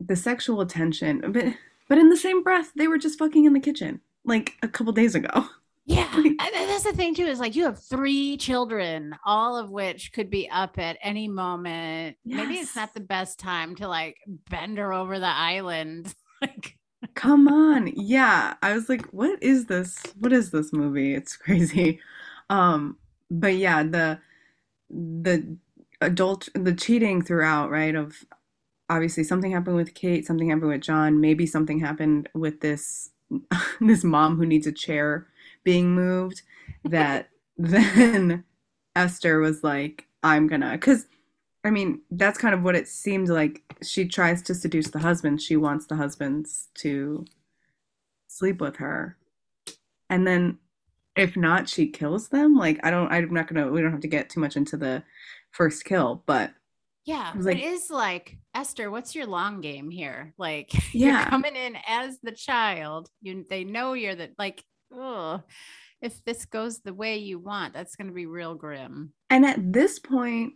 the 0.00 0.16
sexual 0.16 0.60
attention 0.60 1.22
but 1.32 1.44
but 1.88 1.98
in 1.98 2.08
the 2.08 2.16
same 2.16 2.42
breath 2.42 2.72
they 2.76 2.88
were 2.88 2.98
just 2.98 3.18
fucking 3.18 3.44
in 3.44 3.52
the 3.52 3.60
kitchen 3.60 4.00
like 4.28 4.56
a 4.62 4.68
couple 4.68 4.92
days 4.92 5.14
ago. 5.14 5.46
Yeah, 5.86 6.08
that's 6.38 6.84
the 6.84 6.92
thing 6.92 7.14
too. 7.14 7.24
Is 7.24 7.40
like 7.40 7.56
you 7.56 7.64
have 7.64 7.82
three 7.82 8.36
children, 8.36 9.16
all 9.24 9.56
of 9.56 9.70
which 9.70 10.12
could 10.12 10.30
be 10.30 10.48
up 10.50 10.78
at 10.78 10.98
any 11.02 11.28
moment. 11.28 12.16
Yes. 12.24 12.36
Maybe 12.36 12.60
it's 12.60 12.76
not 12.76 12.92
the 12.94 13.00
best 13.00 13.40
time 13.40 13.74
to 13.76 13.88
like 13.88 14.18
bend 14.50 14.78
her 14.78 14.92
over 14.92 15.18
the 15.18 15.26
island. 15.26 16.14
like, 16.42 16.77
come 17.18 17.48
on, 17.48 17.88
yeah. 17.96 18.54
I 18.62 18.72
was 18.74 18.88
like, 18.88 19.06
what 19.06 19.42
is 19.42 19.66
this? 19.66 20.00
What 20.20 20.32
is 20.32 20.52
this 20.52 20.72
movie? 20.72 21.14
It's 21.14 21.36
crazy. 21.44 21.98
Um, 22.48 22.96
but 23.28 23.56
yeah, 23.56 23.82
the 23.82 24.20
the 24.88 25.56
adult 26.00 26.48
the 26.54 26.72
cheating 26.72 27.20
throughout, 27.22 27.70
right? 27.70 27.96
Of 27.96 28.24
obviously 28.88 29.24
something 29.24 29.50
happened 29.50 29.76
with 29.76 29.94
Kate, 29.94 30.26
something 30.26 30.48
happened 30.48 30.70
with 30.70 30.80
John, 30.80 31.20
maybe 31.20 31.44
something 31.44 31.80
happened 31.80 32.28
with 32.34 32.60
this 32.60 33.10
this 33.80 34.04
mom 34.04 34.36
who 34.36 34.46
needs 34.46 34.68
a 34.68 34.72
chair 34.72 35.26
being 35.64 35.90
moved 35.90 36.42
that 36.84 37.30
then 37.58 38.44
Esther 38.94 39.40
was 39.40 39.64
like, 39.64 40.06
I'm 40.22 40.46
gonna, 40.46 40.72
because 40.72 41.06
I 41.64 41.70
mean, 41.70 42.02
that's 42.10 42.38
kind 42.38 42.54
of 42.54 42.62
what 42.62 42.76
it 42.76 42.88
seemed 42.88 43.28
like. 43.28 43.62
She 43.82 44.06
tries 44.06 44.42
to 44.42 44.54
seduce 44.54 44.88
the 44.88 45.00
husband. 45.00 45.42
She 45.42 45.56
wants 45.56 45.86
the 45.86 45.96
husbands 45.96 46.68
to 46.78 47.24
sleep 48.28 48.60
with 48.60 48.76
her. 48.76 49.16
And 50.08 50.26
then 50.26 50.58
if 51.16 51.36
not, 51.36 51.68
she 51.68 51.88
kills 51.88 52.28
them. 52.28 52.54
Like, 52.54 52.78
I 52.84 52.90
don't, 52.90 53.10
I'm 53.12 53.32
not 53.34 53.48
gonna, 53.48 53.70
we 53.70 53.82
don't 53.82 53.90
have 53.90 54.00
to 54.00 54.08
get 54.08 54.30
too 54.30 54.40
much 54.40 54.56
into 54.56 54.76
the 54.76 55.02
first 55.50 55.84
kill, 55.84 56.22
but 56.26 56.52
yeah, 57.04 57.32
it, 57.34 57.40
like, 57.40 57.56
it 57.56 57.64
is 57.64 57.90
like 57.90 58.36
Esther. 58.54 58.90
What's 58.90 59.14
your 59.14 59.26
long 59.26 59.60
game 59.60 59.90
here? 59.90 60.34
Like, 60.38 60.70
yeah. 60.94 61.22
you're 61.22 61.30
coming 61.30 61.56
in 61.56 61.76
as 61.86 62.18
the 62.22 62.32
child. 62.32 63.08
You, 63.22 63.44
they 63.48 63.64
know 63.64 63.94
you're 63.94 64.14
the 64.14 64.30
like. 64.38 64.62
Oh, 64.92 65.42
if 66.00 66.24
this 66.24 66.44
goes 66.44 66.80
the 66.80 66.94
way 66.94 67.16
you 67.16 67.38
want, 67.38 67.74
that's 67.74 67.96
going 67.96 68.08
to 68.08 68.14
be 68.14 68.26
real 68.26 68.54
grim. 68.54 69.12
And 69.30 69.44
at 69.44 69.72
this 69.72 69.98
point, 69.98 70.54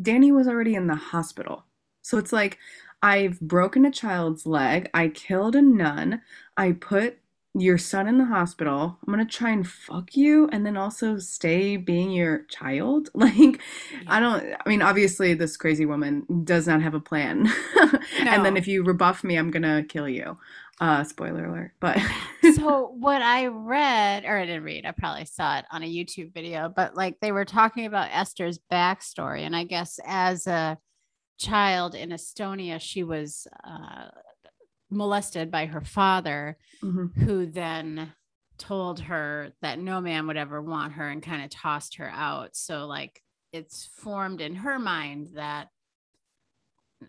Danny 0.00 0.32
was 0.32 0.48
already 0.48 0.74
in 0.74 0.86
the 0.86 0.94
hospital. 0.96 1.64
So 2.02 2.18
it's 2.18 2.32
like, 2.32 2.58
I've 3.02 3.40
broken 3.40 3.84
a 3.84 3.90
child's 3.90 4.46
leg. 4.46 4.90
I 4.94 5.08
killed 5.08 5.56
a 5.56 5.62
nun. 5.62 6.22
I 6.56 6.72
put 6.72 7.18
your 7.56 7.78
son 7.78 8.08
in 8.08 8.18
the 8.18 8.24
hospital. 8.24 8.98
I'm 9.06 9.12
gonna 9.12 9.24
try 9.24 9.50
and 9.50 9.66
fuck 9.68 10.16
you 10.16 10.48
and 10.50 10.66
then 10.66 10.76
also 10.76 11.18
stay 11.18 11.76
being 11.76 12.10
your 12.10 12.44
child. 12.46 13.10
Like, 13.14 13.60
yeah. 13.90 14.00
I 14.08 14.20
don't, 14.20 14.54
I 14.64 14.68
mean, 14.68 14.82
obviously, 14.82 15.34
this 15.34 15.56
crazy 15.56 15.86
woman 15.86 16.26
does 16.44 16.66
not 16.66 16.82
have 16.82 16.94
a 16.94 17.00
plan. 17.00 17.48
no. 18.18 18.32
And 18.32 18.44
then 18.44 18.56
if 18.56 18.66
you 18.66 18.82
rebuff 18.82 19.22
me, 19.24 19.36
I'm 19.36 19.50
gonna 19.50 19.84
kill 19.84 20.08
you. 20.08 20.36
Uh, 20.80 21.04
spoiler 21.04 21.46
alert. 21.46 21.72
But 21.80 21.98
so 22.56 22.88
what 22.98 23.22
I 23.22 23.46
read, 23.46 24.24
or 24.24 24.36
I 24.38 24.44
didn't 24.46 24.64
read, 24.64 24.84
I 24.84 24.90
probably 24.90 25.24
saw 25.24 25.58
it 25.58 25.64
on 25.70 25.82
a 25.82 25.88
YouTube 25.88 26.34
video, 26.34 26.68
but 26.74 26.96
like 26.96 27.20
they 27.20 27.30
were 27.32 27.44
talking 27.44 27.86
about 27.86 28.08
Esther's 28.12 28.58
backstory, 28.72 29.40
and 29.42 29.54
I 29.54 29.64
guess 29.64 30.00
as 30.06 30.46
a 30.46 30.78
child 31.38 31.94
in 31.94 32.10
Estonia, 32.10 32.80
she 32.80 33.04
was 33.04 33.46
uh, 33.64 34.08
molested 34.90 35.50
by 35.50 35.66
her 35.66 35.80
father, 35.80 36.58
Mhm. 36.82 37.14
who 37.18 37.46
then 37.46 38.12
told 38.58 39.00
her 39.00 39.52
that 39.62 39.78
no 39.80 40.00
man 40.00 40.26
would 40.26 40.36
ever 40.36 40.62
want 40.62 40.92
her 40.94 41.08
and 41.08 41.22
kind 41.22 41.42
of 41.42 41.50
tossed 41.50 41.96
her 41.96 42.08
out. 42.08 42.54
So 42.56 42.86
like 42.86 43.20
it's 43.52 43.84
formed 43.86 44.40
in 44.40 44.54
her 44.56 44.78
mind 44.78 45.30
that 45.34 45.68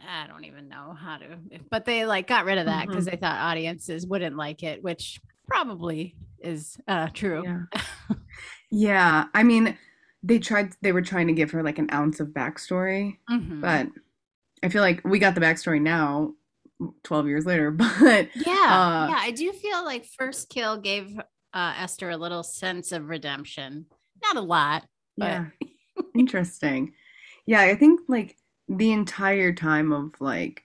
I 0.08 0.28
don't 0.28 0.46
even 0.46 0.68
know 0.70 0.96
how 1.00 1.18
to, 1.18 1.38
but 1.70 1.86
they 1.86 2.06
like 2.06 2.28
got 2.28 2.46
rid 2.46 2.58
of 2.58 2.66
that 2.66 2.88
because 2.88 3.06
they 3.06 3.16
thought 3.16 3.40
audiences 3.40 4.06
wouldn't 4.08 4.36
like 4.38 4.64
it, 4.64 4.84
which 4.84 5.20
probably 5.48 6.16
is 6.40 6.78
uh, 6.88 7.08
true. 7.14 7.44
yeah. 7.46 8.16
yeah. 8.72 9.26
I 9.34 9.44
mean, 9.44 9.78
they 10.24 10.40
tried, 10.40 10.74
they 10.82 10.92
were 10.92 11.02
trying 11.02 11.28
to 11.28 11.34
give 11.34 11.52
her 11.52 11.64
like 11.64 11.78
an 11.80 11.90
ounce 11.94 12.20
of 12.20 12.30
backstory, 12.30 13.18
Mhm. 13.30 13.62
but 13.62 13.88
I 14.64 14.70
feel 14.70 14.82
like 14.82 15.02
we 15.06 15.20
got 15.20 15.36
the 15.36 15.42
backstory 15.42 15.82
now, 15.82 16.34
12 17.04 17.28
years 17.28 17.46
later, 17.46 17.72
but 17.72 18.30
yeah, 18.36 18.52
uh, 18.52 19.08
yeah, 19.10 19.20
I 19.20 19.32
do 19.36 19.52
feel 19.54 19.84
like 19.86 20.06
First 20.18 20.50
Kill 20.50 20.78
gave 20.78 21.18
uh, 21.54 21.74
Esther 21.78 22.10
a 22.10 22.18
little 22.18 22.44
sense 22.44 22.92
of 22.92 23.08
redemption. 23.10 23.86
Not 24.24 24.36
a 24.38 24.42
lot, 24.42 24.86
but 25.18 25.26
yeah. 25.26 25.46
Interesting. 26.16 26.94
Yeah, 27.46 27.62
I 27.62 27.76
think 27.76 28.02
like 28.08 28.36
the 28.68 28.92
entire 28.92 29.54
time 29.54 29.92
of 29.92 30.14
like 30.20 30.64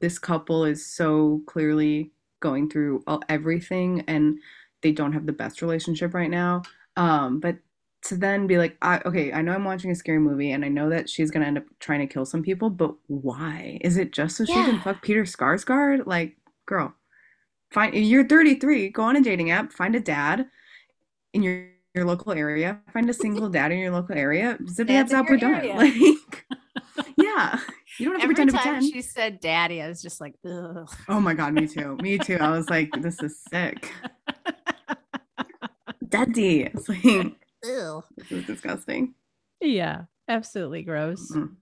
this 0.00 0.18
couple 0.18 0.64
is 0.64 0.84
so 0.84 1.42
clearly 1.46 2.12
going 2.40 2.68
through 2.68 3.02
all, 3.06 3.22
everything 3.28 4.04
and 4.06 4.38
they 4.82 4.92
don't 4.92 5.12
have 5.12 5.26
the 5.26 5.32
best 5.32 5.62
relationship 5.62 6.14
right 6.14 6.30
now. 6.30 6.62
Um, 6.96 7.40
but 7.40 7.56
to 8.02 8.16
then 8.16 8.46
be 8.46 8.58
like, 8.58 8.76
I, 8.80 9.00
okay, 9.04 9.32
I 9.32 9.42
know 9.42 9.52
I'm 9.52 9.64
watching 9.64 9.90
a 9.90 9.94
scary 9.94 10.18
movie 10.18 10.52
and 10.52 10.64
I 10.64 10.68
know 10.68 10.88
that 10.90 11.10
she's 11.10 11.30
gonna 11.30 11.46
end 11.46 11.58
up 11.58 11.64
trying 11.80 12.00
to 12.00 12.12
kill 12.12 12.24
some 12.24 12.42
people, 12.42 12.70
but 12.70 12.94
why? 13.06 13.78
Is 13.80 13.96
it 13.96 14.12
just 14.12 14.36
so 14.36 14.44
she 14.44 14.52
can 14.52 14.80
fuck 14.80 15.02
Peter 15.02 15.24
Sarsgaard? 15.24 16.06
Like, 16.06 16.36
girl, 16.66 16.94
find 17.70 17.94
you're 17.94 18.26
33, 18.26 18.90
go 18.90 19.02
on 19.02 19.16
a 19.16 19.20
dating 19.20 19.50
app, 19.50 19.72
find 19.72 19.94
a 19.96 20.00
dad 20.00 20.46
in 21.32 21.42
your 21.42 21.68
your 21.94 22.04
local 22.04 22.32
area, 22.32 22.78
find 22.92 23.10
a 23.10 23.14
single 23.14 23.48
dad 23.48 23.72
in 23.72 23.78
your 23.78 23.90
local 23.90 24.16
area, 24.16 24.58
zip 24.68 24.88
heads 24.88 25.12
up, 25.12 25.28
we're 25.28 25.36
done. 25.36 25.66
Like, 25.76 26.44
yeah, 27.18 27.58
you 27.98 28.06
don't 28.06 28.14
have 28.14 28.20
to 28.20 28.22
every 28.24 28.34
pretend 28.34 28.50
to 28.50 28.56
time 28.56 28.74
pretend. 28.74 28.92
she 28.92 29.02
said 29.02 29.40
daddy, 29.40 29.82
I 29.82 29.88
was 29.88 30.00
just 30.02 30.20
like, 30.20 30.34
ugh. 30.44 30.90
Oh 31.08 31.20
my 31.20 31.34
god, 31.34 31.52
me 31.52 31.66
too. 31.66 31.96
Me 32.00 32.18
too. 32.18 32.36
I 32.40 32.50
was 32.50 32.68
like, 32.70 32.90
this 33.02 33.22
is 33.22 33.38
sick. 33.50 33.92
Daddy. 36.08 36.62
It's 36.62 36.88
like 36.88 37.04
Ew. 37.64 38.02
this 38.16 38.30
is 38.32 38.44
disgusting. 38.46 39.14
Yeah, 39.60 40.02
absolutely 40.28 40.82
gross. 40.82 41.32
Mm. 41.32 41.56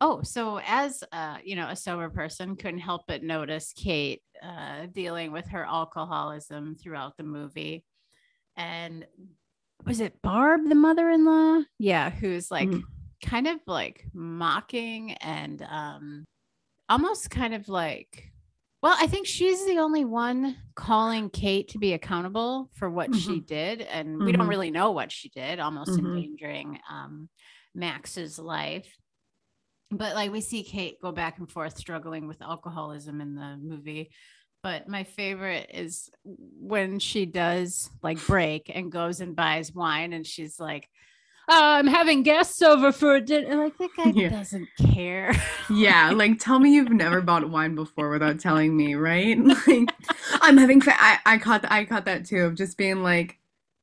Oh, 0.00 0.22
so 0.22 0.60
as 0.66 1.02
uh, 1.12 1.38
you 1.44 1.56
know, 1.56 1.68
a 1.68 1.76
sober 1.76 2.08
person 2.10 2.56
couldn't 2.56 2.80
help 2.80 3.02
but 3.08 3.22
notice 3.22 3.72
Kate 3.76 4.22
uh, 4.42 4.86
dealing 4.92 5.32
with 5.32 5.48
her 5.48 5.64
alcoholism 5.64 6.76
throughout 6.76 7.16
the 7.16 7.22
movie, 7.24 7.84
and 8.56 9.06
was 9.86 10.00
it 10.00 10.20
Barb, 10.22 10.68
the 10.68 10.74
mother-in-law? 10.74 11.62
Yeah, 11.78 12.10
who's 12.10 12.50
like 12.50 12.68
Mhm. 12.68 12.82
Kind 13.22 13.46
of 13.46 13.58
like 13.66 14.04
mocking 14.12 15.12
and 15.14 15.62
um, 15.62 16.24
almost 16.88 17.30
kind 17.30 17.54
of 17.54 17.68
like. 17.68 18.32
Well, 18.82 18.96
I 18.98 19.06
think 19.08 19.26
she's 19.26 19.66
the 19.66 19.78
only 19.78 20.06
one 20.06 20.56
calling 20.74 21.28
Kate 21.28 21.68
to 21.68 21.78
be 21.78 21.92
accountable 21.92 22.70
for 22.72 22.88
what 22.88 23.14
she 23.14 23.40
did, 23.40 23.82
and 23.82 24.24
we 24.24 24.32
don't 24.32 24.46
Mhm. 24.46 24.48
really 24.48 24.70
know 24.70 24.92
what 24.92 25.12
she 25.12 25.28
did, 25.28 25.60
almost 25.60 25.98
Mhm. 25.98 25.98
endangering 25.98 26.80
um, 26.90 27.28
Max's 27.74 28.38
life 28.38 28.96
but 29.90 30.14
like 30.14 30.30
we 30.30 30.40
see 30.40 30.62
Kate 30.62 31.00
go 31.02 31.12
back 31.12 31.38
and 31.38 31.50
forth 31.50 31.76
struggling 31.76 32.28
with 32.28 32.42
alcoholism 32.42 33.20
in 33.20 33.34
the 33.34 33.56
movie. 33.60 34.10
But 34.62 34.88
my 34.88 35.04
favorite 35.04 35.70
is 35.72 36.10
when 36.24 36.98
she 36.98 37.26
does 37.26 37.90
like 38.02 38.24
break 38.26 38.70
and 38.72 38.92
goes 38.92 39.20
and 39.20 39.34
buys 39.34 39.72
wine, 39.72 40.12
and 40.12 40.26
she's 40.26 40.60
like, 40.60 40.86
"I'm 41.50 41.86
having 41.86 42.22
guests 42.22 42.62
over 42.62 42.92
for 42.92 43.20
dinner." 43.20 43.56
Like 43.56 43.76
that 43.78 43.90
guy 43.96 44.12
Yeah. 44.14 44.28
doesn't 44.30 44.68
care. 44.92 45.34
Yeah, 45.68 46.10
like 46.14 46.38
tell 46.38 46.58
me 46.58 46.74
you've 46.74 46.90
never 46.90 47.20
bought 47.20 47.48
wine 47.50 47.74
before 47.74 48.10
without 48.10 48.40
telling 48.40 48.76
me, 48.76 48.94
right? 48.94 49.38
Like 49.66 49.90
I'm 50.42 50.56
having 50.56 50.80
fa- 50.80 50.94
I 50.96 51.18
I 51.26 51.38
caught 51.38 51.70
I 51.70 51.84
caught 51.84 52.04
that 52.06 52.24
too 52.24 52.44
of 52.44 52.54
just 52.54 52.78
being 52.78 53.02
like 53.02 53.38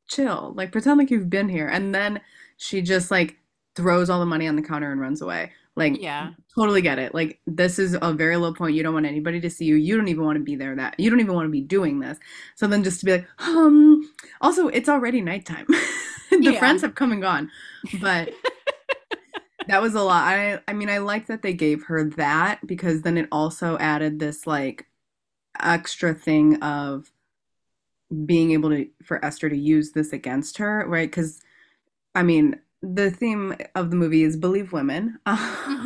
chill, 0.07 0.53
like 0.55 0.71
pretend 0.71 0.97
like 0.99 1.11
you've 1.11 1.29
been 1.29 1.49
here. 1.49 1.67
And 1.67 1.93
then 1.93 2.21
she 2.57 2.81
just 2.81 3.11
like 3.11 3.37
throws 3.75 4.09
all 4.09 4.19
the 4.19 4.25
money 4.25 4.47
on 4.47 4.55
the 4.55 4.61
counter 4.61 4.91
and 4.91 4.99
runs 5.01 5.21
away. 5.21 5.51
Like 5.75 6.01
yeah, 6.01 6.31
totally 6.55 6.81
get 6.81 6.97
it. 6.97 7.13
Like 7.13 7.39
this 7.45 7.77
is 7.77 7.95
a 8.01 8.11
very 8.13 8.35
low 8.37 8.51
point. 8.53 8.75
You 8.75 8.81
don't 8.81 8.95
want 8.95 9.05
anybody 9.05 9.39
to 9.41 9.49
see 9.49 9.65
you. 9.65 9.75
You 9.75 9.95
don't 9.95 10.07
even 10.07 10.25
want 10.25 10.37
to 10.37 10.43
be 10.43 10.55
there 10.55 10.75
that. 10.75 10.99
You 10.99 11.09
don't 11.11 11.19
even 11.19 11.35
want 11.35 11.45
to 11.45 11.51
be 11.51 11.61
doing 11.61 11.99
this. 11.99 12.17
So 12.55 12.65
then 12.65 12.83
just 12.83 12.99
to 13.01 13.05
be 13.05 13.11
like, 13.11 13.27
um 13.39 14.11
also 14.41 14.67
it's 14.69 14.89
already 14.89 15.21
nighttime. 15.21 15.67
the 16.43 16.53
Yeah. 16.53 16.59
friends 16.59 16.81
have 16.81 16.95
come 16.95 17.11
and 17.11 17.21
gone. 17.21 17.51
But 17.93 18.33
that 19.67 19.81
was 19.81 19.95
a 19.95 20.01
lot. 20.01 20.23
I 20.27 20.59
I 20.67 20.73
mean 20.73 20.89
I 20.89 20.99
like 20.99 21.27
that 21.27 21.41
they 21.41 21.53
gave 21.53 21.83
her 21.85 22.05
that 22.11 22.65
because 22.65 23.01
then 23.01 23.17
it 23.17 23.27
also 23.31 23.77
added 23.77 24.19
this 24.19 24.47
like 24.47 24.85
extra 25.59 26.13
thing 26.13 26.61
of 26.63 27.11
being 28.25 28.51
able 28.51 28.69
to 28.69 28.87
for 29.03 29.23
Esther 29.23 29.49
to 29.49 29.57
use 29.57 29.91
this 29.91 30.13
against 30.13 30.57
her, 30.57 30.85
right? 30.87 31.09
Because 31.09 31.39
I 32.15 32.23
mean 32.23 32.59
the 32.81 33.09
theme 33.11 33.55
of 33.75 33.89
the 33.89 33.95
movie 33.95 34.23
is 34.23 34.37
believe 34.37 34.71
women. 34.73 35.19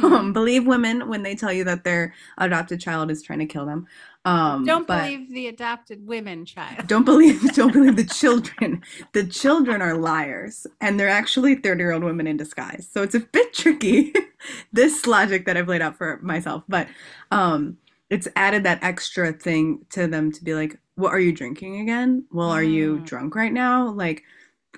Um, 0.04 0.34
believe 0.34 0.65
women 0.65 1.08
when 1.10 1.23
they 1.23 1.36
tell 1.36 1.54
you 1.54 1.63
that 1.65 1.84
their 1.84 2.13
adopted 2.38 2.80
child 2.82 3.12
is 3.12 3.21
trying 3.21 3.39
to 3.39 3.45
kill 3.45 3.65
them. 3.65 3.86
Um, 4.25 4.65
don't 4.65 4.86
believe 4.88 5.30
the 5.32 5.47
adopted 5.47 6.06
women 6.06 6.45
child. 6.45 6.88
don't 6.88 7.06
believe 7.06 7.41
don't 7.56 7.71
believe 7.73 7.95
the 7.95 8.04
children 8.04 8.84
the 9.13 9.25
children 9.25 9.82
are 9.82 9.95
liars 9.95 10.67
and 10.80 10.99
they're 10.99 11.08
actually 11.10 11.56
30 11.56 11.82
year 11.82 11.91
old 11.91 12.04
women 12.04 12.27
in 12.27 12.38
disguise 12.38 12.88
so 12.91 13.01
it's 13.01 13.15
a 13.15 13.19
bit 13.19 13.54
tricky 13.54 14.13
this 14.73 15.08
logic 15.08 15.45
that 15.45 15.58
i've 15.58 15.67
laid 15.67 15.82
out 15.82 15.97
for 15.97 16.19
myself 16.21 16.63
but 16.67 16.88
um 17.32 17.77
it's 18.10 18.27
added 18.36 18.63
that 18.63 18.84
extra 18.84 19.32
thing 19.34 19.86
to 19.89 20.08
them 20.08 20.32
to 20.32 20.43
be 20.43 20.54
like 20.54 20.77
what 20.95 21.12
are 21.13 21.19
you 21.19 21.32
drinking 21.32 21.80
again 21.82 22.25
well 22.32 22.49
are 22.51 22.63
you 22.63 22.99
Mm. 22.99 23.04
drunk 23.04 23.36
right 23.36 23.54
now 23.54 23.89
like 23.89 24.23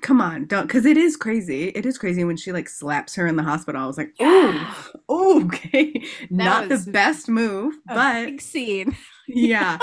come 0.00 0.20
on 0.20 0.44
don't 0.46 0.66
because 0.66 0.84
it 0.86 0.96
is 0.96 1.16
crazy 1.16 1.68
it 1.68 1.86
is 1.86 1.96
crazy 1.98 2.24
when 2.24 2.36
she 2.36 2.52
like 2.52 2.68
slaps 2.68 3.14
her 3.14 3.26
in 3.26 3.36
the 3.36 3.42
hospital 3.42 3.80
i 3.80 3.86
was 3.86 3.96
like 3.96 4.12
oh 4.20 4.92
okay 5.08 6.02
not 6.30 6.68
the 6.68 6.78
best 6.90 7.28
move 7.28 7.74
but 7.86 8.26
big 8.26 8.40
scene. 8.40 8.96
yeah 9.28 9.78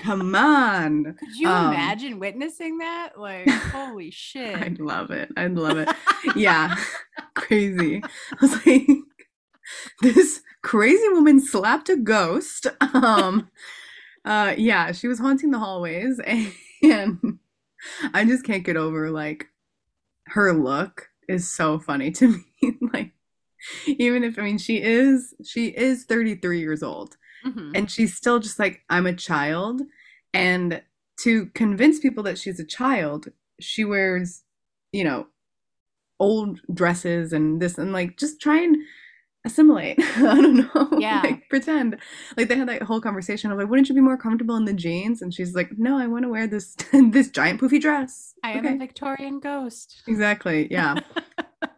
come 0.00 0.34
on 0.34 1.14
Could 1.18 1.36
you 1.36 1.48
Um, 1.48 1.72
imagine 1.72 2.18
witnessing 2.18 2.78
that? 2.78 3.12
Like, 3.16 3.48
holy 3.70 4.10
shit! 4.10 4.56
I'd 4.56 4.80
love 4.80 5.10
it. 5.12 5.30
I'd 5.36 5.54
love 5.54 5.78
it. 5.78 5.88
Yeah. 6.34 6.74
crazy. 7.34 8.02
I 8.04 8.36
was 8.40 8.66
like, 8.66 8.86
this 10.02 10.40
crazy 10.62 11.08
woman 11.10 11.40
slapped 11.40 11.88
a 11.88 11.96
ghost. 11.96 12.66
Um 12.80 13.48
uh 14.24 14.54
yeah, 14.56 14.92
she 14.92 15.06
was 15.08 15.18
haunting 15.20 15.50
the 15.52 15.58
hallways 15.58 16.18
and 16.82 17.38
I 18.12 18.24
just 18.24 18.44
can't 18.44 18.64
get 18.64 18.76
over 18.76 19.10
like 19.10 19.46
her 20.28 20.52
look 20.52 21.08
is 21.28 21.50
so 21.50 21.78
funny 21.78 22.10
to 22.12 22.28
me. 22.62 22.78
like 22.92 23.12
even 23.86 24.24
if 24.24 24.38
I 24.38 24.42
mean 24.42 24.58
she 24.58 24.82
is 24.82 25.34
she 25.44 25.68
is 25.68 26.04
33 26.04 26.60
years 26.60 26.82
old 26.82 27.16
Mhm. 27.44 27.72
and 27.76 27.90
she's 27.90 28.16
still 28.16 28.38
just 28.38 28.58
like 28.58 28.80
i'm 28.88 29.04
a 29.06 29.12
child 29.12 29.82
and 30.32 30.80
to 31.18 31.46
convince 31.54 31.98
people 32.00 32.22
that 32.22 32.38
she's 32.38 32.58
a 32.58 32.64
child 32.64 33.28
she 33.60 33.84
wears 33.84 34.44
you 34.92 35.04
know 35.04 35.26
old 36.18 36.60
dresses 36.72 37.32
and 37.34 37.60
this 37.60 37.76
and 37.76 37.92
like 37.92 38.16
just 38.16 38.40
try 38.40 38.60
and 38.62 38.76
assimilate. 39.44 39.98
I 40.16 40.20
don't 40.40 40.56
know. 40.56 40.88
Yeah. 41.00 41.20
like 41.22 41.48
pretend. 41.50 41.98
Like 42.36 42.48
they 42.48 42.56
had 42.56 42.68
that 42.68 42.82
whole 42.82 43.00
conversation 43.00 43.50
of 43.52 43.58
like 43.58 43.68
wouldn't 43.68 43.88
you 43.88 43.94
be 43.94 44.00
more 44.00 44.16
comfortable 44.16 44.56
in 44.56 44.64
the 44.64 44.72
jeans? 44.72 45.20
And 45.22 45.32
she's 45.34 45.54
like 45.54 45.70
no 45.78 45.98
i 45.98 46.06
want 46.06 46.24
to 46.24 46.28
wear 46.30 46.46
this 46.46 46.74
this 46.92 47.28
giant 47.30 47.60
poofy 47.60 47.80
dress. 47.80 48.34
I 48.42 48.52
am 48.52 48.66
a 48.66 48.76
Victorian 48.78 49.40
ghost. 49.40 50.02
exactly. 50.06 50.68
Yeah. 50.70 51.00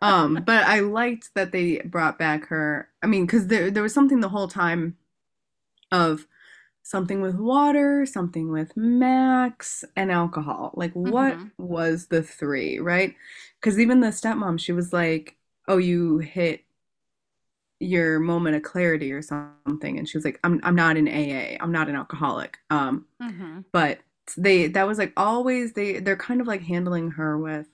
Um 0.03 0.43
but 0.47 0.65
i 0.65 0.81
liked 0.81 1.31
that 1.35 1.53
they 1.53 1.79
brought 1.85 2.19
back 2.19 2.47
her 2.49 2.89
i 3.03 3.07
mean 3.07 3.25
because 3.27 3.47
there, 3.49 3.71
there 3.71 3.83
was 3.83 3.95
something 3.95 4.21
the 4.21 4.29
whole 4.29 4.49
time 4.49 4.97
of 5.93 6.27
something 6.83 7.21
with 7.21 7.35
water 7.37 8.07
something 8.07 8.51
with 8.53 8.77
max 8.77 9.85
and 9.97 10.13
alcohol. 10.13 10.73
Like 10.75 10.93
what 10.93 11.35
Mhm. 11.37 11.51
was 11.59 12.07
the 12.09 12.23
three 12.23 12.79
right? 12.79 13.15
Because 13.61 13.81
even 13.81 14.01
the 14.01 14.09
stepmom 14.09 14.61
she 14.61 14.73
was 14.73 14.93
like 14.93 15.37
oh 15.69 15.79
you 15.79 16.19
hit 16.19 16.63
your 17.81 18.19
moment 18.21 18.57
of 18.57 18.63
clarity 18.63 19.13
or 19.13 19.23
something 19.23 19.99
and 19.99 20.09
she 20.09 20.17
was 20.17 20.25
like 20.25 20.41
i'm 20.45 20.61
i'm 20.65 20.75
not 20.75 20.97
an 20.97 21.09
aa 21.09 21.57
i'm 21.63 21.73
not 21.73 21.89
an 21.89 21.97
alcoholic 21.97 22.59
um 22.71 23.05
Mhm. 23.23 23.65
but 23.73 24.01
they 24.37 24.67
that 24.69 24.87
was 24.87 24.99
like 24.99 25.13
always 25.17 25.75
they 25.75 26.01
they're 26.01 26.17
kind 26.17 26.41
of 26.41 26.47
like 26.47 26.63
handling 26.63 27.11
her 27.13 27.37
with 27.39 27.67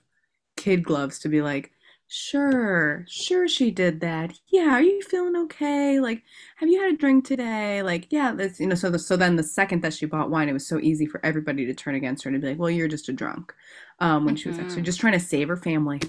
kid 0.57 0.83
gloves 0.83 1.19
to 1.19 1.29
be 1.29 1.41
like 1.41 1.71
sure 2.07 3.05
sure 3.09 3.47
she 3.47 3.71
did 3.71 4.01
that 4.01 4.33
yeah 4.49 4.69
are 4.71 4.81
you 4.83 5.01
feeling 5.03 5.35
okay 5.35 5.99
like 5.99 6.21
have 6.57 6.69
you 6.69 6.79
had 6.81 6.93
a 6.93 6.97
drink 6.97 7.25
today 7.25 7.81
like 7.81 8.07
yeah 8.11 8.33
that's 8.33 8.59
you 8.59 8.67
know 8.67 8.75
so 8.75 8.89
the, 8.89 8.99
so 8.99 9.15
then 9.17 9.35
the 9.35 9.41
second 9.43 9.81
that 9.81 9.93
she 9.93 10.05
bought 10.05 10.29
wine 10.29 10.49
it 10.49 10.53
was 10.53 10.67
so 10.67 10.79
easy 10.79 11.05
for 11.07 11.25
everybody 11.25 11.65
to 11.65 11.73
turn 11.73 11.95
against 11.95 12.23
her 12.23 12.29
and 12.29 12.41
be 12.41 12.49
like 12.49 12.59
well 12.59 12.69
you're 12.69 12.87
just 12.89 13.09
a 13.09 13.13
drunk 13.13 13.53
um 13.99 14.25
when 14.25 14.35
she 14.35 14.47
was 14.49 14.59
actually 14.59 14.81
Mhm. 14.83 14.85
just 14.85 14.99
trying 14.99 15.13
to 15.13 15.19
save 15.19 15.47
her 15.47 15.57
family 15.57 15.99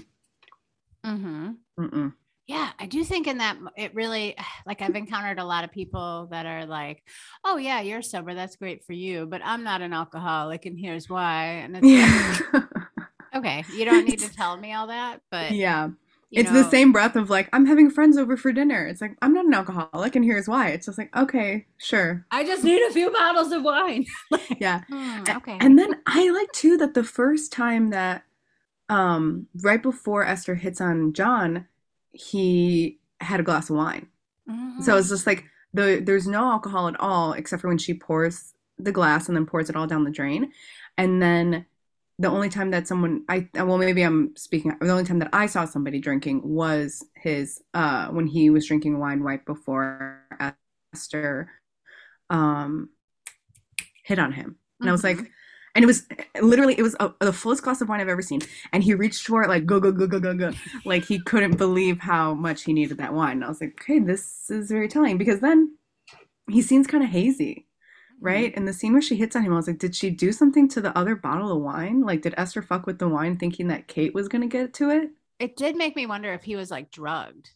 Mhm. 1.03 1.57
Mm-mm. 1.79 2.13
Yeah, 2.47 2.71
I 2.79 2.85
do 2.85 3.03
think 3.03 3.27
in 3.27 3.39
that 3.39 3.57
it 3.75 3.95
really 3.95 4.35
like 4.65 4.81
I've 4.81 4.95
encountered 4.95 5.39
a 5.39 5.45
lot 5.45 5.63
of 5.63 5.71
people 5.71 6.27
that 6.31 6.45
are 6.45 6.65
like, 6.65 7.03
"Oh 7.43 7.57
yeah, 7.57 7.81
you're 7.81 8.01
sober. 8.01 8.33
That's 8.33 8.55
great 8.55 8.83
for 8.85 8.93
you, 8.93 9.25
but 9.25 9.41
I'm 9.43 9.63
not 9.63 9.81
an 9.81 9.93
alcoholic 9.93 10.65
and 10.65 10.79
here's 10.79 11.09
why." 11.09 11.45
And 11.63 11.75
it's 11.75 11.93
like, 11.93 12.13
okay, 13.35 13.65
you 13.69 13.85
don't 13.85 14.05
need 14.05 14.21
to 14.21 14.29
tell 14.29 14.57
me 14.57 14.73
all 14.73 14.87
that, 14.87 15.21
but 15.31 15.57
yeah 15.57 15.89
you 16.31 16.43
it's 16.43 16.51
the 16.51 16.63
same 16.63 16.91
breath 16.91 17.15
of 17.15 17.29
like 17.29 17.47
i'm 17.53 17.65
having 17.65 17.89
friends 17.89 18.17
over 18.17 18.35
for 18.35 18.51
dinner 18.51 18.85
it's 18.85 19.01
like 19.01 19.15
i'm 19.21 19.33
not 19.33 19.45
an 19.45 19.53
alcoholic 19.53 20.15
and 20.15 20.25
here's 20.25 20.47
why 20.47 20.69
it's 20.69 20.85
just 20.87 20.97
like 20.97 21.15
okay 21.15 21.65
sure 21.77 22.25
I 22.31 22.43
just 22.43 22.63
need 22.63 22.81
a 22.81 22.91
few 22.91 23.11
bottles 23.11 23.51
of 23.51 23.63
wine. 23.63 24.05
yeah 24.59 24.81
A- 24.91 25.37
okay. 25.37 25.57
And 25.59 25.77
then 25.79 26.01
I 26.05 26.29
like 26.31 26.51
too 26.51 26.77
that 26.77 26.93
the 26.93 27.03
first 27.03 27.51
time 27.51 27.89
that 27.89 28.23
um 28.89 29.47
right 29.63 29.81
before 29.81 30.25
Esther 30.25 30.55
hits 30.55 30.81
on 30.81 31.13
John, 31.13 31.67
he 32.15 32.99
had 33.21 33.39
a 33.41 33.43
glass 33.43 33.69
of 33.71 33.77
wine. 33.77 34.07
So 34.81 34.95
Mhm. 34.95 34.99
it's 34.99 35.09
just 35.09 35.27
like 35.27 35.45
the 35.73 36.01
there's 36.05 36.27
no 36.27 36.45
alcohol 36.51 36.87
at 36.87 36.99
all 36.99 37.33
except 37.33 37.61
for 37.61 37.69
when 37.69 37.77
she 37.79 37.93
pours 37.93 38.53
the 38.79 38.91
glass 38.91 39.27
and 39.27 39.37
then 39.37 39.45
pours 39.47 39.69
it 39.69 39.75
all 39.77 39.87
down 39.87 40.03
the 40.05 40.11
drain. 40.11 40.51
And 40.97 41.21
then 41.21 41.65
the 42.19 42.29
only 42.29 42.49
time 42.49 42.71
that 42.71 42.87
someone 42.87 43.23
I 43.29 43.49
well 43.55 43.77
maybe 43.77 44.03
I'm 44.03 44.35
speaking 44.37 44.75
the 44.79 44.91
only 44.91 45.03
time 45.05 45.19
that 45.19 45.31
I 45.33 45.47
saw 45.47 45.65
somebody 45.65 45.99
drinking 45.99 46.41
was 46.43 47.03
his 47.15 47.61
uh 47.73 48.09
when 48.09 48.27
he 48.27 48.49
was 48.49 48.67
drinking 48.67 48.99
wine 48.99 49.21
right 49.21 49.45
before 49.45 50.21
Esther 50.93 51.51
um 52.29 52.89
hit 54.03 54.19
on 54.19 54.31
him. 54.31 54.57
And 54.81 54.89
I 54.89 54.91
was 54.93 55.03
like 55.03 55.17
Mhm. 55.17 55.27
And 55.75 55.83
it 55.83 55.87
was 55.87 56.07
literally 56.41 56.77
it 56.77 56.81
was 56.81 56.95
a, 56.99 57.11
the 57.19 57.33
fullest 57.33 57.63
glass 57.63 57.81
of 57.81 57.89
wine 57.89 58.01
I've 58.01 58.07
ever 58.07 58.21
seen. 58.21 58.41
And 58.73 58.83
he 58.83 58.93
reached 58.93 59.27
for 59.27 59.43
it 59.43 59.49
like 59.49 59.65
go 59.65 59.79
go 59.79 59.91
go 59.91 60.07
go 60.07 60.19
go 60.19 60.33
go, 60.33 60.51
like 60.85 61.05
he 61.05 61.19
couldn't 61.19 61.57
believe 61.57 61.99
how 61.99 62.33
much 62.33 62.63
he 62.63 62.73
needed 62.73 62.97
that 62.97 63.13
wine. 63.13 63.33
And 63.33 63.45
I 63.45 63.49
was 63.49 63.61
like, 63.61 63.79
okay, 63.81 63.99
this 63.99 64.49
is 64.49 64.71
very 64.71 64.87
telling 64.87 65.17
because 65.17 65.41
then 65.41 65.77
he 66.49 66.61
seems 66.61 66.87
kind 66.87 67.03
of 67.03 67.09
hazy, 67.09 67.67
mm-hmm. 68.15 68.25
right? 68.25 68.53
And 68.55 68.67
the 68.67 68.73
scene 68.73 68.93
where 68.93 69.01
she 69.01 69.15
hits 69.15 69.35
on 69.35 69.43
him, 69.43 69.53
I 69.53 69.57
was 69.57 69.67
like, 69.67 69.79
did 69.79 69.95
she 69.95 70.09
do 70.09 70.31
something 70.31 70.67
to 70.69 70.81
the 70.81 70.97
other 70.97 71.15
bottle 71.15 71.51
of 71.51 71.61
wine? 71.61 72.01
Like, 72.01 72.21
did 72.21 72.33
Esther 72.37 72.61
fuck 72.61 72.85
with 72.85 72.99
the 72.99 73.09
wine, 73.09 73.37
thinking 73.37 73.67
that 73.67 73.87
Kate 73.87 74.13
was 74.13 74.27
gonna 74.27 74.47
get 74.47 74.73
to 74.75 74.89
it? 74.89 75.09
it 75.39 75.57
did 75.57 75.75
make 75.75 75.95
me 75.95 76.05
wonder 76.05 76.33
if 76.33 76.43
he 76.43 76.55
was 76.55 76.71
like 76.71 76.91
drugged. 76.91 77.51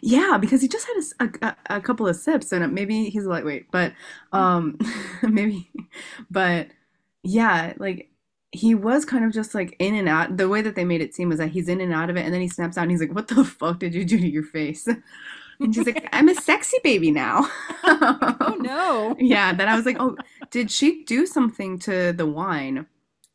Yeah, 0.00 0.38
because 0.38 0.62
he 0.62 0.68
just 0.68 0.86
had 1.18 1.54
a 1.66 1.80
couple 1.80 2.08
of 2.08 2.16
sips, 2.16 2.50
and 2.52 2.72
maybe 2.72 3.10
he's 3.10 3.26
a 3.26 3.28
lightweight, 3.28 3.70
but 3.70 3.92
mm-hmm. 4.32 4.38
um, 4.38 4.78
maybe, 5.22 5.70
but 6.30 6.68
yeah, 7.26 7.74
like 7.78 8.10
he 8.52 8.74
was 8.74 9.04
kind 9.04 9.24
of 9.24 9.32
just 9.32 9.54
like 9.54 9.76
in 9.78 9.94
and 9.94 10.08
out. 10.08 10.36
The 10.36 10.48
way 10.48 10.62
that 10.62 10.74
they 10.76 10.84
made 10.84 11.02
it 11.02 11.14
seem 11.14 11.28
was 11.28 11.38
that 11.38 11.48
he's 11.48 11.68
in 11.68 11.80
and 11.80 11.92
out 11.92 12.10
of 12.10 12.16
it, 12.16 12.24
and 12.24 12.32
then 12.32 12.40
he 12.40 12.48
snaps 12.48 12.78
out, 12.78 12.82
and 12.82 12.90
he's 12.90 13.00
like, 13.00 13.14
"What 13.14 13.28
the 13.28 13.44
fuck 13.44 13.78
did 13.78 13.94
you 13.94 14.04
do 14.04 14.18
to 14.18 14.28
your 14.28 14.44
face?" 14.44 14.88
And 15.58 15.74
she's 15.74 15.86
like, 15.86 16.06
"I'm 16.12 16.28
a 16.28 16.34
sexy 16.34 16.76
baby 16.84 17.10
now." 17.10 17.48
Oh 17.82 18.56
no. 18.60 19.16
Yeah, 19.18 19.54
then 19.54 19.68
I 19.68 19.74
was 19.74 19.86
like, 19.86 19.96
"Oh, 19.98 20.14
did 20.50 20.70
she 20.70 21.02
do 21.04 21.24
something 21.24 21.78
to 21.78 22.12
the 22.12 22.26
wine, 22.26 22.84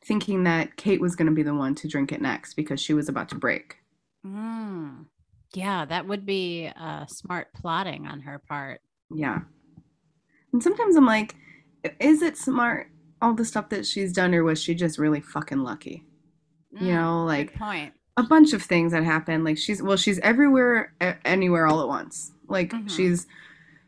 thinking 0.05 0.43
that 0.43 0.75
Kate 0.75 1.01
was 1.01 1.15
going 1.15 1.25
to 1.25 1.33
be 1.33 1.41
the 1.41 1.55
one 1.55 1.73
to 1.73 1.87
drink 1.87 2.11
it 2.11 2.21
next 2.21 2.53
because 2.53 2.79
she 2.79 2.93
was 2.93 3.09
about 3.09 3.29
to 3.29 3.35
break?" 3.35 3.77
Mm. 4.23 5.07
Yeah, 5.55 5.83
that 5.85 6.07
would 6.07 6.27
be 6.27 6.71
uh, 6.79 7.07
smart 7.07 7.53
plotting 7.55 8.05
on 8.05 8.19
her 8.21 8.37
part. 8.37 8.81
Yeah. 9.09 9.39
And 10.53 10.61
sometimes 10.61 10.95
I'm 10.95 11.07
like, 11.07 11.35
is 11.99 12.21
it 12.21 12.37
smart 12.37 12.91
all 13.21 13.33
the 13.33 13.45
stuff 13.45 13.69
that 13.69 13.85
she's 13.85 14.13
done, 14.13 14.33
or 14.33 14.43
was 14.43 14.61
she 14.61 14.75
just 14.75 14.97
really 14.97 15.21
fucking 15.21 15.59
lucky? 15.63 16.03
You 16.79 16.93
Mm, 16.93 16.95
know, 16.95 17.25
good 17.35 17.47
like 17.47 17.53
point. 17.53 17.93
a 18.17 18.23
bunch 18.23 18.53
of 18.53 18.63
things 18.63 18.91
that 18.93 19.03
happen. 19.03 19.43
Like 19.43 19.57
she's 19.57 19.81
well, 19.83 19.97
she's 19.97 20.19
everywhere, 20.19 20.93
anywhere, 21.25 21.67
all 21.67 21.81
at 21.81 21.87
once. 21.87 22.33
Like 22.47 22.73
Mhm. 22.73 22.87
she's 22.87 23.27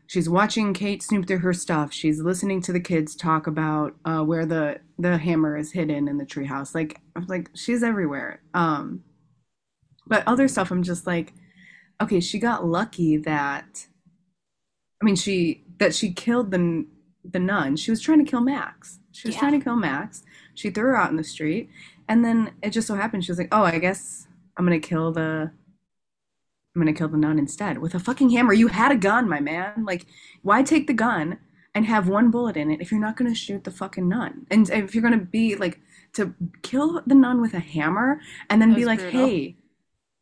she's 0.06 0.28
watching 0.28 0.74
Kate 0.74 1.02
snoop 1.02 1.26
through 1.28 1.38
her 1.40 1.54
stuff. 1.54 1.92
She's 1.92 2.20
listening 2.20 2.62
to 2.62 2.72
the 2.72 2.80
kids 2.80 3.16
talk 3.16 3.46
about 3.46 3.96
uh, 4.04 4.22
where 4.24 4.46
the 4.46 4.80
the 4.98 5.18
hammer 5.18 5.56
is 5.56 5.72
hidden 5.72 6.08
in 6.08 6.18
the 6.18 6.26
treehouse. 6.26 6.74
Like 6.74 7.00
I'm 7.16 7.26
like 7.26 7.50
she's 7.54 7.82
everywhere. 7.82 8.40
Um, 8.54 9.04
but 10.06 10.22
other 10.26 10.48
stuff, 10.48 10.70
I'm 10.70 10.82
just 10.82 11.06
like, 11.06 11.32
okay, 12.02 12.20
she 12.20 12.38
got 12.38 12.66
lucky 12.66 13.16
that. 13.18 13.86
I 15.00 15.04
mean, 15.04 15.16
she 15.16 15.64
that 15.78 15.94
she 15.94 16.12
killed 16.12 16.50
the 16.50 16.86
the 17.24 17.38
nun. 17.38 17.76
She 17.76 17.90
was 17.90 18.00
trying 18.00 18.24
to 18.24 18.30
kill 18.30 18.40
Max. 18.40 19.00
She 19.14 19.28
was 19.28 19.36
Yeah. 19.36 19.40
trying 19.40 19.58
to 19.58 19.64
kill 19.64 19.76
Max. 19.76 20.22
She 20.54 20.70
threw 20.70 20.84
her 20.86 20.96
out 20.96 21.10
in 21.10 21.16
the 21.16 21.24
street, 21.24 21.70
and 22.08 22.24
then 22.24 22.50
it 22.62 22.70
just 22.70 22.86
so 22.88 22.94
happened 22.96 23.24
she 23.24 23.30
was 23.30 23.38
like, 23.38 23.48
"Oh, 23.52 23.62
I 23.62 23.78
guess 23.78 24.26
I'm 24.56 24.64
gonna 24.66 24.80
kill 24.80 25.12
the 25.12 25.52
I'm 26.76 26.82
gonna 26.82 26.92
kill 26.92 27.06
the 27.08 27.16
nun 27.16 27.38
instead 27.38 27.78
with 27.78 27.94
a 27.94 28.00
fucking 28.00 28.30
hammer. 28.30 28.52
You 28.52 28.66
had 28.66 28.90
a 28.90 28.96
gun, 28.96 29.28
my 29.28 29.38
man. 29.38 29.84
Like, 29.84 30.06
why 30.42 30.64
take 30.64 30.88
the 30.88 30.92
gun 30.92 31.38
and 31.72 31.86
have 31.86 32.08
one 32.08 32.32
bullet 32.32 32.56
in 32.56 32.68
it 32.72 32.80
if 32.80 32.90
you're 32.90 33.00
not 33.00 33.16
gonna 33.16 33.32
shoot 33.34 33.62
the 33.62 33.70
fucking 33.70 34.08
nun? 34.08 34.46
And 34.50 34.68
if 34.70 34.92
you're 34.92 35.02
gonna 35.02 35.18
be 35.18 35.54
like 35.54 35.80
to 36.14 36.34
kill 36.62 37.00
the 37.06 37.14
nun 37.14 37.40
with 37.40 37.54
a 37.54 37.60
hammer 37.60 38.20
and 38.50 38.60
then 38.60 38.70
That 38.70 38.76
be 38.76 38.84
like, 38.86 38.98
brutal. 38.98 39.26
hey, 39.28 39.56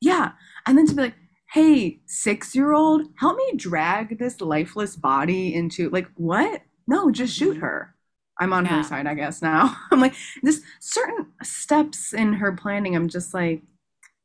yeah, 0.02 0.32
and 0.66 0.76
then 0.76 0.86
to 0.88 0.94
be 0.94 1.02
like, 1.04 1.14
hey, 1.54 2.00
six 2.04 2.54
year 2.54 2.72
old, 2.72 3.06
help 3.16 3.38
me 3.38 3.52
drag 3.56 4.18
this 4.18 4.40
lifeless 4.42 4.94
body 4.96 5.54
into 5.54 5.88
like 5.88 6.10
what? 6.16 6.62
No, 6.86 7.10
just 7.10 7.34
shoot 7.34 7.56
Mhm. 7.56 7.60
her. 7.60 7.94
I'm 8.40 8.52
on 8.52 8.64
Yeah. 8.64 8.78
her 8.78 8.82
side, 8.82 9.06
I 9.06 9.14
guess 9.14 9.42
now. 9.42 9.76
I'm 9.90 10.00
like, 10.00 10.14
this 10.42 10.62
certain 10.80 11.26
steps 11.42 12.12
in 12.12 12.32
her 12.34 12.52
planning. 12.52 12.96
I'm 12.96 13.08
just 13.08 13.34
like, 13.34 13.62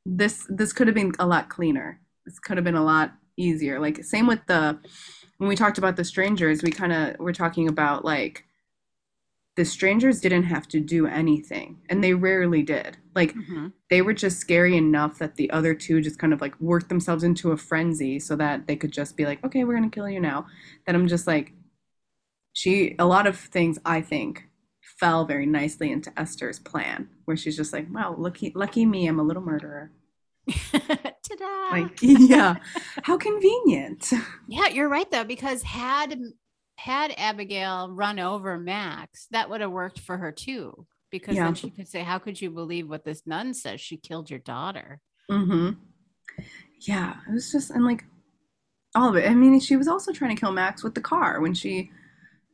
this 0.05 0.45
this 0.49 0.71
could 0.73 0.87
have 0.87 0.95
been 0.95 1.11
a 1.19 1.27
lot 1.27 1.49
cleaner. 1.49 1.99
This 2.25 2.39
could 2.39 2.57
have 2.57 2.63
been 2.63 2.75
a 2.75 2.83
lot 2.83 3.11
easier. 3.35 3.79
Like 3.79 4.03
same 4.03 4.25
with 4.27 4.39
the 4.47 4.79
when 5.37 5.47
we 5.49 5.55
talked 5.55 5.77
about 5.77 5.95
the 5.97 6.03
strangers, 6.03 6.63
we 6.63 6.71
kind 6.71 6.93
of 6.93 7.19
were 7.19 7.33
talking 7.33 7.67
about 7.67 8.03
like 8.05 8.43
the 9.55 9.65
strangers 9.65 10.21
didn't 10.21 10.43
have 10.43 10.67
to 10.67 10.79
do 10.79 11.07
anything, 11.07 11.79
and 11.89 12.03
they 12.03 12.13
rarely 12.13 12.61
did. 12.61 12.95
Like 13.15 13.33
Mhm. 13.33 13.73
they 13.89 14.01
were 14.03 14.13
just 14.13 14.39
scary 14.39 14.77
enough 14.77 15.17
that 15.17 15.35
the 15.35 15.49
other 15.49 15.73
two 15.73 15.99
just 15.99 16.19
kind 16.19 16.31
of 16.31 16.41
like 16.41 16.59
worked 16.61 16.89
themselves 16.89 17.23
into 17.23 17.51
a 17.51 17.57
frenzy 17.57 18.19
so 18.19 18.35
that 18.35 18.67
they 18.67 18.75
could 18.75 18.91
just 18.91 19.17
be 19.17 19.25
like, 19.25 19.43
okay, 19.43 19.63
we're 19.63 19.73
gonna 19.75 19.89
kill 19.89 20.07
you 20.09 20.19
now. 20.19 20.45
That 20.85 20.93
I'm 20.95 21.07
just 21.07 21.25
like, 21.27 21.53
she 22.57 22.95
a 22.97 23.05
lot 23.05 23.27
of 23.27 23.37
things 23.37 23.77
I 23.85 24.01
think 24.01 24.43
fell 24.99 25.25
very 25.25 25.45
nicely 25.45 25.91
into 25.91 26.11
Esther's 26.19 26.59
plan, 26.59 27.09
where 27.25 27.37
she's 27.37 27.55
just 27.55 27.71
like, 27.73 27.87
wow, 27.93 28.15
lucky 28.17 28.51
lucky 28.55 28.85
me, 28.85 29.07
I'm 29.07 29.19
a 29.19 29.23
little 29.23 29.43
murderer. 29.43 29.91
Ta-da! 30.71 31.71
Like, 31.71 31.97
yeah, 32.01 32.55
how 33.03 33.17
convenient. 33.17 34.11
yeah, 34.47 34.67
you're 34.69 34.89
right 34.89 35.09
though, 35.11 35.23
because 35.23 35.63
had 35.63 36.17
had 36.77 37.13
Abigail 37.17 37.89
run 37.91 38.19
over 38.19 38.57
Max, 38.57 39.27
that 39.31 39.49
would 39.49 39.61
have 39.61 39.71
worked 39.71 39.99
for 39.99 40.17
her 40.17 40.31
too. 40.31 40.85
Because 41.09 41.35
Yeah. 41.35 41.45
then 41.45 41.55
she 41.55 41.71
could 41.71 41.87
say, 41.87 42.03
"How 42.03 42.19
could 42.19 42.41
you 42.41 42.49
believe 42.51 42.89
what 42.89 43.05
this 43.05 43.23
nun 43.25 43.53
says? 43.53 43.79
She 43.81 43.97
killed 43.97 44.29
your 44.29 44.39
daughter." 44.39 44.99
hmm 45.29 45.69
Yeah, 46.81 47.15
it 47.27 47.33
was 47.33 47.51
just 47.51 47.71
and 47.71 47.85
like 47.85 48.03
all 48.95 49.09
of 49.09 49.15
it. 49.15 49.29
I 49.29 49.33
mean, 49.35 49.59
she 49.59 49.75
was 49.77 49.87
also 49.87 50.11
trying 50.13 50.35
to 50.35 50.39
kill 50.39 50.51
Max 50.51 50.83
with 50.83 50.95
the 50.95 51.01
car 51.01 51.41
when 51.41 51.53
she 51.53 51.91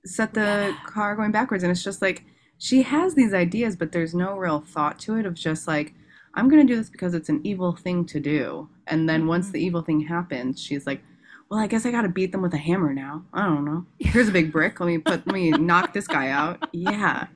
set 0.05 0.33
the 0.33 0.41
Yeah. 0.75 0.77
car 0.85 1.15
going 1.15 1.31
backwards, 1.31 1.63
and 1.63 1.71
it's 1.71 1.83
just 1.83 2.01
like 2.01 2.23
she 2.57 2.81
has 2.83 3.15
these 3.15 3.33
ideas, 3.33 3.75
but 3.75 3.91
there's 3.91 4.13
no 4.15 4.37
real 4.37 4.59
thought 4.61 4.99
to 4.99 5.15
it 5.17 5.25
of 5.25 5.33
just 5.33 5.67
like 5.67 5.93
I'm 6.35 6.49
gonna 6.49 6.63
do 6.63 6.75
this 6.75 6.89
because 6.89 7.13
it's 7.13 7.29
an 7.29 7.41
evil 7.43 7.73
thing 7.75 8.05
to 8.07 8.19
do, 8.19 8.69
and 8.87 9.07
then 9.07 9.27
once 9.27 9.49
Mhm. 9.49 9.51
the 9.53 9.63
evil 9.63 9.81
thing 9.81 10.01
happens, 10.01 10.61
she's 10.61 10.85
like. 10.87 11.01
Well, 11.49 11.59
I 11.61 11.67
guess 11.67 11.85
I 11.85 11.91
gotta 11.91 12.09
beat 12.09 12.31
them 12.31 12.41
with 12.41 12.53
a 12.55 12.57
hammer 12.57 12.95
now. 12.95 13.25
I 13.31 13.45
don't 13.45 13.63
know. 13.63 13.85
Here's 13.99 14.27
a 14.27 14.31
big 14.31 14.51
brick. 14.51 14.79
Let 14.79 14.87
me 14.87 14.97
put. 14.97 15.27
Let 15.27 15.33
me 15.35 15.51
knock 15.51 15.93
this 15.93 16.07
guy 16.07 16.29
out. 16.29 16.67
Yeah. 16.73 17.27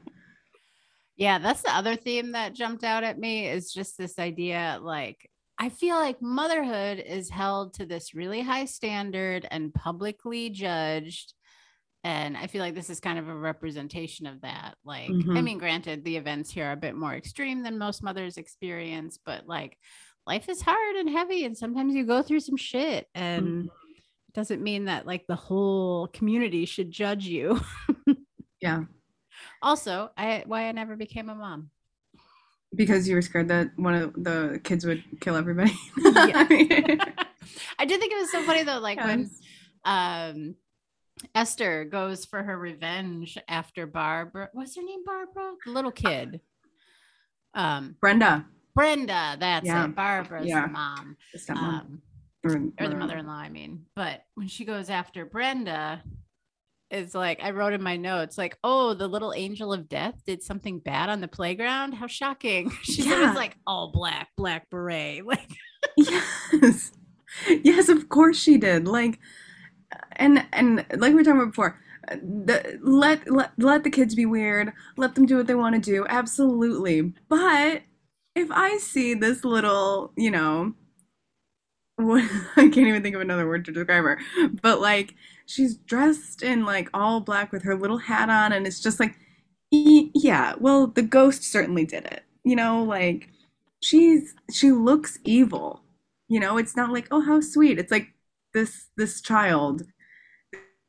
Yeah, 1.18 1.38
that's 1.38 1.62
the 1.62 1.76
other 1.76 1.96
theme 1.96 2.32
that 2.32 2.54
jumped 2.54 2.84
out 2.84 3.04
at 3.04 3.20
me 3.20 3.48
is 3.48 3.72
just 3.72 3.96
this 3.96 4.18
idea 4.18 4.80
like 4.82 5.30
I 5.60 5.70
feel 5.70 5.98
like 5.98 6.20
motherhood 6.22 6.98
is 7.06 7.30
held 7.30 7.74
to 7.76 7.86
this 7.86 8.16
really 8.16 8.42
high 8.42 8.66
standard 8.66 9.48
and 9.52 9.72
publicly 9.74 10.50
judged. 10.50 11.34
And 12.04 12.38
I 12.38 12.48
feel 12.48 12.62
like 12.62 12.76
this 12.76 12.90
is 12.90 13.00
kind 13.00 13.20
of 13.20 13.28
a 13.28 13.36
representation 13.36 14.28
of 14.28 14.42
that. 14.42 14.76
Like, 14.86 15.10
I 15.10 15.14
Mhm. 15.14 15.44
mean, 15.44 15.58
granted, 15.58 16.04
the 16.04 16.16
events 16.18 16.50
here 16.52 16.66
are 16.68 16.72
a 16.74 16.78
bit 16.78 16.96
more 16.96 17.14
extreme 17.14 17.64
than 17.64 17.78
most 17.78 18.04
mothers 18.04 18.38
experience, 18.38 19.18
but 19.26 19.48
like 19.48 19.78
life 20.26 20.48
is 20.50 20.62
hard 20.62 20.96
and 20.96 21.10
heavy, 21.10 21.44
and 21.46 21.58
sometimes 21.58 21.96
you 21.96 22.06
go 22.06 22.22
through 22.22 22.42
some 22.42 22.58
shit. 22.58 23.08
And 23.16 23.66
it 24.28 24.34
doesn't 24.34 24.62
mean 24.62 24.86
that 24.86 25.06
like 25.08 25.26
the 25.28 25.36
whole 25.36 26.08
community 26.08 26.66
should 26.66 26.92
judge 26.92 27.26
you. 27.26 27.60
yeah. 28.62 28.84
Also, 29.62 30.10
I 30.18 30.44
why 30.48 30.68
I 30.68 30.72
never 30.72 30.96
became 30.96 31.30
a 31.30 31.36
mom. 31.36 31.70
Because 32.76 33.08
you 33.08 33.16
were 33.16 33.22
scared 33.22 33.48
that 33.50 33.70
one 33.78 33.94
of 33.96 34.14
the 34.14 34.60
kids 34.64 34.86
would 34.86 35.04
kill 35.20 35.36
everybody. 35.36 35.74
Yeah. 35.98 36.46
I 37.80 37.86
did 37.86 38.00
think 38.00 38.12
it 38.12 38.20
was 38.20 38.32
so 38.32 38.44
funny 38.44 38.64
though, 38.64 38.80
like 38.80 38.98
when 39.00 39.30
um 39.86 40.56
Esther 41.36 41.86
goes 41.86 42.26
for 42.26 42.44
her 42.44 42.58
revenge 42.58 43.38
after 43.48 43.86
Barbara. 43.88 44.50
What's 44.54 44.76
her 44.76 44.84
name? 44.84 45.04
Barbara, 45.06 45.54
the 45.66 45.72
little 45.72 45.92
kid. 45.92 46.42
Um, 47.54 47.96
Brenda, 48.00 48.46
Brenda. 48.76 49.36
That's 49.40 49.66
Yeah. 49.66 49.86
it. 49.86 49.96
Barbara's 49.96 50.46
Yeah. 50.48 50.68
the 50.68 50.72
mom, 50.74 51.18
the 51.34 51.54
um, 51.54 52.02
or, 52.44 52.52
the 52.52 52.96
mother-in-law. 52.96 53.34
I 53.34 53.50
mean, 53.50 53.86
but 53.96 54.24
when 54.36 54.48
she 54.48 54.64
goes 54.66 54.90
after 54.90 55.26
Brenda, 55.26 56.04
it's 56.92 57.16
like 57.16 57.40
I 57.42 57.52
wrote 57.52 57.74
in 57.74 57.82
my 57.82 57.98
notes, 57.98 58.38
like, 58.38 58.58
"Oh, 58.64 58.94
the 58.94 59.08
little 59.08 59.34
angel 59.34 59.74
of 59.74 59.90
death 59.90 60.22
did 60.26 60.42
something 60.44 60.80
bad 60.80 61.10
on 61.10 61.20
the 61.20 61.28
playground. 61.28 61.94
How 61.94 62.08
shocking!" 62.08 62.70
She 62.84 63.02
said 63.02 63.20
Yeah. 63.22 63.34
like 63.34 63.58
all 63.66 63.92
black, 63.92 64.30
black 64.38 64.70
beret. 64.70 65.26
Like, 65.26 65.50
Yes. 65.98 66.92
Yes, 67.64 67.90
of 67.90 68.08
course 68.10 68.40
she 68.40 68.58
did. 68.58 68.88
Like 68.88 69.20
and 70.18 70.46
and 70.54 70.86
like 70.92 71.10
we 71.10 71.16
were 71.16 71.24
talking 71.24 71.42
about 71.42 71.52
before, 71.52 71.80
the, 72.10 72.80
let 72.82 73.30
let 73.30 73.52
let 73.58 73.84
the 73.84 73.90
kids 73.90 74.16
be 74.16 74.26
weird. 74.26 74.74
Let 74.98 75.16
them 75.16 75.26
do 75.26 75.38
what 75.38 75.48
they 75.48 75.56
want 75.56 75.76
to 75.76 75.82
do. 75.82 76.06
Absolutely. 76.08 77.14
But 77.30 77.84
if 78.36 78.50
I 78.52 78.78
see 78.78 79.14
this 79.14 79.44
little, 79.44 80.12
you 80.18 80.32
know, 80.32 80.74
I 82.00 82.34
can't 82.56 82.78
even 82.78 83.02
think 83.02 83.16
of 83.16 83.22
another 83.22 83.48
word 83.48 83.66
to 83.66 83.72
describe 83.72 84.04
her, 84.04 84.20
but 84.62 84.80
like 84.82 85.16
she's 85.46 85.78
dressed 85.78 86.44
in 86.44 86.66
like 86.66 86.90
all 86.94 87.20
black 87.22 87.52
with 87.52 87.64
her 87.64 87.76
little 87.76 87.98
hat 87.98 88.30
on, 88.30 88.54
and 88.54 88.68
it's 88.68 88.80
just 88.80 89.00
like, 89.00 89.16
yeah, 89.72 90.54
well, 90.60 90.88
the 90.88 91.02
ghost 91.02 91.44
certainly 91.44 91.86
did 91.86 92.06
it. 92.06 92.24
You 92.44 92.56
know, 92.56 92.84
like 92.84 93.30
she's 93.82 94.36
she 94.54 94.72
looks 94.72 95.20
evil. 95.26 95.82
You 96.30 96.40
know, 96.40 96.58
it's 96.58 96.76
not 96.76 96.92
like, 96.92 97.08
oh, 97.12 97.22
how 97.22 97.42
sweet. 97.42 97.80
It's 97.80 97.92
like 97.92 98.10
this 98.54 98.90
this 98.98 99.22
child. 99.22 99.84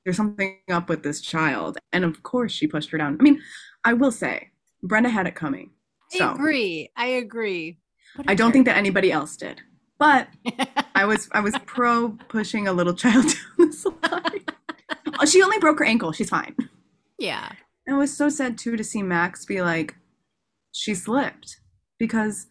There's 0.04 0.16
something 0.16 0.58
up 0.70 0.88
with 0.88 1.02
this 1.02 1.20
child, 1.20 1.78
and 1.92 2.04
of 2.04 2.22
course 2.22 2.52
she 2.52 2.66
pushed 2.66 2.90
her 2.90 2.98
down. 2.98 3.16
I 3.20 3.22
mean, 3.22 3.40
I 3.84 3.92
will 3.92 4.12
say, 4.12 4.50
Brenda 4.82 5.08
had 5.10 5.26
it 5.26 5.34
coming. 5.34 5.70
I 6.18 6.32
agree. 6.32 6.90
I 6.96 7.06
agree. 7.06 7.78
I 8.26 8.34
don't 8.34 8.52
think 8.52 8.64
that 8.66 8.76
anybody 8.78 9.12
else 9.12 9.36
did, 9.36 9.60
but 9.98 10.28
I 10.94 11.04
was 11.04 11.28
I 11.32 11.40
was 11.40 11.54
pro 11.66 12.16
pushing 12.28 12.66
a 12.66 12.72
little 12.72 12.94
child 12.94 13.24
down 13.58 13.68
the 13.68 13.72
slide. 13.72 14.52
Oh, 15.20 15.26
she 15.26 15.42
only 15.42 15.58
broke 15.58 15.78
her 15.80 15.84
ankle. 15.84 16.12
She's 16.12 16.30
fine. 16.30 16.56
yeah. 17.18 17.52
And 17.86 17.96
it 17.96 17.98
was 17.98 18.14
so 18.16 18.28
sad 18.28 18.56
too 18.58 18.76
to 18.76 18.84
see 18.84 19.02
Max 19.02 19.44
be 19.46 19.62
like, 19.62 19.96
she 20.72 20.94
slipped 20.94 21.56
because 21.98 22.46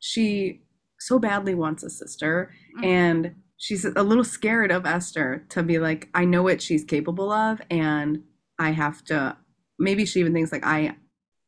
she 0.00 0.60
so 1.00 1.18
badly 1.18 1.54
wants 1.54 1.82
a 1.82 1.90
sister, 1.90 2.54
Mhm. 2.78 2.84
and 2.86 3.34
she's 3.62 3.84
a 3.84 4.02
little 4.02 4.24
scared 4.24 4.72
of 4.72 4.84
Esther 4.84 5.46
to 5.50 5.62
be 5.62 5.78
like, 5.78 6.08
I 6.14 6.24
know 6.24 6.42
what 6.42 6.60
she's 6.60 6.82
capable 6.84 7.30
of, 7.30 7.62
and 7.70 8.20
I 8.58 8.72
have 8.72 9.04
to. 9.04 9.36
Maybe 9.78 10.04
she 10.04 10.18
even 10.18 10.32
thinks 10.34 10.50
like 10.50 10.66
I, 10.66 10.96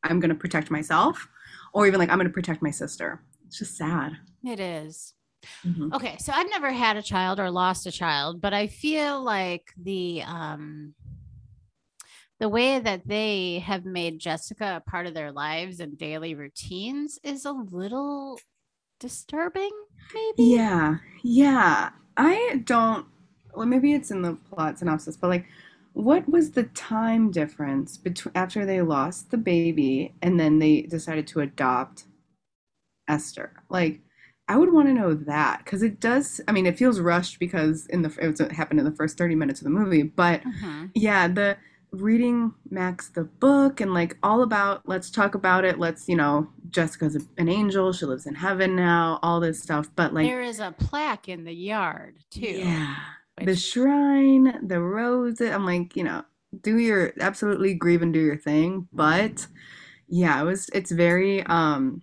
I'm 0.01 0.21
gonna 0.21 0.33
protect 0.35 0.71
myself, 0.71 1.27
or 1.73 1.85
even 1.87 1.99
like 1.99 2.09
I'm 2.09 2.17
gonna 2.17 2.29
protect 2.29 2.61
my 2.61 2.71
sister. 2.71 3.21
It's 3.45 3.59
just 3.59 3.75
sad. 3.77 4.13
It 4.45 4.61
is. 4.61 5.13
Mhm. 5.65 5.93
Okay, 5.93 6.15
so 6.19 6.31
I've 6.33 6.49
never 6.49 6.71
had 6.71 6.95
a 6.95 7.01
child 7.01 7.37
or 7.39 7.51
lost 7.51 7.85
a 7.85 7.91
child, 7.91 8.39
but 8.39 8.53
I 8.53 8.67
feel 8.67 9.21
like 9.21 9.73
the 9.77 10.23
um 10.25 10.95
the 12.39 12.49
way 12.49 12.79
that 12.79 13.07
they 13.07 13.59
have 13.59 13.85
made 13.85 14.19
Jessica 14.19 14.81
a 14.85 14.89
part 14.89 15.05
of 15.05 15.13
their 15.13 15.31
lives 15.33 15.81
and 15.81 15.97
daily 15.97 16.33
routines 16.33 17.19
is 17.23 17.43
a 17.45 17.51
little 17.51 18.39
disturbing, 19.01 19.71
maybe. 20.13 20.49
Yeah, 20.49 20.95
yeah. 21.23 21.89
I 22.17 22.61
don't. 22.63 23.05
Well, 23.53 23.65
maybe 23.65 23.93
it's 23.93 24.11
in 24.11 24.21
the 24.21 24.33
plot 24.35 24.79
synopsis, 24.79 25.15
but 25.17 25.29
like, 25.29 25.45
what 25.93 26.27
was 26.29 26.51
the 26.51 26.63
time 26.63 27.31
difference 27.31 27.97
between 27.97 28.33
after 28.35 28.65
they 28.65 28.81
lost 28.81 29.31
the 29.31 29.37
baby 29.37 30.13
and 30.21 30.39
then 30.39 30.59
they 30.59 30.81
decided 30.83 31.25
to 31.27 31.39
adopt 31.41 32.05
Esther? 33.07 33.53
Like, 33.69 34.01
I 34.47 34.57
would 34.57 34.71
want 34.73 34.87
to 34.87 34.93
know 34.93 35.13
that 35.13 35.59
because 35.63 35.83
it 35.83 35.99
does. 35.99 36.41
I 36.47 36.51
mean, 36.51 36.65
it 36.65 36.77
feels 36.77 36.99
rushed 36.99 37.39
because 37.39 37.85
in 37.87 38.01
the 38.01 38.09
it 38.21 38.27
was- 38.27 38.39
it 38.39 38.51
happened 38.51 38.79
in 38.79 38.85
the 38.85 38.91
first 38.91 39.17
thirty 39.17 39.35
minutes 39.35 39.59
of 39.61 39.65
the 39.65 39.69
movie, 39.71 40.03
but 40.03 40.41
Mhm. 40.43 40.91
yeah, 40.93 41.27
the 41.27 41.57
reading 41.91 42.53
Max 42.69 43.07
the 43.07 43.23
book 43.23 43.79
and 43.79 43.93
like 43.93 44.17
all 44.21 44.41
about 44.41 44.87
let's 44.87 45.09
talk 45.09 45.33
about 45.33 45.63
it. 45.65 45.79
Let's 45.79 46.07
you 46.09 46.15
know 46.17 46.49
Jessica's 46.69 47.15
an 47.37 47.49
angel. 47.49 47.91
She 47.93 48.05
lives 48.05 48.25
in 48.25 48.35
heaven 48.35 48.75
now. 48.75 49.19
All 49.23 49.39
this 49.39 49.61
stuff, 49.61 49.89
but 49.95 50.13
like 50.13 50.25
there 50.27 50.41
is 50.41 50.59
a 50.59 50.73
plaque 50.77 51.27
in 51.29 51.43
the 51.43 51.53
yard 51.53 52.17
too. 52.31 52.41
yeah, 52.45 52.95
the 53.41 53.55
shrine, 53.55 54.67
the 54.67 54.79
roses. 54.79 55.51
I'm 55.51 55.65
like 55.65 55.95
you 55.95 56.03
know 56.03 56.23
do 56.61 56.77
your 56.77 57.13
absolutely 57.19 57.73
grieve 57.73 58.01
and 58.01 58.13
do 58.13 58.19
your 58.19 58.37
thing, 58.37 58.87
but 58.93 59.47
yeah, 60.07 60.39
it 60.41 60.45
was 60.45 60.69
it's 60.73 60.91
very 60.91 61.43
um 61.43 62.01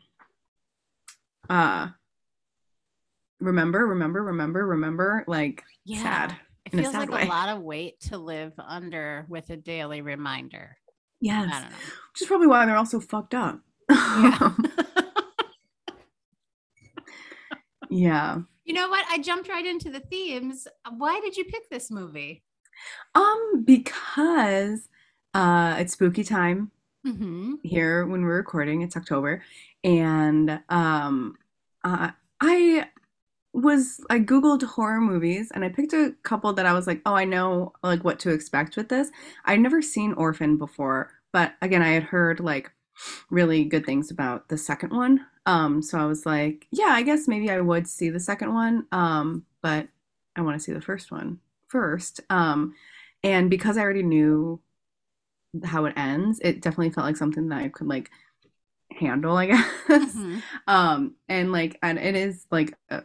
uh 1.51 1.88
remember 3.40 3.87
remember 3.87 4.22
remember 4.22 4.66
remember 4.66 5.25
like 5.27 5.62
yeah. 5.85 6.03
sad 6.03 6.37
It 6.66 6.72
in 6.75 6.79
a 6.79 6.83
feels 6.83 6.94
like 6.94 7.11
way. 7.11 7.22
a 7.22 7.29
lot 7.29 7.48
of 7.48 7.62
weight 7.62 8.01
to 8.03 8.18
live 8.18 8.53
under 8.59 9.27
with 9.29 9.51
a 9.51 9.57
daily 9.57 10.01
reminder. 10.01 10.77
yes 11.20 11.48
I 11.53 11.61
don't 11.61 11.70
know. 11.70 11.77
which 12.12 12.22
is 12.22 12.29
probably 12.29 12.46
why 12.46 12.64
they're 12.66 12.77
all 12.77 12.87
so 12.87 13.01
fucked 13.01 13.35
up 13.35 13.61
Yeah. 13.90 14.53
yeah 17.90 18.38
you 18.64 18.75
know 18.75 18.88
what? 18.88 19.05
I 19.11 19.18
jumped 19.18 19.49
right 19.49 19.66
into 19.66 19.90
the 19.90 19.99
themes. 19.99 20.68
Why 20.97 21.18
did 21.21 21.37
you 21.37 21.45
pick 21.45 21.68
this 21.68 21.90
movie? 21.90 22.45
Um, 23.14 23.62
because 23.64 24.88
uh 25.35 25.77
it's 25.79 25.95
spooky 25.95 26.25
time 26.25 26.71
Mm-hmm. 27.07 27.55
here 27.64 28.07
when 28.07 28.23
we're 28.23 28.37
recording. 28.37 28.83
It's 28.83 28.97
October. 28.97 29.42
And 29.83 30.61
um 30.68 31.37
uh, 31.85 32.11
I 32.40 32.87
was 33.53 34.01
I 34.11 34.18
Googled 34.21 34.62
horror 34.62 35.01
movies 35.01 35.51
and 35.55 35.64
I 35.64 35.68
picked 35.68 35.92
a 35.92 36.14
couple 36.23 36.53
that 36.55 36.66
I 36.66 36.73
was 36.75 36.87
like, 36.87 37.03
oh, 37.07 37.14
I 37.14 37.25
know 37.25 37.73
like 37.83 38.05
what 38.05 38.18
to 38.21 38.31
expect 38.31 38.77
with 38.77 38.88
this. 38.88 39.11
I'd 39.45 39.61
never 39.61 39.83
seen 39.83 40.12
Orphan 40.14 40.57
before, 40.59 41.11
but 41.33 41.55
again, 41.62 41.83
I 41.83 41.88
had 41.90 42.05
heard 42.05 42.40
like 42.40 42.71
really 43.31 43.64
good 43.64 43.87
things 43.87 44.11
about 44.11 44.48
the 44.48 44.59
second 44.59 44.94
one. 44.94 45.26
Um, 45.46 45.83
so 45.83 45.98
I 45.98 46.07
was 46.07 46.24
like, 46.24 46.66
yeah, 46.70 46.90
I 46.90 47.02
guess 47.02 47.26
maybe 47.26 47.50
I 47.50 47.61
would 47.61 47.88
see 47.88 48.11
the 48.11 48.20
second 48.20 48.55
one. 48.55 48.87
Um, 48.92 49.44
but 49.61 49.88
I 50.37 50.42
want 50.42 50.57
to 50.57 50.62
see 50.62 50.72
the 50.72 50.81
first 50.81 51.11
one 51.11 51.38
first. 51.68 52.20
Um, 52.31 52.74
and 53.24 53.50
because 53.50 53.76
I 53.76 53.83
already 53.83 54.02
knew 54.02 54.61
how 55.64 55.85
it 55.85 55.94
ends, 55.96 56.40
it 56.40 56.61
definitely 56.61 56.90
felt 56.90 57.06
like 57.06 57.17
something 57.17 57.48
that 57.48 57.62
I 57.62 57.69
could 57.69 57.87
like 57.87 58.10
handle, 58.98 59.37
I 59.37 59.46
guess. 59.46 59.60
Mm-hmm. 59.88 60.38
Um, 60.67 61.14
and 61.29 61.52
like, 61.52 61.79
and 61.83 61.98
it 61.98 62.14
is 62.14 62.46
like 62.50 62.75
a, 62.90 63.02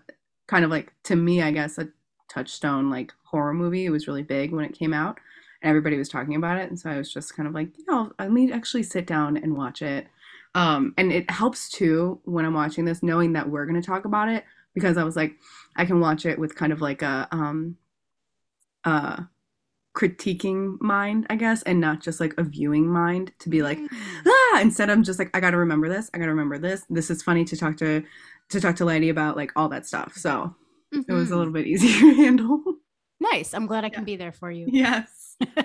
kind 0.48 0.64
of 0.64 0.72
like 0.72 0.94
to 1.04 1.16
me, 1.16 1.42
I 1.42 1.52
guess, 1.52 1.78
a 1.78 1.90
touchstone 2.30 2.90
like 2.90 3.14
horror 3.24 3.54
movie. 3.54 3.86
It 3.86 3.90
was 3.90 4.08
really 4.08 4.24
big 4.24 4.52
when 4.52 4.66
it 4.66 4.78
came 4.78 4.94
out, 4.94 5.20
and 5.62 5.70
everybody 5.70 5.98
was 5.98 6.10
talking 6.10 6.36
about 6.36 6.58
it, 6.58 6.70
and 6.70 6.80
so 6.80 6.90
I 6.90 6.98
was 6.98 7.12
just 7.12 7.36
kind 7.36 7.48
of 7.48 7.54
like, 7.56 7.78
you 7.78 7.86
know, 7.88 8.12
let 8.20 8.32
me 8.32 8.52
actually 8.52 8.84
sit 8.84 9.06
down 9.08 9.38
and 9.38 9.56
watch 9.58 9.82
it. 9.82 10.08
Um, 10.56 10.94
and 10.98 11.12
it 11.12 11.30
helps 11.30 11.70
too 11.70 12.20
when 12.26 12.46
I'm 12.46 12.54
watching 12.54 12.86
this, 12.86 13.04
knowing 13.04 13.34
that 13.34 13.50
we're 13.50 13.66
going 13.66 13.80
to 13.82 13.86
talk 13.86 14.06
about 14.06 14.30
it, 14.30 14.44
because 14.74 14.98
I 14.98 15.04
was 15.04 15.16
like, 15.16 15.36
I 15.76 15.86
can 15.86 16.00
watch 16.00 16.26
it 16.26 16.40
with 16.40 16.56
kind 16.56 16.72
of 16.74 16.82
like 16.82 17.02
a 17.02 17.28
um, 17.32 17.78
uh, 18.84 19.22
critiquing 19.96 20.80
mind, 20.80 21.26
I 21.30 21.36
guess, 21.36 21.64
and 21.64 21.80
not 21.80 22.02
just 22.02 22.20
like 22.20 22.34
a 22.38 22.44
viewing 22.44 22.88
mind 22.88 23.32
to 23.40 23.50
be 23.50 23.62
like, 23.64 23.80
Mm-hmm. 23.80 24.30
ah 24.30 24.62
instead 24.62 24.90
i'm 24.90 25.04
just 25.04 25.20
like 25.20 25.30
i 25.36 25.40
gotta 25.40 25.58
remember 25.58 25.88
this 25.90 26.10
i 26.14 26.18
gotta 26.18 26.32
remember 26.32 26.58
this 26.58 26.84
this 26.90 27.10
is 27.12 27.22
funny 27.22 27.46
to 27.46 27.56
talk 27.56 27.78
to 27.78 28.04
to 28.50 28.60
talk 28.60 28.76
to 28.78 28.86
lady 28.86 29.10
about 29.10 29.36
like 29.38 29.52
all 29.56 29.70
that 29.70 29.86
stuff 29.86 30.16
so 30.16 30.56
it 30.92 31.12
was 31.12 31.30
a 31.30 31.34
Mhm. 31.34 31.38
little 31.38 31.54
bit 31.54 31.68
easier 31.68 32.00
to 32.00 32.14
handle 32.16 32.64
nice. 33.20 33.54
I'm 33.54 33.68
glad 33.68 33.84
I 33.86 33.90
can 33.90 34.02
Yeah. 34.02 34.06
be 34.06 34.16
there 34.16 34.32
for 34.32 34.50
you. 34.50 34.66
yes 34.72 35.17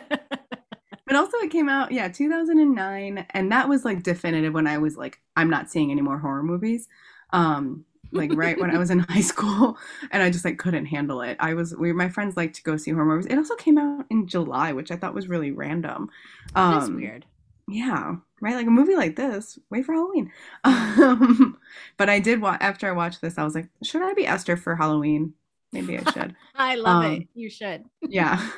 but 1.07 1.17
also 1.17 1.37
it 1.39 1.51
came 1.51 1.69
out 1.69 1.93
yeah 1.93 2.09
2009 2.09 3.27
and 3.31 3.53
that 3.53 3.69
was 3.69 3.85
like 3.85 4.03
definitive 4.03 4.55
when 4.55 4.67
i 4.67 4.79
was 4.79 4.97
like 4.97 5.21
i'm 5.37 5.51
not 5.51 5.71
seeing 5.71 5.91
any 5.91 6.01
more 6.03 6.19
horror 6.19 6.43
movies 6.43 6.89
um 7.33 7.85
like 8.13 8.31
right 8.35 8.61
when 8.61 8.71
i 8.75 8.79
was 8.79 8.91
in 8.91 8.99
high 9.09 9.21
school 9.21 9.77
and 10.11 10.23
i 10.23 10.31
just 10.31 10.45
like 10.45 10.59
couldn't 10.59 10.87
handle 10.87 11.21
it 11.23 11.37
i 11.41 11.55
was 11.55 11.75
we 11.77 11.93
my 11.93 12.09
friends 12.09 12.37
like 12.37 12.53
to 12.53 12.63
go 12.63 12.77
see 12.77 12.91
horror 12.91 13.05
movies 13.07 13.27
it 13.27 13.37
also 13.39 13.55
came 13.57 13.79
out 13.79 14.05
in 14.11 14.27
july 14.27 14.73
which 14.73 14.91
i 14.91 14.97
thought 14.97 15.15
was 15.15 15.29
really 15.29 15.51
random 15.51 16.09
um 16.55 16.73
That's 16.73 16.91
weird. 16.91 17.27
yeah, 17.69 18.17
right. 18.41 18.55
Like 18.57 18.67
a 18.67 18.71
movie 18.71 18.97
like 18.97 19.17
this, 19.17 19.59
wait 19.71 19.85
for 19.87 19.93
Halloween. 19.95 20.33
Um, 20.65 21.59
but 21.97 22.11
I 22.11 22.19
did 22.19 22.41
watch 22.43 22.59
after 22.61 22.89
I 22.89 22.93
watched 22.93 23.21
this. 23.23 23.39
I 23.39 23.45
was 23.45 23.55
like, 23.55 23.69
should 23.83 24.03
I 24.03 24.15
be 24.15 24.27
Esther 24.27 24.57
for 24.57 24.77
Halloween? 24.77 25.35
maybe 25.73 25.99
I 25.99 26.05
should. 26.05 26.37
I 26.55 26.77
love 26.77 27.01
Um, 27.05 27.05
it. 27.05 27.29
You 27.35 27.51
should. 27.51 27.85
yeah. 28.03 28.51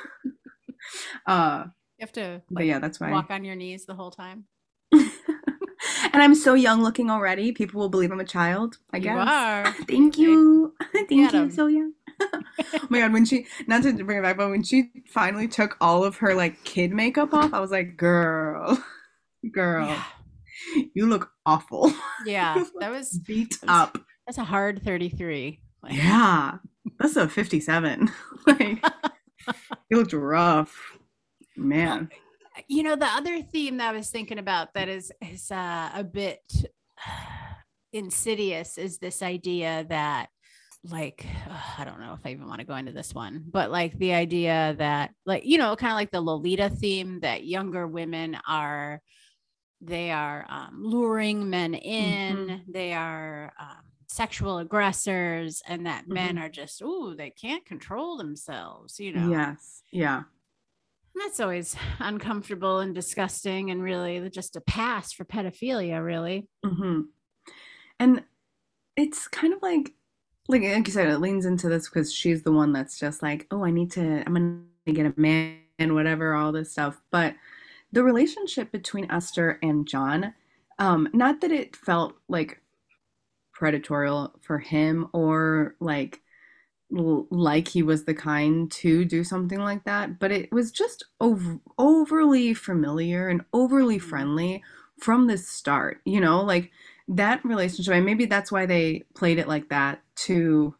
Uh, 1.27 1.65
You 1.97 2.03
have 2.03 2.11
to 2.13 2.41
like, 2.51 2.65
yeah, 2.65 2.79
that's 2.79 2.99
why. 2.99 3.11
walk 3.11 3.29
on 3.31 3.43
your 3.45 3.55
knees 3.55 3.85
the 3.85 3.95
whole 3.95 4.11
time. 4.11 4.45
and 4.91 6.21
I'm 6.21 6.35
so 6.35 6.53
young 6.53 6.81
looking 6.83 7.09
already. 7.09 7.51
People 7.51 7.79
will 7.81 7.89
believe 7.89 8.11
I'm 8.11 8.19
a 8.19 8.25
child. 8.25 8.77
I 8.93 8.97
You 8.97 9.03
guess. 9.03 9.27
are. 9.29 9.71
Thank 9.87 10.17
you. 10.17 10.73
Thank 10.93 11.11
you. 11.11 11.49
So 11.51 11.67
young. 11.67 11.93
oh 12.21 12.41
my 12.89 12.99
god, 12.99 13.11
when 13.13 13.25
she 13.25 13.45
not 13.67 13.83
to 13.83 13.91
bring 14.03 14.19
it 14.19 14.23
back, 14.23 14.37
but 14.37 14.49
when 14.49 14.63
she 14.63 14.89
finally 15.09 15.47
took 15.47 15.75
all 15.81 16.03
of 16.03 16.17
her 16.17 16.33
like 16.33 16.63
kid 16.63 16.91
makeup 16.93 17.33
off, 17.33 17.53
I 17.53 17.59
was 17.59 17.71
like, 17.71 17.97
girl, 17.97 18.81
girl, 19.51 19.87
Yeah. 19.87 20.03
you 20.93 21.07
look 21.07 21.29
awful. 21.45 21.93
Yeah. 22.25 22.63
That 22.79 22.91
was 22.91 23.19
Beat 23.19 23.59
That 23.61 23.67
was- 23.67 23.79
up. 23.95 23.97
that's 24.25 24.37
a 24.37 24.43
hard 24.45 24.81
33. 24.83 25.59
Like, 25.83 25.93
Yeah. 25.93 26.57
That's 26.99 27.15
a 27.17 27.27
57. 27.27 28.09
like 28.47 28.83
you 29.89 29.97
looked 29.97 30.13
rough. 30.13 30.97
Man. 31.57 32.09
you 32.67 32.83
know 32.83 32.95
the 32.97 33.05
other 33.05 33.41
theme 33.41 33.77
that 33.77 33.93
i 33.93 33.97
was 33.97 34.09
thinking 34.09 34.39
about 34.39 34.73
that 34.73 34.89
is 34.89 35.11
is 35.21 35.51
uh, 35.51 35.89
a 35.93 36.03
bit 36.03 36.41
insidious 37.93 38.77
is 38.77 38.97
this 38.97 39.21
idea 39.21 39.85
that 39.87 40.27
like 40.83 41.25
ugh, 41.49 41.63
i 41.77 41.85
don't 41.85 41.99
know 41.99 42.13
if 42.13 42.19
i 42.25 42.29
even 42.29 42.47
want 42.47 42.59
to 42.59 42.65
go 42.67 42.75
into 42.75 42.91
this 42.91 43.13
one 43.13 43.43
but 43.49 43.71
like 43.71 43.97
the 43.99 44.13
idea 44.13 44.75
that 44.77 45.11
like 45.25 45.45
you 45.45 45.57
know 45.57 45.75
kind 45.75 45.91
of 45.91 45.95
like 45.95 46.11
the 46.11 46.21
lolita 46.21 46.69
theme 46.69 47.19
that 47.21 47.45
younger 47.45 47.87
women 47.87 48.37
are 48.47 49.01
they 49.81 50.11
are 50.11 50.45
um, 50.49 50.81
luring 50.83 51.49
men 51.49 51.73
in 51.73 52.61
they 52.67 52.93
are 52.93 53.51
um, 53.59 53.84
sexual 54.15 54.57
aggressors 54.59 55.61
and 55.67 55.85
that 55.85 56.07
men 56.07 56.37
are 56.37 56.49
just 56.49 56.81
ooh 56.81 57.13
they 57.15 57.29
can't 57.29 57.65
control 57.65 58.15
themselves 58.17 58.99
you 58.99 59.11
know 59.11 59.29
Yes. 59.29 59.83
Yeah. 59.91 60.17
and 61.13 61.21
That's 61.23 61.39
always 61.39 61.75
uncomfortable 61.99 62.79
and 62.79 62.93
disgusting, 62.95 63.71
and 63.71 63.81
really 63.81 64.29
just 64.29 64.55
a 64.55 64.61
pass 64.61 65.11
for 65.13 65.25
pedophilia, 65.25 66.03
really. 66.03 66.47
hmm 66.65 67.01
And 67.99 68.23
it's 68.97 69.27
kind 69.27 69.53
of 69.53 69.61
like, 69.61 69.93
like, 70.47 70.61
like 70.63 70.87
you 70.87 70.93
said, 70.93 71.07
it 71.09 71.19
leans 71.19 71.45
into 71.45 71.67
this 71.69 71.89
because 71.89 72.13
she's 72.13 72.43
the 72.43 72.51
one 72.51 72.71
that's 72.73 72.99
just 72.99 73.21
like, 73.21 73.47
oh, 73.51 73.63
I 73.65 73.71
need 73.71 73.91
to, 73.91 74.23
I'm 74.25 74.33
gonna 74.33 74.95
get 74.97 75.05
a 75.05 75.13
man, 75.19 75.93
whatever, 75.93 76.33
all 76.35 76.51
this 76.51 76.71
stuff. 76.71 77.01
But 77.11 77.35
the 77.91 78.03
relationship 78.03 78.71
between 78.71 79.09
Esther 79.11 79.59
and 79.63 79.87
John, 79.87 80.33
um, 80.79 81.07
not 81.13 81.41
that 81.41 81.51
it 81.51 81.75
felt 81.75 82.15
like 82.27 82.61
predatorial 83.55 84.33
for 84.41 84.59
him 84.59 85.07
or 85.13 85.75
like 85.79 86.21
like 86.91 87.67
he 87.67 87.81
was 87.81 88.03
the 88.05 88.13
kind 88.13 88.71
to 88.71 89.05
do 89.05 89.23
something 89.23 89.59
like 89.59 89.83
that, 89.85 90.19
but 90.19 90.31
it 90.31 90.51
was 90.51 90.71
just 90.71 91.03
ov- 91.19 91.59
overly 91.79 92.53
familiar 92.53 93.27
and 93.27 93.43
overly 93.53 93.97
Mhm. 93.97 94.01
friendly 94.03 94.63
from 94.99 95.27
the 95.27 95.37
start. 95.37 95.99
You 96.05 96.21
know, 96.21 96.41
like 96.41 96.71
that 97.07 97.43
relationship, 97.43 97.93
and 97.93 98.05
maybe 98.05 98.25
that's 98.25 98.51
why 98.51 98.65
they 98.65 99.03
played 99.15 99.39
it 99.39 99.47
like 99.47 99.69
that 99.69 100.03
to 100.27 100.75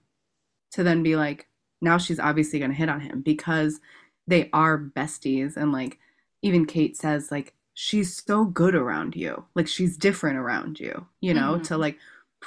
to 0.71 0.83
then 0.83 1.01
be 1.03 1.15
like, 1.15 1.47
now 1.81 1.97
she's 1.97 2.19
obviously 2.19 2.59
gonna 2.59 2.73
hit 2.73 2.89
on 2.89 2.99
him 3.01 3.21
because 3.21 3.79
they 4.27 4.49
are 4.53 4.77
besties, 4.79 5.57
and 5.57 5.71
like 5.71 5.99
even 6.41 6.65
Kate 6.65 6.95
says, 6.95 7.31
like 7.31 7.55
she's 7.73 8.23
so 8.23 8.45
good 8.45 8.75
around 8.75 9.15
you, 9.15 9.45
like 9.55 9.67
she's 9.67 9.97
different 9.97 10.37
around 10.37 10.79
you, 10.79 11.07
you 11.19 11.33
know, 11.33 11.57
to 11.59 11.73
Mhm. 11.73 11.79
like 11.79 11.97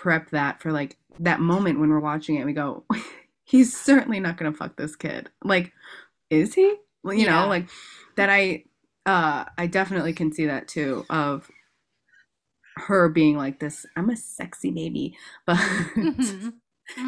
prep 0.01 0.30
that 0.30 0.61
for 0.62 0.70
like 0.70 0.96
that 1.18 1.40
moment 1.40 1.80
when 1.80 1.90
we're 1.90 1.99
watching 1.99 2.36
it, 2.36 2.44
we 2.46 2.53
go, 2.53 2.84
he's 3.44 3.76
certainly 3.76 4.20
not 4.20 4.36
gonna 4.36 4.53
fuck 4.53 4.76
this 4.76 4.94
kid. 4.94 5.28
Like, 5.42 5.72
is 6.30 6.55
he? 6.55 6.76
Well, 7.03 7.14
you 7.14 7.24
Yeah. 7.26 7.42
know, 7.42 7.49
like 7.49 7.68
that. 8.16 8.30
I 8.30 8.64
uh 9.07 9.44
I 9.57 9.66
definitely 9.66 10.12
can 10.12 10.32
see 10.32 10.46
that 10.46 10.68
too 10.68 11.05
of 11.11 11.51
her 12.76 13.09
being 13.09 13.36
like 13.36 13.59
this. 13.59 13.84
I'm 13.96 14.09
a 14.11 14.16
sexy 14.16 14.70
baby, 14.70 15.16
but 15.46 15.57
Mhm. 15.57 16.53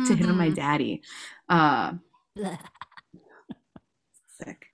to 0.06 0.14
hit 0.16 0.28
on 0.28 0.36
my 0.36 0.48
Mhm. 0.50 0.54
daddy. 0.56 1.02
Uh, 1.48 1.92
sick, 4.42 4.66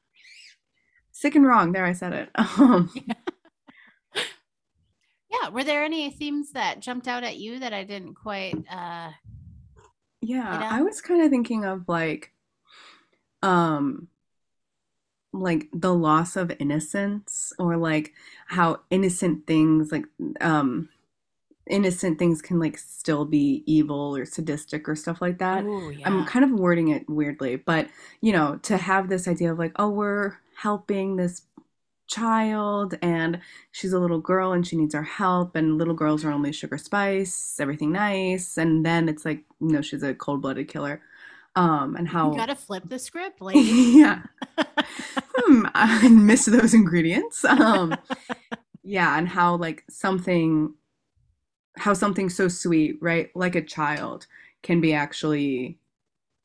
sick 1.13 1.35
and 1.35 1.47
wrong. 1.47 1.73
There, 1.73 1.85
I 1.85 1.93
said 1.93 2.15
it. 2.15 2.31
Um, 2.59 2.91
Yeah. 2.95 3.15
Were 5.53 5.65
there 5.65 5.85
any 5.85 6.11
themes 6.11 6.53
that 6.53 6.81
jumped 6.81 7.09
out 7.09 7.25
at 7.25 7.37
you 7.37 7.59
that 7.59 7.73
I 7.73 7.85
didn't 7.85 8.15
quite? 8.15 8.57
uh 8.71 9.11
Yeah, 10.21 10.61
know? 10.61 10.69
I 10.71 10.83
was 10.83 11.01
kind 11.01 11.23
of 11.23 11.31
thinking 11.31 11.65
of 11.65 11.89
like, 11.89 12.33
um, 13.43 14.09
like 15.33 15.69
the 15.73 15.95
loss 15.95 16.37
of 16.37 16.53
innocence, 16.59 17.53
or 17.59 17.77
like 17.77 18.13
how 18.47 18.81
innocent 18.91 19.47
things, 19.47 19.93
like, 19.93 20.07
um, 20.41 20.89
innocent 21.69 22.19
things 22.19 22.41
can 22.41 22.59
like 22.59 22.79
still 22.79 23.25
be 23.25 23.63
evil 23.67 24.17
or 24.17 24.25
sadistic 24.25 24.89
or 24.89 24.95
stuff 24.95 25.21
like 25.21 25.39
that. 25.39 25.65
Ooh, 25.65 25.93
I'm 26.05 26.25
kind 26.25 26.45
of 26.45 26.53
wording 26.53 26.89
it 26.89 27.09
weirdly, 27.09 27.57
but 27.57 27.89
you 28.21 28.33
know, 28.33 28.59
to 28.63 28.77
have 28.77 29.09
this 29.09 29.27
idea 29.29 29.53
of 29.53 29.59
like, 29.59 29.73
oh, 29.77 29.89
we're 29.91 30.39
helping 30.57 31.17
this 31.17 31.43
child 32.09 32.95
and 33.03 33.41
she's 33.73 33.93
a 33.93 33.99
little 33.99 34.21
girl 34.21 34.53
and 34.53 34.67
she 34.67 34.77
needs 34.77 34.95
our 34.95 35.03
help 35.03 35.57
and 35.57 35.79
little 35.79 35.95
girls 35.95 36.25
are 36.25 36.31
only 36.33 36.53
sugar 36.53 36.79
spice, 36.79 37.59
everything 37.61 37.93
nice, 37.93 38.57
and 38.59 38.85
then 38.87 39.09
it's 39.09 39.25
like, 39.25 39.45
you 39.61 39.69
know, 39.69 39.83
she's 39.83 40.03
a 40.03 40.15
cold-blooded 40.15 40.69
killer. 40.69 41.03
Um, 41.57 41.97
and 41.97 42.09
how 42.09 42.31
You 42.31 42.39
gotta 42.41 42.55
flip 42.57 42.85
the 42.89 42.99
script, 42.99 43.41
like 43.41 43.57
yeah. 43.57 44.23
Hmm, 45.39 45.67
I 45.75 46.09
miss 46.09 46.47
those 46.47 46.75
ingredients. 46.75 47.45
Um, 47.45 47.99
yeah, 48.83 49.19
and 49.19 49.29
how 49.29 49.57
like 49.57 49.85
something 49.91 50.75
how 51.77 51.93
something 51.95 52.31
so 52.31 52.49
sweet, 52.49 52.97
right? 53.01 53.31
Like 53.35 53.55
a 53.55 53.63
child 53.63 54.27
can 54.63 54.81
be 54.81 54.93
actually 54.95 55.79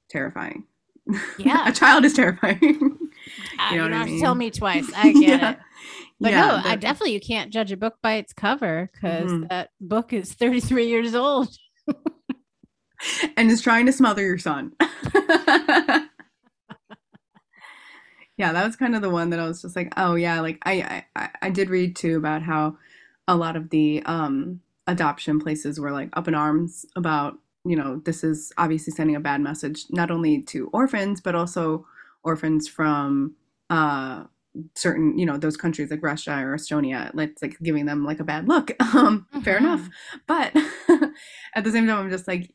terrifying. 0.09 0.66
Yeah. 1.38 1.68
a 1.70 1.72
child 1.74 2.05
is 2.05 2.14
terrifying. 2.14 2.97
You 3.71 3.77
know 3.77 3.88
you 3.88 3.95
I 3.95 4.05
to 4.05 4.19
tell 4.19 4.36
me 4.36 4.51
twice. 4.51 4.91
I 4.95 5.13
get 5.13 5.21
Yeah. 5.21 5.51
it. 5.51 5.57
But 6.19 6.32
yeah, 6.32 6.47
no, 6.47 6.61
I 6.63 6.75
definitely 6.75 7.13
you 7.13 7.19
can't 7.19 7.51
judge 7.51 7.71
a 7.71 7.77
book 7.77 7.95
by 8.01 8.13
its 8.13 8.34
cover 8.34 8.89
because 8.93 9.32
Mhm. 9.32 9.49
that 9.49 9.69
book 9.79 10.13
is 10.13 10.34
33 10.41 10.88
years 10.88 11.15
old. 11.15 11.49
and 13.38 13.49
is 13.49 13.61
trying 13.61 13.86
to 13.88 13.91
smother 13.93 14.21
your 14.21 14.38
son. 14.38 14.73
yeah, 18.38 18.53
that 18.53 18.65
was 18.65 18.75
kind 18.75 18.95
of 18.95 19.01
the 19.01 19.09
one 19.09 19.29
that 19.32 19.39
I 19.39 19.47
was 19.47 19.61
just 19.61 19.75
like, 19.75 19.91
oh 19.97 20.15
yeah, 20.15 20.39
like 20.41 20.59
I 20.65 21.03
I, 21.15 21.29
I 21.41 21.49
did 21.49 21.69
read 21.69 21.95
too 21.95 22.17
about 22.17 22.41
how 22.43 22.77
a 23.27 23.36
lot 23.36 23.55
of 23.55 23.69
the 23.69 24.01
um 24.05 24.61
adoption 24.88 25.39
places 25.39 25.79
were 25.79 25.91
like 25.91 26.09
up 26.13 26.27
in 26.27 26.36
arms 26.36 26.86
about, 26.95 27.38
you 27.63 27.75
know, 27.75 28.01
this 28.05 28.23
is 28.23 28.51
obviously 28.57 28.91
sending 28.91 29.15
a 29.15 29.19
bad 29.19 29.41
message 29.41 29.86
not 29.89 30.11
only 30.11 30.41
to 30.43 30.69
orphans 30.73 31.21
but 31.21 31.36
also 31.36 31.86
orphans 32.24 32.67
from 32.67 33.36
uh 33.69 34.24
certain, 34.76 35.17
you 35.17 35.26
know, 35.26 35.38
those 35.38 35.55
countries 35.55 35.89
like 35.91 36.03
Russia 36.03 36.34
or 36.43 36.55
Estonia. 36.55 37.11
It's 37.17 37.41
like 37.41 37.57
giving 37.63 37.86
them 37.86 38.05
like 38.05 38.19
a 38.19 38.24
bad 38.26 38.47
look. 38.47 38.72
Um 38.93 39.26
fair 39.43 39.57
enough. 39.57 39.88
But 40.28 40.55
at 41.55 41.63
the 41.63 41.72
same 41.72 41.88
time, 41.88 41.99
I'm 41.99 42.09
just 42.09 42.28
like, 42.28 42.53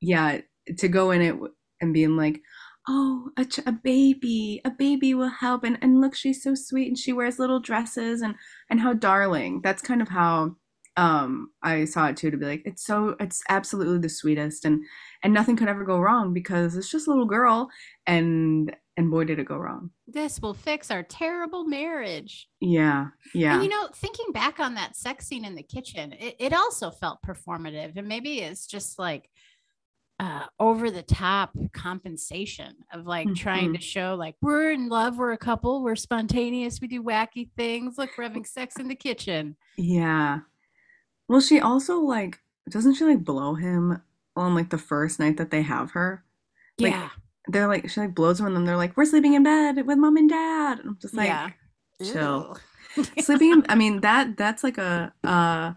yeah, 0.00 0.40
to 0.78 0.88
go 0.88 1.10
in 1.10 1.22
it 1.22 1.34
and 1.80 1.94
being 1.94 2.16
like, 2.16 2.40
oh, 2.88 3.30
a, 3.38 3.44
ch- 3.44 3.60
a 3.66 3.72
baby, 3.72 4.60
a 4.64 4.70
baby 4.70 5.14
will 5.14 5.28
help, 5.28 5.64
and 5.64 5.78
and 5.82 6.00
look, 6.00 6.14
she's 6.14 6.42
so 6.42 6.54
sweet, 6.54 6.88
and 6.88 6.98
she 6.98 7.12
wears 7.12 7.38
little 7.38 7.60
dresses, 7.60 8.22
and 8.22 8.34
and 8.70 8.80
how 8.80 8.92
darling. 8.94 9.60
That's 9.62 9.82
kind 9.82 10.02
of 10.02 10.08
how 10.08 10.56
um 10.96 11.50
I 11.62 11.84
saw 11.86 12.06
it 12.08 12.16
too. 12.16 12.30
To 12.30 12.36
be 12.36 12.46
like, 12.46 12.62
it's 12.64 12.84
so, 12.84 13.16
it's 13.20 13.42
absolutely 13.48 13.98
the 13.98 14.08
sweetest, 14.08 14.64
and 14.64 14.84
and 15.22 15.34
nothing 15.34 15.56
could 15.56 15.68
ever 15.68 15.84
go 15.84 15.98
wrong 15.98 16.32
because 16.32 16.76
it's 16.76 16.90
just 16.90 17.06
a 17.06 17.10
little 17.10 17.26
girl, 17.26 17.68
and 18.06 18.74
and 18.96 19.10
boy 19.10 19.24
did 19.24 19.40
it 19.40 19.46
go 19.46 19.56
wrong. 19.56 19.90
This 20.06 20.40
will 20.40 20.54
fix 20.54 20.90
our 20.92 21.02
terrible 21.02 21.64
marriage. 21.64 22.48
Yeah, 22.60 23.08
yeah, 23.34 23.54
And 23.54 23.64
you 23.64 23.68
know, 23.68 23.88
thinking 23.92 24.30
back 24.32 24.60
on 24.60 24.74
that 24.74 24.94
sex 24.96 25.26
scene 25.26 25.44
in 25.44 25.56
the 25.56 25.64
kitchen, 25.64 26.12
it, 26.12 26.36
it 26.38 26.52
also 26.52 26.90
felt 26.92 27.18
performative. 27.26 27.96
And 27.96 28.06
maybe 28.06 28.38
it's 28.40 28.66
just 28.66 28.98
like 28.98 29.28
uh 30.20 30.44
over 30.60 30.92
the 30.92 31.02
top 31.02 31.50
compensation 31.72 32.76
of 32.92 33.04
like 33.04 33.34
trying 33.34 33.72
to 33.72 33.80
show 33.80 34.14
like 34.14 34.36
we're 34.40 34.70
in 34.70 34.88
love, 34.88 35.18
we're 35.18 35.32
a 35.32 35.38
couple, 35.38 35.82
we're 35.82 35.96
spontaneous, 35.96 36.80
we 36.80 36.86
do 36.86 37.02
wacky 37.02 37.50
things. 37.56 37.98
Look, 37.98 38.10
we're 38.16 38.24
having 38.24 38.44
sex 38.44 38.78
in 38.78 38.86
the 38.86 38.94
kitchen. 38.94 39.56
yeah. 39.76 40.38
Well, 41.28 41.40
she 41.40 41.60
also 41.60 41.98
like 41.98 42.40
doesn't 42.68 42.94
she 42.94 43.04
like 43.04 43.24
blow 43.24 43.54
him 43.54 44.02
on 44.36 44.54
like 44.54 44.70
the 44.70 44.78
first 44.78 45.18
night 45.20 45.36
that 45.36 45.50
they 45.50 45.62
have 45.62 45.92
her? 45.92 46.24
Like, 46.78 46.92
yeah. 46.92 47.10
they're 47.48 47.68
like 47.68 47.88
she 47.88 48.00
like 48.00 48.14
blows 48.14 48.40
him 48.40 48.46
and 48.46 48.56
then 48.56 48.64
they're 48.64 48.76
like 48.76 48.96
we're 48.96 49.04
sleeping 49.04 49.34
in 49.34 49.42
bed 49.42 49.86
with 49.86 49.98
mom 49.98 50.16
and 50.16 50.28
dad 50.28 50.80
and 50.80 50.88
i'm 50.88 50.98
just 51.00 51.14
like 51.14 51.28
yeah. 51.28 51.50
chill. 52.02 52.58
Sleeping 53.20 53.52
in 53.52 53.66
i 53.68 53.76
mean 53.76 54.00
that 54.00 54.36
that's 54.36 54.64
like 54.64 54.78
a 54.78 55.12
uh 55.22 55.74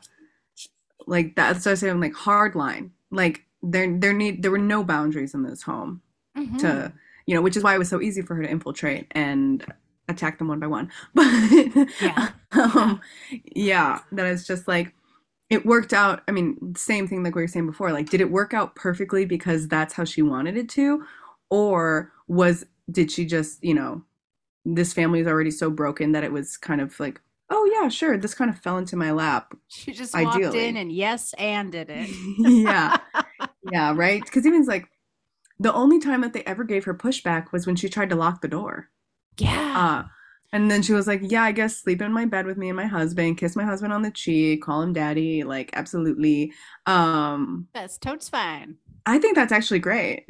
like 1.05 1.35
that's 1.35 1.65
what 1.65 1.73
i 1.73 1.75
say 1.75 1.89
i'm 1.89 2.01
like 2.01 2.15
hard 2.15 2.55
line 2.55 2.91
like 3.11 3.45
there 3.61 3.95
there 3.99 4.13
need 4.13 4.41
there 4.41 4.49
were 4.49 4.57
no 4.57 4.83
boundaries 4.83 5.35
in 5.35 5.43
this 5.43 5.61
home 5.63 6.01
Mhm. 6.35 6.59
to 6.59 6.93
you 7.27 7.35
know, 7.35 7.41
which 7.41 7.57
is 7.57 7.63
why 7.63 7.75
it 7.75 7.77
was 7.77 7.89
so 7.89 8.01
easy 8.01 8.21
for 8.21 8.35
her 8.35 8.43
to 8.43 8.49
infiltrate 8.49 9.07
and 9.11 9.65
attack 10.07 10.39
them 10.39 10.47
one 10.47 10.59
by 10.59 10.67
one. 10.67 10.89
But 11.13 11.25
Yeah. 12.01 12.29
um, 12.53 13.01
yeah, 13.53 13.99
that 14.13 14.25
is 14.25 14.47
just 14.47 14.67
like 14.67 14.93
it 15.49 15.65
worked 15.65 15.93
out. 15.93 16.21
I 16.27 16.31
mean, 16.31 16.75
same 16.75 17.07
thing 17.07 17.23
like 17.23 17.35
we 17.35 17.41
were 17.41 17.47
saying 17.47 17.67
before. 17.67 17.91
Like, 17.91 18.09
did 18.09 18.21
it 18.21 18.31
work 18.31 18.53
out 18.53 18.75
perfectly 18.75 19.25
because 19.25 19.67
that's 19.67 19.93
how 19.93 20.03
she 20.03 20.21
wanted 20.21 20.57
it 20.57 20.69
to, 20.69 21.03
or 21.49 22.11
was 22.27 22.65
did 22.89 23.11
she 23.11 23.25
just 23.25 23.63
you 23.63 23.73
know, 23.73 24.03
this 24.65 24.93
family 24.93 25.19
is 25.19 25.27
already 25.27 25.51
so 25.51 25.69
broken 25.69 26.11
that 26.11 26.23
it 26.23 26.31
was 26.31 26.57
kind 26.57 26.81
of 26.81 26.99
like, 26.99 27.21
oh 27.49 27.69
yeah, 27.73 27.87
sure, 27.89 28.17
this 28.17 28.33
kind 28.33 28.49
of 28.49 28.59
fell 28.59 28.77
into 28.77 28.95
my 28.95 29.11
lap. 29.11 29.53
She 29.67 29.93
just 29.93 30.13
walked 30.13 30.35
Ideally. 30.35 30.67
in 30.67 30.77
and 30.77 30.91
yes, 30.91 31.33
and 31.37 31.71
did 31.71 31.89
it. 31.89 32.09
yeah, 32.39 32.97
yeah, 33.71 33.93
right. 33.95 34.23
Because 34.23 34.45
even 34.45 34.59
it's 34.59 34.67
like 34.67 34.89
the 35.59 35.73
only 35.73 35.99
time 35.99 36.21
that 36.21 36.33
they 36.33 36.43
ever 36.43 36.63
gave 36.63 36.85
her 36.85 36.93
pushback 36.93 37.51
was 37.51 37.65
when 37.65 37.75
she 37.75 37.89
tried 37.89 38.09
to 38.09 38.15
lock 38.15 38.41
the 38.41 38.47
door. 38.47 38.89
Yeah. 39.37 40.03
Uh, 40.05 40.07
and 40.53 40.71
then 40.71 40.81
she 40.81 40.93
was 40.93 41.07
like, 41.07 41.21
Yeah, 41.23 41.43
I 41.43 41.51
guess 41.51 41.77
sleep 41.77 42.01
in 42.01 42.11
my 42.13 42.25
bed 42.25 42.45
with 42.45 42.57
me 42.57 42.69
and 42.69 42.77
my 42.77 42.85
husband, 42.85 43.37
kiss 43.37 43.55
my 43.55 43.63
husband 43.63 43.93
on 43.93 44.01
the 44.01 44.11
cheek, 44.11 44.61
call 44.63 44.81
him 44.81 44.93
daddy. 44.93 45.43
Like, 45.43 45.71
absolutely. 45.73 46.53
Um, 46.85 47.67
That's 47.73 47.97
totes 47.97 48.29
fine. 48.29 48.77
I 49.05 49.19
think 49.19 49.35
that's 49.35 49.53
actually 49.53 49.79
great. 49.79 50.25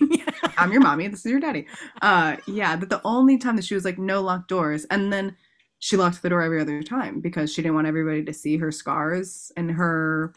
I'm 0.56 0.70
your 0.70 0.80
mommy. 0.80 1.08
This 1.08 1.26
is 1.26 1.30
your 1.32 1.40
daddy. 1.40 1.66
Uh, 2.00 2.36
yeah, 2.46 2.76
but 2.76 2.88
the 2.88 3.00
only 3.04 3.38
time 3.38 3.56
that 3.56 3.64
she 3.64 3.74
was 3.74 3.84
like, 3.84 3.98
No 3.98 4.20
locked 4.22 4.48
doors. 4.48 4.86
And 4.90 5.12
then 5.12 5.36
she 5.78 5.96
locked 5.96 6.20
the 6.22 6.28
door 6.28 6.42
every 6.42 6.60
other 6.60 6.82
time 6.82 7.20
because 7.20 7.52
she 7.52 7.62
didn't 7.62 7.74
want 7.74 7.86
everybody 7.86 8.24
to 8.24 8.34
see 8.34 8.56
her 8.58 8.70
scars 8.70 9.50
and 9.56 9.70
her 9.70 10.34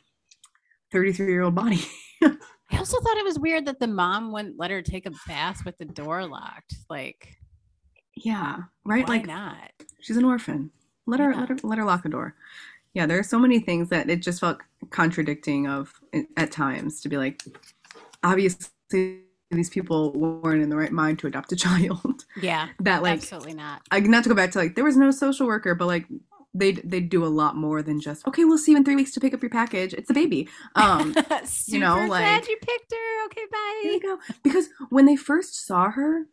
33 0.92 1.28
year 1.28 1.42
old 1.42 1.56
body. 1.56 1.82
I 2.24 2.78
also 2.78 3.00
thought 3.00 3.18
it 3.18 3.26
was 3.26 3.38
weird 3.38 3.66
that 3.66 3.80
the 3.80 3.88
mom 3.88 4.32
wouldn't 4.32 4.58
let 4.58 4.72
her 4.72 4.82
take 4.82 5.06
a 5.06 5.12
bath 5.28 5.66
with 5.66 5.78
the 5.78 5.86
door 5.86 6.26
locked. 6.26 6.76
Like, 6.90 7.36
yeah, 8.16 8.58
right? 8.86 9.08
why 9.08 9.16
like, 9.18 9.26
not? 9.28 9.72
She's 10.02 10.18
an 10.18 10.26
orphan. 10.26 10.72
Let 11.06 11.20
her 11.20 11.32
Yeah. 11.32 11.40
let 11.42 11.50
her 11.50 11.58
let 11.64 11.78
her 11.78 11.86
lock 11.86 12.04
the 12.04 12.10
door. 12.10 12.36
Yeah, 12.94 13.06
there 13.08 13.18
are 13.20 13.24
so 13.24 13.40
many 13.40 13.60
things 13.60 13.90
that 13.90 14.10
it 14.10 14.22
just 14.22 14.40
felt 14.40 14.60
contradicting 14.92 15.68
of 15.68 16.00
at 16.38 16.52
times 16.52 17.02
to 17.02 17.10
be 17.10 17.18
like, 17.18 17.42
obviously 18.24 19.20
these 19.52 19.70
people 19.70 20.12
weren't 20.14 20.62
in 20.64 20.70
the 20.70 20.76
right 20.76 20.92
mind 20.92 21.20
to 21.20 21.28
adopt 21.28 21.52
a 21.52 21.56
child. 21.66 22.26
Yeah, 22.42 22.70
that 22.80 23.04
like, 23.04 23.14
absolutely 23.20 23.54
not. 23.54 23.82
I, 23.92 24.00
not 24.00 24.24
to 24.24 24.30
go 24.30 24.36
back 24.36 24.52
to 24.52 24.60
like 24.60 24.76
there 24.76 24.84
was 24.84 24.98
no 24.98 25.12
social 25.12 25.48
worker, 25.48 25.76
but 25.76 25.86
like 25.88 26.06
they 26.54 26.74
they 26.74 27.00
do 27.00 27.26
a 27.26 27.28
lot 27.28 27.56
more 27.56 27.82
than 27.82 28.00
just 28.00 28.28
okay, 28.28 28.46
we'll 28.46 28.58
see 28.58 28.72
you 28.72 28.78
in 28.78 28.84
three 28.84 28.96
weeks 28.96 29.12
to 29.14 29.20
pick 29.20 29.34
up 29.34 29.42
your 29.42 29.50
package. 29.50 29.94
It's 29.94 30.10
a 30.10 30.14
baby. 30.14 30.48
Um, 30.76 31.16
Super 31.46 31.80
know, 31.80 31.96
glad 32.08 32.10
like- 32.10 32.48
you 32.50 32.58
picked 32.62 32.92
her. 32.94 33.26
Okay, 33.26 33.42
bye. 33.52 33.80
there 33.84 33.92
you 33.94 34.00
go. 34.02 34.18
Because 34.44 34.70
when 34.90 35.06
they 35.06 35.16
first 35.16 35.66
saw 35.66 35.90
her, 35.92 36.28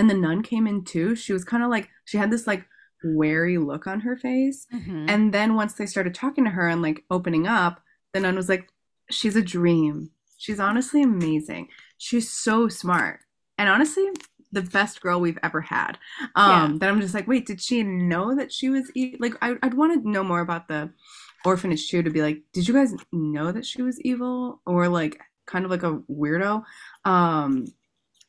and 0.00 0.10
the 0.10 0.14
nun 0.14 0.42
came 0.42 0.66
in 0.66 0.84
too, 0.84 1.14
she 1.14 1.32
was 1.32 1.44
kind 1.44 1.62
of 1.62 1.70
like 1.70 1.88
she 2.04 2.16
had 2.18 2.30
this 2.30 2.46
like 2.46 2.64
wary 3.04 3.58
look 3.58 3.86
on 3.86 4.00
her 4.00 4.16
face. 4.16 4.66
Mhm. 4.74 5.08
And 5.08 5.32
then 5.32 5.54
once 5.54 5.74
they 5.74 5.86
started 5.86 6.14
talking 6.14 6.44
to 6.44 6.50
her 6.50 6.66
and 6.68 6.82
like 6.82 7.04
opening 7.10 7.46
up, 7.46 7.80
the 8.12 8.20
nun 8.20 8.34
was 8.36 8.48
like, 8.48 8.68
She's 9.10 9.36
a 9.36 9.42
dream. 9.42 10.10
She's 10.38 10.60
honestly 10.60 11.02
amazing. 11.02 11.68
She's 11.98 12.30
so 12.30 12.68
smart. 12.68 13.20
And 13.58 13.68
honestly, 13.68 14.06
the 14.52 14.62
best 14.62 15.00
girl 15.00 15.20
we've 15.20 15.38
ever 15.42 15.60
had. 15.60 15.98
Um, 16.34 16.78
that 16.78 16.88
I'm 16.88 17.00
just 17.00 17.14
like, 17.14 17.28
wait, 17.28 17.46
did 17.46 17.60
she 17.60 17.82
know 17.82 18.34
that 18.36 18.52
she 18.52 18.68
was 18.70 18.90
e-? 18.94 19.16
like 19.20 19.34
I, 19.42 19.56
I'd 19.62 19.74
want 19.74 20.02
to 20.02 20.08
know 20.08 20.24
more 20.24 20.40
about 20.40 20.66
the 20.68 20.90
orphanage 21.44 21.88
too 21.88 22.02
to 22.02 22.10
be 22.10 22.22
like, 22.22 22.42
did 22.52 22.66
you 22.68 22.74
guys 22.74 22.94
know 23.12 23.52
that 23.52 23.64
she 23.66 23.82
was 23.82 24.00
evil 24.00 24.60
or 24.66 24.88
like 24.88 25.20
kind 25.46 25.64
of 25.64 25.70
like 25.70 25.82
a 25.82 25.98
weirdo? 26.10 26.62
Um, 27.04 27.66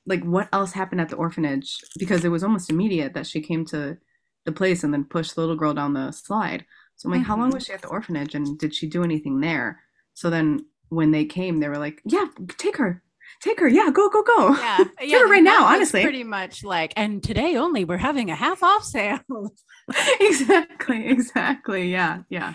like 0.06 0.24
what 0.24 0.50
else 0.52 0.72
happened 0.74 1.02
at 1.02 1.10
the 1.10 1.16
orphanage? 1.16 1.80
Because 1.98 2.26
it 2.26 2.30
was 2.30 2.44
almost 2.44 2.70
immediate 2.70 3.14
that 3.14 3.28
she 3.28 3.42
came 3.42 3.66
to 3.66 3.98
the 4.46 4.52
place 4.52 4.84
and 4.84 4.94
then 4.94 5.04
pushed 5.06 5.36
the 5.36 5.42
little 5.42 5.56
girl 5.56 5.74
down 5.74 5.94
the 5.94 6.12
slide. 6.12 6.66
So 6.96 7.08
I'm 7.10 7.18
like, 7.18 7.26
how 7.28 7.38
long 7.38 7.50
Mhm. 7.52 7.54
was 7.56 7.66
she 7.66 7.74
at 7.74 7.82
the 7.82 7.88
orphanage 7.88 8.36
and 8.36 8.58
did 8.58 8.74
she 8.76 8.88
do 8.88 9.04
anything 9.04 9.40
there? 9.40 9.80
So 10.14 10.30
then 10.30 10.66
when 10.90 11.12
they 11.12 11.26
came, 11.26 11.60
they 11.60 11.68
were 11.70 11.78
like, 11.78 12.02
yeah, 12.06 12.26
take 12.58 12.78
her, 12.78 13.02
take 13.42 13.60
her, 13.60 13.68
yeah, 13.68 13.90
go, 13.92 14.10
go, 14.10 14.24
go. 14.24 14.56
Yeah, 14.56 14.78
Take 15.00 15.10
yeah. 15.12 15.20
her 15.20 15.28
right 15.28 15.44
now, 15.44 15.66
honestly. 15.66 16.02
pretty 16.04 16.24
much 16.24 16.64
like, 16.64 16.94
and 16.96 17.24
today 17.24 17.56
only 17.56 17.86
we're 17.86 17.98
having 17.98 18.30
a 18.30 18.36
half 18.36 18.62
off 18.64 18.84
sale. 18.84 19.20
exactly, 20.20 21.08
exactly. 21.08 21.92
Yeah, 21.92 22.24
yeah. 22.30 22.54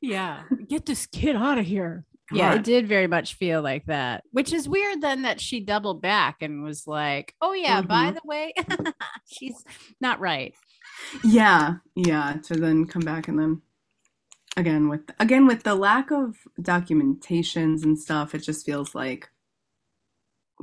yeah, 0.00 0.42
get 0.68 0.86
this 0.86 1.06
kid 1.06 1.36
out 1.36 1.58
of 1.58 1.66
here. 1.66 2.04
Yeah, 2.32 2.54
it 2.54 2.64
did 2.64 2.88
very 2.88 3.06
much 3.06 3.34
feel 3.34 3.62
like 3.62 3.86
that, 3.86 4.24
which 4.32 4.52
is 4.52 4.68
weird. 4.68 5.00
Then 5.00 5.22
that 5.22 5.40
she 5.40 5.60
doubled 5.60 6.02
back 6.02 6.42
and 6.42 6.62
was 6.62 6.86
like, 6.86 7.34
"Oh 7.40 7.52
yeah, 7.52 7.82
by 7.82 8.10
Mhm. 8.10 8.14
the 8.14 8.20
way, 8.24 8.52
she's 9.26 9.64
not 10.00 10.18
right." 10.20 10.54
Yeah, 11.24 11.76
yeah. 11.94 12.34
To 12.44 12.54
then 12.54 12.86
come 12.86 13.02
back 13.02 13.28
and 13.28 13.38
then 13.38 13.62
again 14.56 14.88
with 14.88 15.02
again 15.20 15.46
with 15.46 15.62
the 15.62 15.74
lack 15.74 16.10
of 16.10 16.36
documentations 16.60 17.84
and 17.84 17.98
stuff, 17.98 18.34
it 18.34 18.38
just 18.42 18.66
feels 18.66 18.94
like 18.94 19.30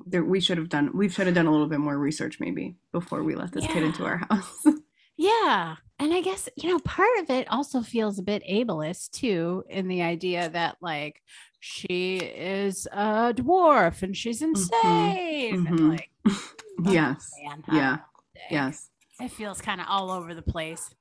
there 0.07 0.24
we 0.24 0.39
should 0.41 0.57
have 0.57 0.70
done 0.70 0.89
we 0.97 1.07
should 1.07 1.28
have 1.28 1.36
done 1.36 1.45
a 1.45 1.51
little 1.51 1.68
bit 1.68 1.80
more 1.80 1.97
research 1.97 2.39
maybe 2.39 2.76
before 2.91 3.22
we 3.24 3.36
let 3.36 3.51
this 3.51 3.68
kid 3.68 3.84
into 3.84 4.03
our 4.05 4.18
house. 4.30 4.66
Yeah. 5.16 5.76
And 5.99 6.11
I 6.11 6.22
guess, 6.22 6.49
you 6.57 6.70
know, 6.70 6.80
part 6.80 7.20
of 7.20 7.30
it 7.30 7.47
also 7.47 7.82
feels 7.84 8.18
a 8.18 8.24
bit 8.24 8.41
ableist 8.49 9.11
too, 9.11 9.64
in 9.70 9.88
the 9.88 10.01
idea 10.01 10.49
that 10.49 10.78
like 10.82 11.22
she 11.66 12.18
is 12.18 12.89
a 12.91 13.34
dwarf 13.34 14.03
and 14.03 14.18
she's 14.18 14.41
insane. 14.41 15.66
And 15.66 15.80
mhm. 15.80 15.89
like, 15.91 16.09
yes. 16.91 17.32
man, 17.41 17.64
Yeah. 17.72 17.89
hot 17.95 18.05
dang. 18.36 18.43
Yes. 18.51 18.89
It 19.22 19.32
feels 19.32 19.61
kind 19.61 19.80
of 19.80 19.88
all 19.89 20.11
over 20.11 20.36
the 20.36 20.41
place. 20.41 20.93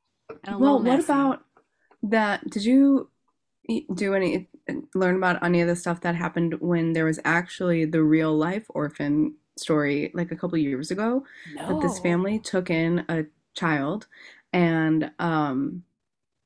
and 0.44 0.54
a 0.54 0.58
Well, 0.58 0.80
what 0.80 1.00
about 1.00 1.42
that? 2.04 2.48
Did 2.48 2.64
you 2.64 3.10
do 3.92 4.14
any 4.14 4.48
learn 4.94 5.16
about 5.16 5.42
any 5.42 5.62
of 5.62 5.66
the 5.66 5.74
stuff 5.74 6.00
that 6.02 6.14
happened 6.14 6.54
when 6.60 6.92
there 6.92 7.06
was 7.06 7.18
actually 7.24 7.84
the 7.84 8.04
real 8.04 8.32
life 8.32 8.66
orphan 8.68 9.34
story 9.56 10.12
like 10.14 10.30
a 10.30 10.36
couple 10.36 10.56
years 10.58 10.92
ago 10.92 11.24
that 11.56 11.80
this 11.80 11.98
family 11.98 12.38
took 12.38 12.70
in 12.70 13.04
a 13.08 13.24
child 13.54 14.06
and 14.52 15.10
um 15.18 15.82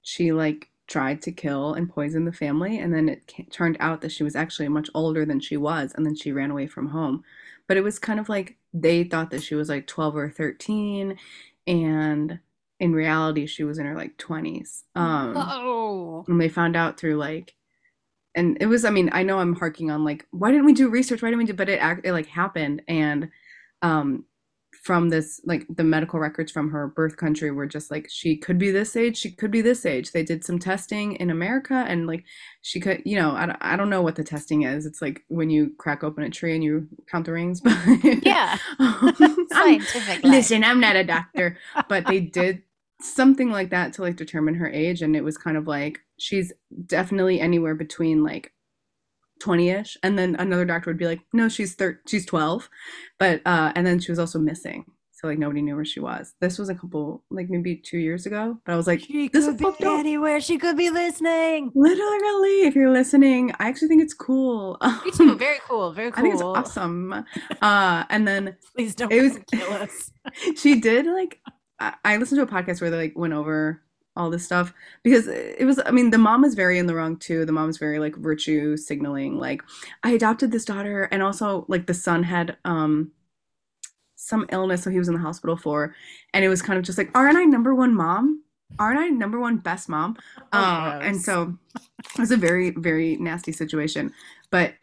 she 0.03 0.33
like 0.33 0.71
tried 0.87 1.21
to 1.23 1.33
kill 1.33 1.75
and 1.75 1.91
poison 1.91 2.25
the 2.25 2.33
family 2.33 2.79
and 2.79 2.95
then 2.95 3.09
it 3.09 3.33
turned 3.51 3.77
out 3.81 4.01
that 4.01 4.13
she 4.13 4.23
was 4.23 4.37
actually 4.37 4.69
much 4.69 4.89
older 4.95 5.25
than 5.25 5.41
she 5.41 5.57
was 5.57 5.93
and 5.95 6.07
then 6.07 6.15
she 6.15 6.33
ran 6.33 6.51
away 6.51 6.67
from 6.67 6.89
home. 6.89 7.25
But 7.67 7.77
it 7.77 7.83
was 7.83 7.99
kind 7.99 8.21
of 8.21 8.29
like 8.29 8.57
they 8.73 9.05
thought 9.05 9.31
that 9.31 9.43
she 9.43 9.55
was 9.55 9.69
like 9.69 9.87
12 9.87 10.17
or 10.17 10.31
13 10.31 11.19
and 11.67 12.39
in 12.79 12.93
reality 12.93 13.47
she 13.47 13.65
was 13.65 13.79
in 13.79 13.87
her 13.87 13.97
like 13.97 14.17
20s 14.19 14.85
um 14.95 15.35
Oh, 15.37 16.25
and 16.29 16.41
they 16.41 16.49
found 16.49 16.77
out 16.77 16.99
through 17.01 17.17
like 17.17 17.55
and 18.35 18.59
it 18.61 18.67
was 18.67 18.85
i 18.85 18.91
mean 18.91 19.09
i 19.13 19.23
know 19.23 19.39
i'm 19.39 19.55
harking 19.57 19.91
on 19.91 20.05
like 20.05 20.27
why 20.31 20.51
didn't 20.51 20.67
we 20.67 20.75
do 20.75 20.89
research? 20.91 21.23
Why 21.23 21.29
didn't 21.31 21.39
we 21.39 21.47
do 21.47 21.55
but 21.55 21.69
it, 21.69 21.81
it 22.05 22.13
like 22.13 22.27
happened 22.27 22.83
and 22.87 23.31
um 23.83 24.25
from 24.87 25.09
this 25.09 25.41
like 25.45 25.67
the 25.79 25.83
medical 25.83 26.21
records 26.21 26.53
from 26.53 26.71
her 26.71 26.87
birth 26.87 27.17
country 27.17 27.51
were 27.51 27.67
just 27.67 27.91
like 27.91 28.07
she 28.09 28.37
could 28.37 28.57
be 28.59 28.71
this 28.71 28.95
age 28.95 29.17
she 29.17 29.31
could 29.33 29.51
be 29.51 29.61
this 29.61 29.85
age 29.85 30.13
they 30.13 30.23
did 30.23 30.45
some 30.45 30.59
testing 30.61 31.15
in 31.17 31.29
america 31.29 31.85
and 31.89 32.07
like 32.07 32.23
she 32.63 32.79
could 32.79 33.03
you 33.05 33.17
know 33.21 33.33
i, 33.33 33.47
don't- 33.47 33.59
I 33.61 33.75
don't 33.77 33.91
know 33.91 34.03
what 34.03 34.15
the 34.15 34.23
testing 34.25 34.63
is 34.63 34.87
it's 34.87 35.03
like 35.03 35.25
when 35.29 35.51
you 35.51 35.73
crack 35.79 36.05
open 36.05 36.23
a 36.23 36.31
tree 36.31 36.55
and 36.55 36.63
you 36.63 36.87
count 37.11 37.27
the 37.27 37.33
rings 37.33 37.61
but 37.67 37.77
yeah. 38.25 38.59
I'm- 38.79 39.47
Scientific. 39.51 40.23
Listen, 40.23 40.63
I'm 40.63 40.81
not 40.81 40.97
a 40.97 41.03
doctor, 41.05 41.57
but 41.89 42.07
they 42.07 42.21
did 42.21 42.63
something 43.01 43.51
like 43.51 43.71
that 43.71 43.93
to 43.95 44.03
like 44.03 44.17
determine 44.17 44.55
her 44.57 44.69
age, 44.69 45.01
and 45.03 45.17
it 45.17 45.25
was 45.25 45.37
kind 45.39 45.57
of 45.57 45.67
like 45.67 46.01
she's 46.19 46.53
definitely 46.87 47.41
anywhere 47.41 47.75
between 47.75 48.23
like 48.23 48.53
20ish, 49.43 49.97
and 50.03 50.19
then 50.19 50.37
another 50.39 50.65
doctor 50.65 50.91
would 50.91 50.99
be 50.99 51.07
like, 51.07 51.21
no, 51.33 51.49
she's 51.49 51.75
thir- 51.75 52.01
she's 52.07 52.27
12, 52.27 52.69
but 53.19 53.41
uh, 53.47 53.73
and 53.75 53.87
then 53.87 53.99
she 54.01 54.11
was 54.13 54.19
also 54.19 54.39
missing, 54.39 54.85
so 55.13 55.27
like 55.29 55.39
nobody 55.39 55.63
knew 55.63 55.75
where 55.77 55.85
she 55.85 56.01
was. 56.01 56.35
This 56.41 56.59
was 56.59 56.69
a 56.69 56.75
couple 56.75 57.25
like 57.31 57.49
maybe 57.51 57.77
two 57.77 57.99
years 57.99 58.27
ago, 58.27 58.59
but 58.65 58.73
I 58.73 58.77
was 58.77 58.87
like, 58.87 59.01
She 59.01 59.29
this 59.29 59.45
could 59.47 59.61
is 59.61 59.77
be 59.79 59.85
anywhere. 59.87 60.41
She 60.41 60.59
could 60.59 60.77
be 60.77 60.91
listening. 60.91 61.71
Literally, 61.75 62.63
if 62.63 62.75
you're 62.75 62.93
listening, 62.93 63.53
I 63.59 63.69
actually 63.69 63.89
think 63.89 64.03
it's 64.03 64.15
cool. 64.15 64.79
Me 65.05 65.11
too. 65.13 65.35
Very 65.39 65.59
cool. 65.69 65.93
Very 65.93 66.11
cool. 66.13 66.19
I 66.19 66.23
think 66.23 66.35
it's 66.35 66.43
awesome. 66.43 67.13
Uh, 67.63 68.05
and 68.11 68.27
then 68.29 68.57
Please 68.75 68.95
don't 68.95 69.13
It 69.13 69.23
was- 69.23 69.39
kill 69.51 69.73
us. 69.73 70.11
she 70.57 70.81
did 70.81 71.07
like 71.07 71.41
I, 71.79 71.95
I 72.05 72.17
listened 72.17 72.39
to 72.39 72.43
a 72.43 72.63
podcast 72.63 72.81
where 72.81 72.91
they 72.91 72.97
like 72.97 73.13
went 73.17 73.33
over 73.35 73.83
all 74.17 74.31
this 74.31 74.45
stuff 74.45 74.73
because 75.03 75.29
it 75.29 75.65
was 75.67 75.81
I 75.85 75.91
mean 75.91 76.11
the 76.11 76.19
mom 76.19 76.45
is 76.45 76.55
very 76.55 76.79
in 76.79 76.87
the 76.87 76.95
wrong 76.95 77.17
too. 77.19 77.45
The 77.45 77.53
mom's 77.53 77.79
very 77.79 77.99
like 77.99 78.17
virtue 78.17 78.77
signaling 78.77 79.39
like 79.39 79.63
I 80.03 80.11
adopted 80.13 80.53
this 80.53 80.65
daughter 80.65 81.05
and 81.13 81.23
also 81.23 81.65
like 81.69 81.87
the 81.87 81.95
son 81.95 82.23
had 82.25 82.57
um 82.65 83.13
some 84.15 84.47
illness 84.51 84.83
so 84.83 84.91
he 84.91 84.99
was 84.99 85.09
in 85.09 85.15
the 85.15 85.21
hospital 85.21 85.57
for 85.57 85.95
and 86.33 86.45
it 86.45 86.49
was 86.49 86.63
kind 86.63 86.79
of 86.79 86.85
just 86.85 86.99
like 86.99 87.11
aren't 87.15 87.37
I 87.37 87.45
number 87.45 87.75
one 87.75 87.95
mom? 87.95 88.43
Aren't 88.79 88.99
I 88.99 89.09
number 89.09 89.39
one 89.39 89.59
best 89.59 89.89
mom? 89.89 90.17
Oh, 90.53 90.53
Uh, 90.53 90.99
and 91.03 91.21
so 91.21 91.57
it 91.77 92.21
was 92.21 92.31
a 92.31 92.37
very 92.37 92.71
very 92.71 93.17
nasty 93.17 93.53
situation 93.53 94.13
but 94.51 94.75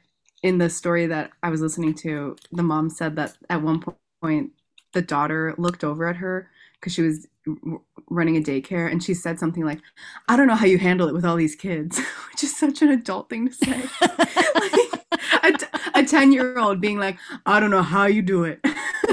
in 0.44 0.58
the 0.58 0.70
story 0.70 1.08
that 1.08 1.32
I 1.42 1.50
was 1.50 1.62
listening 1.62 1.94
to, 1.96 2.36
the 2.52 2.64
mom 2.64 2.90
said 2.90 3.16
that 3.16 3.38
at 3.50 3.62
one 3.62 3.82
point 4.22 4.52
the 4.92 5.02
daughter 5.02 5.56
looked 5.58 5.86
over 5.86 6.06
at 6.08 6.18
her 6.18 6.50
because 6.84 6.94
she 6.94 7.02
was 7.02 7.26
r- 7.48 7.80
running 8.10 8.36
a 8.36 8.42
daycare 8.42 8.92
and 8.92 9.02
she 9.02 9.14
said 9.14 9.40
something 9.40 9.64
like, 9.64 9.80
I 10.28 10.36
don't 10.36 10.48
know 10.48 10.56
how 10.56 10.66
you 10.66 10.78
handle 10.78 11.08
it 11.08 11.14
with 11.14 11.24
all 11.24 11.38
these 11.38 11.56
kids, 11.56 11.98
which 12.32 12.44
is 12.44 12.54
such 12.56 12.82
an 12.82 12.90
adult 12.90 13.30
thing 13.30 13.48
to 13.48 13.54
say. 13.54 13.84
like, 15.44 15.62
a 15.96 16.04
10 16.04 16.32
year 16.34 16.58
old 16.60 16.82
being 16.82 17.00
like, 17.00 17.18
I 17.46 17.60
don't 17.60 17.70
know 17.70 17.84
how 17.84 18.06
you 18.06 18.22
do 18.22 18.44
it. 18.44 18.60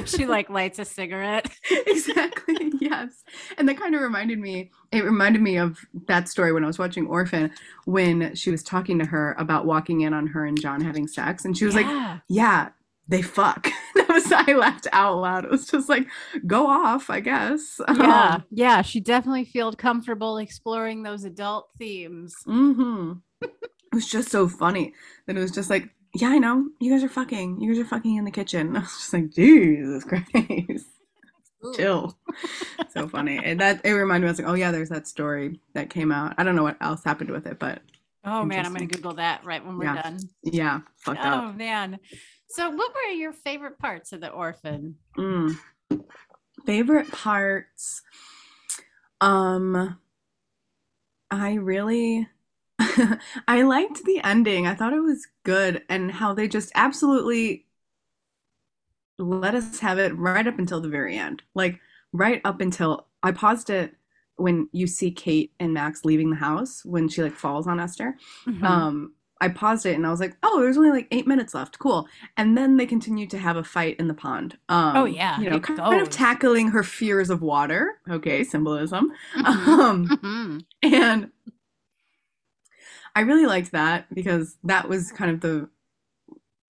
she 0.07 0.27
like 0.27 0.49
lights 0.51 0.79
a 0.79 0.85
cigarette. 0.85 1.51
exactly. 1.87 2.73
Yes. 2.81 3.23
And 3.59 3.69
that 3.69 3.79
kind 3.79 3.95
of 3.95 4.01
reminded 4.01 4.39
me, 4.39 4.71
it 4.91 5.05
reminded 5.05 5.43
me 5.43 5.57
of 5.59 5.79
that 6.07 6.29
story 6.29 6.53
when 6.53 6.65
I 6.65 6.67
was 6.67 6.79
watching 6.79 7.07
Orphan 7.07 7.51
when 7.85 8.35
she 8.35 8.51
was 8.51 8.63
talking 8.63 8.99
to 8.99 9.05
her 9.05 9.37
about 9.39 9.67
walking 9.67 10.01
in 10.01 10.15
on 10.15 10.27
her 10.29 10.45
and 10.47 10.61
John 10.61 10.81
having 10.81 11.07
sex. 11.07 11.45
And 11.45 11.57
she 11.57 11.65
was 11.67 11.75
Yeah. 11.75 11.83
like, 12.13 12.21
Yeah, 12.29 12.69
they 13.09 13.23
fuck. 13.23 13.70
Was, 14.13 14.33
I 14.33 14.53
laughed 14.53 14.87
out 14.93 15.19
loud. 15.19 15.45
It 15.45 15.51
was 15.51 15.67
just 15.67 15.89
like, 15.89 16.07
go 16.47 16.67
off, 16.67 17.11
I 17.11 17.21
guess. 17.21 17.81
Yeah, 17.95 18.35
Um, 18.37 18.45
yeah, 18.51 18.83
she 18.83 19.01
definitely 19.01 19.45
felt 19.45 19.79
comfortable 19.79 20.39
exploring 20.39 21.03
those 21.03 21.25
adult 21.25 21.69
themes. 21.79 22.35
hmm 22.45 23.13
It 23.43 23.51
was 23.95 24.09
just 24.09 24.31
so 24.31 24.49
funny 24.49 24.95
that 25.27 25.37
it 25.37 25.41
was 25.41 25.51
just 25.51 25.71
like, 25.71 25.91
yeah, 26.15 26.29
I 26.29 26.39
know. 26.39 26.67
You 26.81 26.91
guys 26.93 27.05
are 27.05 27.09
fucking. 27.09 27.61
You 27.61 27.73
guys 27.73 27.81
are 27.85 27.89
fucking 27.89 28.17
in 28.17 28.25
the 28.25 28.31
kitchen. 28.31 28.77
I 28.77 28.81
was 28.81 28.89
just 28.91 29.13
like, 29.13 29.31
Jesus 29.31 30.05
Christ. 30.05 30.87
Chill. 31.77 32.17
so 32.91 33.07
funny. 33.09 33.39
And 33.43 33.61
that 33.61 33.81
it 33.85 33.93
reminded 33.93 34.25
me, 34.25 34.29
I 34.29 34.33
was 34.33 34.39
like, 34.41 34.49
oh 34.49 34.55
yeah, 34.55 34.71
there's 34.73 34.89
that 34.89 35.07
story 35.07 35.61
that 35.75 35.91
came 35.91 36.11
out. 36.11 36.35
I 36.39 36.43
don't 36.43 36.57
know 36.57 36.63
what 36.63 36.79
else 36.81 37.05
happened 37.05 37.31
with 37.31 37.47
it, 37.47 37.59
but 37.59 37.83
Oh 38.25 38.45
man, 38.45 38.65
I'm 38.67 38.73
gonna 38.73 38.87
Google 38.87 39.15
that 39.15 39.45
right 39.45 39.65
when 39.65 39.77
we're 39.79 39.85
Yeah. 39.85 40.03
done. 40.03 40.19
yeah, 40.43 40.81
fucked 40.97 41.25
up. 41.25 41.45
Oh 41.45 41.53
man. 41.53 41.99
So 42.51 42.69
what 42.71 42.93
were 42.95 43.13
your 43.13 43.33
favorite 43.33 43.79
parts 43.79 44.13
of 44.13 44.21
the 44.21 44.29
orphan? 44.31 44.97
Mm. 45.17 45.55
Favorite 46.65 47.11
parts. 47.13 48.03
Um 49.21 49.99
I 51.31 51.55
really 51.55 52.29
I 53.49 53.63
liked 53.63 54.05
the 54.05 54.21
ending. 54.25 54.67
I 54.67 54.75
thought 54.75 54.93
it 54.93 55.01
was 55.01 55.27
good 55.45 55.83
and 55.89 56.11
how 56.11 56.35
they 56.35 56.49
just 56.49 56.73
absolutely 56.75 57.67
let 59.19 59.55
us 59.55 59.81
have 59.81 59.99
it 59.99 60.17
right 60.17 60.47
up 60.47 60.59
until 60.59 60.81
the 60.81 60.89
very 60.89 61.17
end. 61.17 61.43
Like 61.55 61.79
right 62.13 62.41
up 62.45 62.61
until 62.61 63.07
I 63.23 63.33
paused 63.33 63.71
it 63.71 63.95
when 64.37 64.69
you 64.73 64.87
see 64.87 65.11
Kate 65.11 65.53
and 65.61 65.75
Max 65.75 66.05
leaving 66.05 66.31
the 66.31 66.37
house 66.37 66.83
when 66.85 67.09
she 67.09 67.23
like 67.23 67.35
falls 67.35 67.67
on 67.67 67.79
Esther. 67.81 68.17
Mhm. 68.47 68.65
um 68.65 69.13
i 69.41 69.49
paused 69.49 69.87
it 69.87 69.95
and 69.95 70.07
i 70.07 70.11
was 70.11 70.21
like 70.21 70.37
oh 70.43 70.61
there's 70.61 70.77
only 70.77 70.91
like 70.91 71.09
eight 71.11 71.27
minutes 71.27 71.55
left. 71.55 71.79
Cool. 71.79 72.07
And 72.37 72.57
then 72.59 72.77
they 72.77 72.87
continue 72.87 73.27
to 73.29 73.39
have 73.39 73.57
a 73.57 73.65
fight 73.65 73.97
in 73.99 74.09
the 74.09 74.15
pond 74.15 74.59
um 74.69 74.97
Oh, 74.97 75.05
yeah, 75.07 75.41
you 75.41 75.49
know 75.51 75.61
kind 75.61 76.01
of 76.01 76.11
tackling 76.11 76.69
her 76.69 76.83
fears 76.83 77.31
of 77.31 77.41
water. 77.43 77.95
Okay 78.11 78.45
symbolism. 78.45 79.13
Mhm. 79.37 79.45
um 79.79 80.09
Mhm. 80.09 80.65
and 80.83 81.31
i 83.17 83.21
really 83.23 83.47
liked 83.47 83.73
that 83.73 84.07
because 84.15 84.57
that 84.65 84.89
was 84.89 85.11
kind 85.13 85.31
of 85.31 85.41
the 85.41 85.69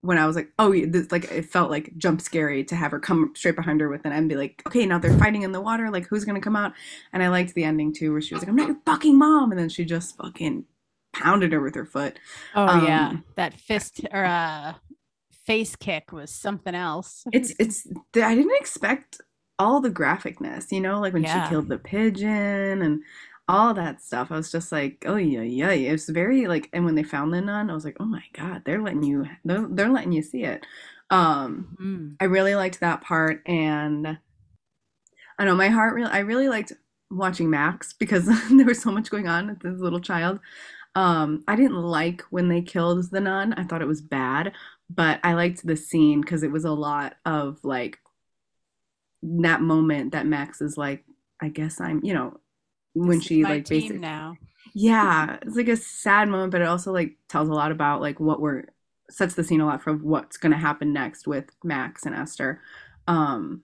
when 0.02 0.16
i 0.16 0.26
was 0.26 0.34
like 0.34 0.48
oh 0.58 0.72
this 0.86 1.12
like 1.12 1.24
it 1.30 1.44
felt 1.44 1.70
like 1.70 1.92
jump 1.98 2.20
scary 2.22 2.64
to 2.64 2.74
have 2.74 2.90
her 2.90 2.98
come 2.98 3.32
straight 3.36 3.56
behind 3.56 3.80
her 3.82 3.88
with 3.90 4.04
an 4.06 4.12
and 4.12 4.28
be 4.30 4.34
like 4.36 4.62
okay 4.66 4.86
now 4.86 4.98
they're 4.98 5.18
fighting 5.18 5.42
in 5.42 5.52
the 5.52 5.60
water. 5.60 5.90
Like 5.90 6.06
who's 6.08 6.24
gonna 6.24 6.40
come 6.40 6.56
out? 6.56 6.72
And 7.12 7.22
i 7.22 7.28
liked 7.28 7.54
the 7.54 7.64
ending 7.64 7.92
too 7.92 8.12
where 8.12 8.22
she 8.22 8.32
was 8.34 8.42
like 8.42 8.48
i'm 8.48 8.56
not 8.56 8.68
your 8.68 8.78
fucking 8.86 9.18
mom. 9.18 9.50
And 9.52 9.60
then 9.60 9.68
she 9.68 9.84
just 9.84 10.16
fucking 10.16 10.64
pounded 11.12 11.52
her 11.52 11.61
with 11.61 11.74
her 11.74 11.86
foot 11.86 12.18
Oh 12.54 12.86
yeah, 12.86 13.08
Um, 13.11 13.24
that 13.36 13.54
fist 13.54 14.00
or 14.12 14.24
uh, 14.24 14.74
face 15.46 15.74
kick 15.76 16.12
was 16.12 16.30
something 16.30 16.74
else. 16.74 17.24
it's 17.32 17.52
it's 17.58 17.86
i 18.16 18.34
didn't 18.34 18.56
expect 18.61 19.20
all 19.58 19.80
the 19.80 19.90
graphicness 19.90 20.70
you 20.70 20.80
know 20.80 21.00
like 21.00 21.12
when 21.12 21.22
Yeah. 21.22 21.44
she 21.44 21.50
killed 21.50 21.68
the 21.68 21.78
pigeon 21.78 22.82
and 22.82 23.02
all 23.48 23.74
that 23.74 24.00
stuff 24.00 24.30
i 24.30 24.36
was 24.36 24.52
just 24.52 24.70
like 24.70 25.02
oh 25.06 25.16
yeah 25.16 25.42
yeah 25.42 25.70
it 25.70 25.90
was 25.92 26.08
very 26.08 26.46
like 26.46 26.68
and 26.72 26.84
when 26.84 26.94
they 26.94 27.02
found 27.02 27.34
the 27.34 27.40
nun 27.40 27.68
i 27.68 27.74
was 27.74 27.84
like 27.84 27.96
oh 27.98 28.04
my 28.04 28.22
god 28.32 28.62
they're 28.64 28.80
letting 28.82 29.02
you 29.02 29.26
they're, 29.44 29.66
they're 29.70 29.90
letting 29.90 30.12
you 30.12 30.22
see 30.22 30.44
it 30.44 30.64
um 31.11 31.76
Mm. 31.80 32.16
i 32.20 32.24
really 32.26 32.54
liked 32.54 32.78
that 32.80 33.00
part 33.02 33.42
and 33.46 34.18
i 35.38 35.44
know 35.44 35.56
my 35.56 35.68
heart 35.68 35.94
really 35.94 36.11
i 36.11 36.20
really 36.20 36.48
liked 36.48 36.72
watching 37.11 37.50
max 37.50 37.92
because 37.92 38.26
there 38.50 38.66
was 38.66 38.80
so 38.80 38.92
much 38.92 39.11
going 39.11 39.26
on 39.26 39.48
with 39.48 39.61
this 39.61 39.80
little 39.80 40.00
child 40.00 40.38
um 40.95 41.45
i 41.47 41.55
didn't 41.57 41.76
like 41.80 42.22
when 42.30 42.49
they 42.49 42.61
killed 42.62 43.09
the 43.11 43.20
nun 43.20 43.53
i 43.55 43.64
thought 43.64 43.82
it 43.82 43.88
was 43.88 44.01
bad 44.01 44.53
but 44.88 45.20
i 45.22 45.34
liked 45.34 45.64
the 45.66 45.76
scene 45.76 46.20
because 46.20 46.43
it 46.43 46.51
was 46.51 46.64
a 46.64 46.70
lot 46.72 47.14
of 47.24 47.59
like 47.62 47.99
that 49.22 49.61
moment 49.61 50.12
that 50.12 50.26
max 50.26 50.61
is 50.61 50.76
like 50.76 51.05
i 51.41 51.49
guess 51.49 51.80
i'm 51.80 52.01
you 52.05 52.14
know 52.14 52.38
when 52.95 53.18
This 53.18 53.20
is 53.20 53.26
she 53.26 53.43
like 53.45 53.64
team 53.66 53.80
basically 53.82 53.99
now. 53.99 54.36
yeah 54.74 55.36
it's 55.43 55.57
like 55.57 55.68
a 55.68 55.76
sad 55.76 56.28
moment 56.28 56.51
but 56.53 56.61
it 56.61 56.66
also 56.66 56.93
like 56.93 57.16
tells 57.28 57.49
a 57.49 57.53
lot 57.55 57.70
about 57.70 58.01
like 58.01 58.18
what 58.18 58.41
we're 58.41 58.64
sets 59.11 59.34
the 59.34 59.45
scene 59.45 59.61
a 59.61 59.66
lot 59.66 59.82
for 59.82 59.93
what's 59.95 60.36
going 60.36 60.53
to 60.53 60.59
happen 60.59 60.93
next 60.93 61.26
with 61.26 61.45
max 61.64 62.07
and 62.07 62.14
esther 62.14 62.61
um 63.07 63.62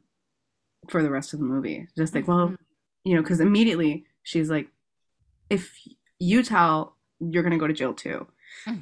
for 0.88 1.02
the 1.02 1.10
rest 1.10 1.32
of 1.32 1.38
the 1.40 1.44
movie 1.44 1.86
just 1.96 2.14
like 2.14 2.28
well 2.28 2.48
Mhm. 2.48 2.56
you 3.04 3.14
know 3.16 3.22
because 3.22 3.40
immediately 3.40 4.04
she's 4.22 4.50
like 4.50 4.68
if 5.50 5.72
you 6.18 6.42
tell 6.42 6.95
you're 7.20 7.42
going 7.42 7.52
to 7.52 7.58
go 7.58 7.66
to 7.66 7.72
jail 7.74 7.94
too 7.94 8.26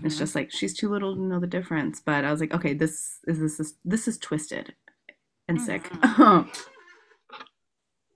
it's 0.03 0.15
Mhm. 0.15 0.19
just 0.19 0.35
like 0.35 0.51
she's 0.51 0.75
too 0.75 0.89
little 0.89 1.15
to 1.15 1.21
know 1.21 1.41
the 1.41 1.47
difference 1.47 2.01
but 2.05 2.25
i 2.25 2.31
was 2.31 2.41
like 2.41 2.53
okay 2.55 2.75
this 2.75 3.19
is 3.27 3.39
this 3.39 3.61
is 3.61 3.75
this 3.85 4.07
is 4.09 4.19
twisted 4.19 4.75
and 5.49 5.61
sick 5.61 5.91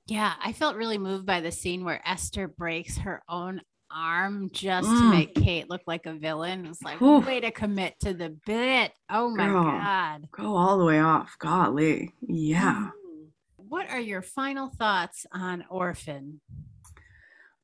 Yeah, 0.06 0.32
I 0.42 0.52
felt 0.52 0.76
really 0.76 0.96
moved 0.96 1.26
by 1.26 1.42
the 1.42 1.52
scene 1.52 1.84
where 1.84 2.00
Esther 2.08 2.48
breaks 2.48 2.96
her 2.96 3.22
own 3.28 3.60
arm 3.90 4.48
just 4.52 4.88
to 4.88 4.94
Mm. 4.94 5.10
make 5.10 5.34
Kate 5.34 5.68
look 5.68 5.82
like 5.86 6.06
a 6.06 6.14
villain. 6.14 6.64
It's 6.64 6.80
like, 6.82 6.98
Whew. 6.98 7.18
way 7.20 7.40
to 7.40 7.50
commit 7.50 8.00
to 8.00 8.14
the 8.14 8.30
bit. 8.46 8.92
Oh 9.10 9.28
my 9.28 9.46
Girl. 9.46 9.64
God. 9.64 10.28
go 10.32 10.56
all 10.56 10.78
the 10.78 10.84
way 10.86 10.98
off 10.98 11.36
golly 11.38 12.14
yeah 12.22 12.90
Mm. 12.90 13.26
What 13.56 13.90
are 13.90 14.00
your 14.00 14.22
final 14.22 14.70
thoughts 14.70 15.26
on 15.30 15.64
Orphan? 15.68 16.40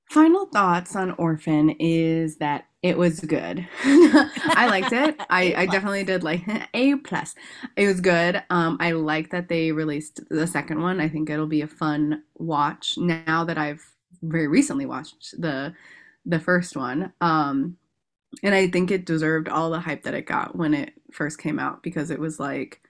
Final 0.07 0.47
thoughts 0.47 0.95
on 0.95 1.13
Orphan 1.13 1.71
is 1.81 2.37
that 2.37 2.67
it 2.83 2.99
was 2.99 3.21
good. 3.21 3.67
I 3.83 4.67
liked 4.69 4.93
it. 4.93 5.17
I, 5.31 5.53
plus. 5.53 5.71
definitely 5.71 6.05
did 6.05 6.23
like 6.23 6.43
A 6.75 6.97
plus. 6.97 7.35
It 7.77 7.87
was 7.87 8.01
good. 8.01 8.43
Um, 8.51 8.77
I 8.81 8.93
like 8.93 9.31
that 9.31 9.49
they 9.49 9.73
released 9.73 10.21
the 10.29 10.47
second 10.47 10.83
one. 10.83 11.01
I 11.01 11.09
think 11.09 11.31
it'll 11.31 11.47
be 11.47 11.63
a 11.63 11.67
fun 11.67 12.23
watch 12.37 12.95
now 12.99 13.45
that 13.45 13.59
I've 13.59 13.83
very 14.23 14.47
recently 14.47 14.87
watched 14.87 15.41
the 15.41 15.75
the 16.27 16.41
first 16.41 16.77
one. 16.77 17.13
Um, 17.21 17.77
and 18.43 18.55
I 18.55 18.69
think 18.69 18.91
it 18.91 19.07
deserved 19.07 19.49
all 19.49 19.71
the 19.71 19.81
hype 19.81 20.03
that 20.05 20.15
it 20.15 20.27
got 20.27 20.57
when 20.57 20.75
it 20.75 20.93
first 21.13 21.39
came 21.39 21.59
out 21.59 21.83
because 21.83 22.11
it 22.11 22.19
was 22.19 22.41
like, 22.41 22.81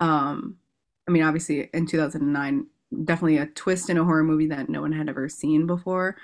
um, 0.00 0.56
I 1.08 1.12
mean, 1.12 1.22
obviously 1.22 1.70
in 1.74 1.86
2009, 1.86 2.66
definitely 3.04 3.38
a 3.38 3.46
twist 3.46 3.90
in 3.90 3.98
a 3.98 4.04
horror 4.04 4.24
movie 4.24 4.46
that 4.48 4.68
no 4.68 4.80
one 4.80 4.92
had 4.92 5.08
ever 5.08 5.28
seen 5.28 5.66
before 5.66 6.16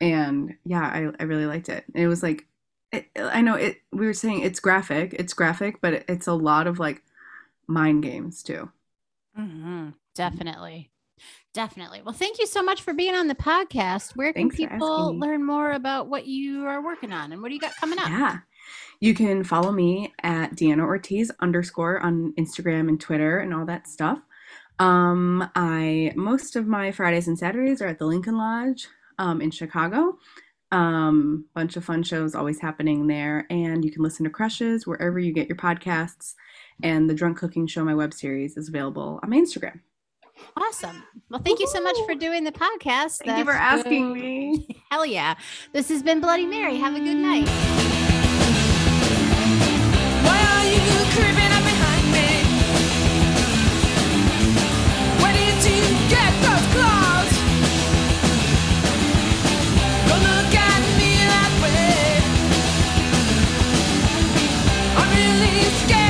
and 0.00 0.56
yeah 0.64 0.82
i, 0.82 1.10
I 1.20 1.24
really 1.24 1.46
liked 1.46 1.68
it 1.68 1.84
it 1.94 2.06
was 2.06 2.22
like 2.22 2.46
it, 2.92 3.06
i 3.16 3.40
know 3.40 3.54
it 3.54 3.78
we 3.92 4.06
were 4.06 4.14
saying 4.14 4.40
it's 4.42 4.60
graphic 4.60 5.14
it's 5.14 5.34
graphic 5.34 5.80
but 5.80 6.04
it's 6.08 6.26
a 6.26 6.32
lot 6.32 6.66
of 6.66 6.78
like 6.78 7.02
mind 7.66 8.02
games 8.02 8.42
too 8.42 8.70
Mhm. 9.38 9.94
Definitely. 10.16 10.90
Definitely. 11.54 12.02
Well, 12.02 12.12
thank 12.14 12.40
you 12.40 12.46
so 12.46 12.60
much 12.60 12.82
for 12.82 12.92
being 12.92 13.14
on 13.14 13.28
the 13.28 13.36
podcast. 13.36 14.16
Where 14.16 14.32
can 14.32 14.50
Thanks 14.50 14.56
people 14.56 15.16
learn 15.16 15.44
more 15.44 15.72
about 15.72 16.08
what 16.08 16.26
you 16.26 16.66
are 16.66 16.82
working 16.82 17.12
on 17.12 17.32
and 17.32 17.40
what 17.40 17.48
do 17.48 17.54
you 17.54 17.60
got 17.60 17.76
coming 17.76 17.98
up? 18.00 18.08
yeah 18.08 18.38
you 19.00 19.14
can 19.14 19.44
follow 19.44 19.70
me 19.70 20.12
at 20.24 20.56
deanna 20.56 20.82
ortiz 20.82 21.30
underscore 21.40 22.00
on 22.00 22.32
instagram 22.36 22.88
and 22.88 23.00
twitter 23.00 23.38
and 23.38 23.54
all 23.54 23.64
that 23.64 23.86
stuff 23.86 24.20
um 24.78 25.48
i 25.54 26.12
most 26.16 26.56
of 26.56 26.66
my 26.66 26.90
fridays 26.92 27.28
and 27.28 27.38
saturdays 27.38 27.82
are 27.82 27.88
at 27.88 27.98
the 27.98 28.06
lincoln 28.06 28.36
lodge 28.36 28.88
um, 29.18 29.40
in 29.40 29.50
chicago 29.50 30.16
um 30.70 31.46
bunch 31.54 31.76
of 31.76 31.84
fun 31.84 32.02
shows 32.02 32.34
always 32.34 32.60
happening 32.60 33.06
there 33.06 33.46
and 33.50 33.84
you 33.84 33.90
can 33.90 34.02
listen 34.02 34.24
to 34.24 34.30
crushes 34.30 34.86
wherever 34.86 35.18
you 35.18 35.32
get 35.32 35.48
your 35.48 35.56
podcasts 35.56 36.34
and 36.82 37.08
the 37.08 37.14
drunk 37.14 37.38
cooking 37.38 37.66
show 37.66 37.84
my 37.84 37.94
web 37.94 38.12
series 38.12 38.56
is 38.56 38.68
available 38.68 39.18
on 39.22 39.30
my 39.30 39.36
instagram 39.36 39.80
Awesome. 40.56 41.02
Well, 41.30 41.42
thank 41.44 41.60
you 41.60 41.66
so 41.66 41.80
much 41.80 41.96
for 42.06 42.14
doing 42.14 42.44
the 42.44 42.52
podcast. 42.52 43.24
Thank 43.24 43.38
you 43.38 43.44
for 43.44 43.52
asking 43.52 44.14
good. 44.14 44.22
me. 44.22 44.82
Hell 44.90 45.04
yeah. 45.04 45.34
This 45.72 45.88
has 45.88 46.02
been 46.02 46.20
Bloody 46.20 46.46
Mary. 46.46 46.76
Have 46.76 46.94
a 46.94 47.00
good 47.00 47.16
night. 47.16 47.48
be 65.50 65.62
scared. 65.62 66.07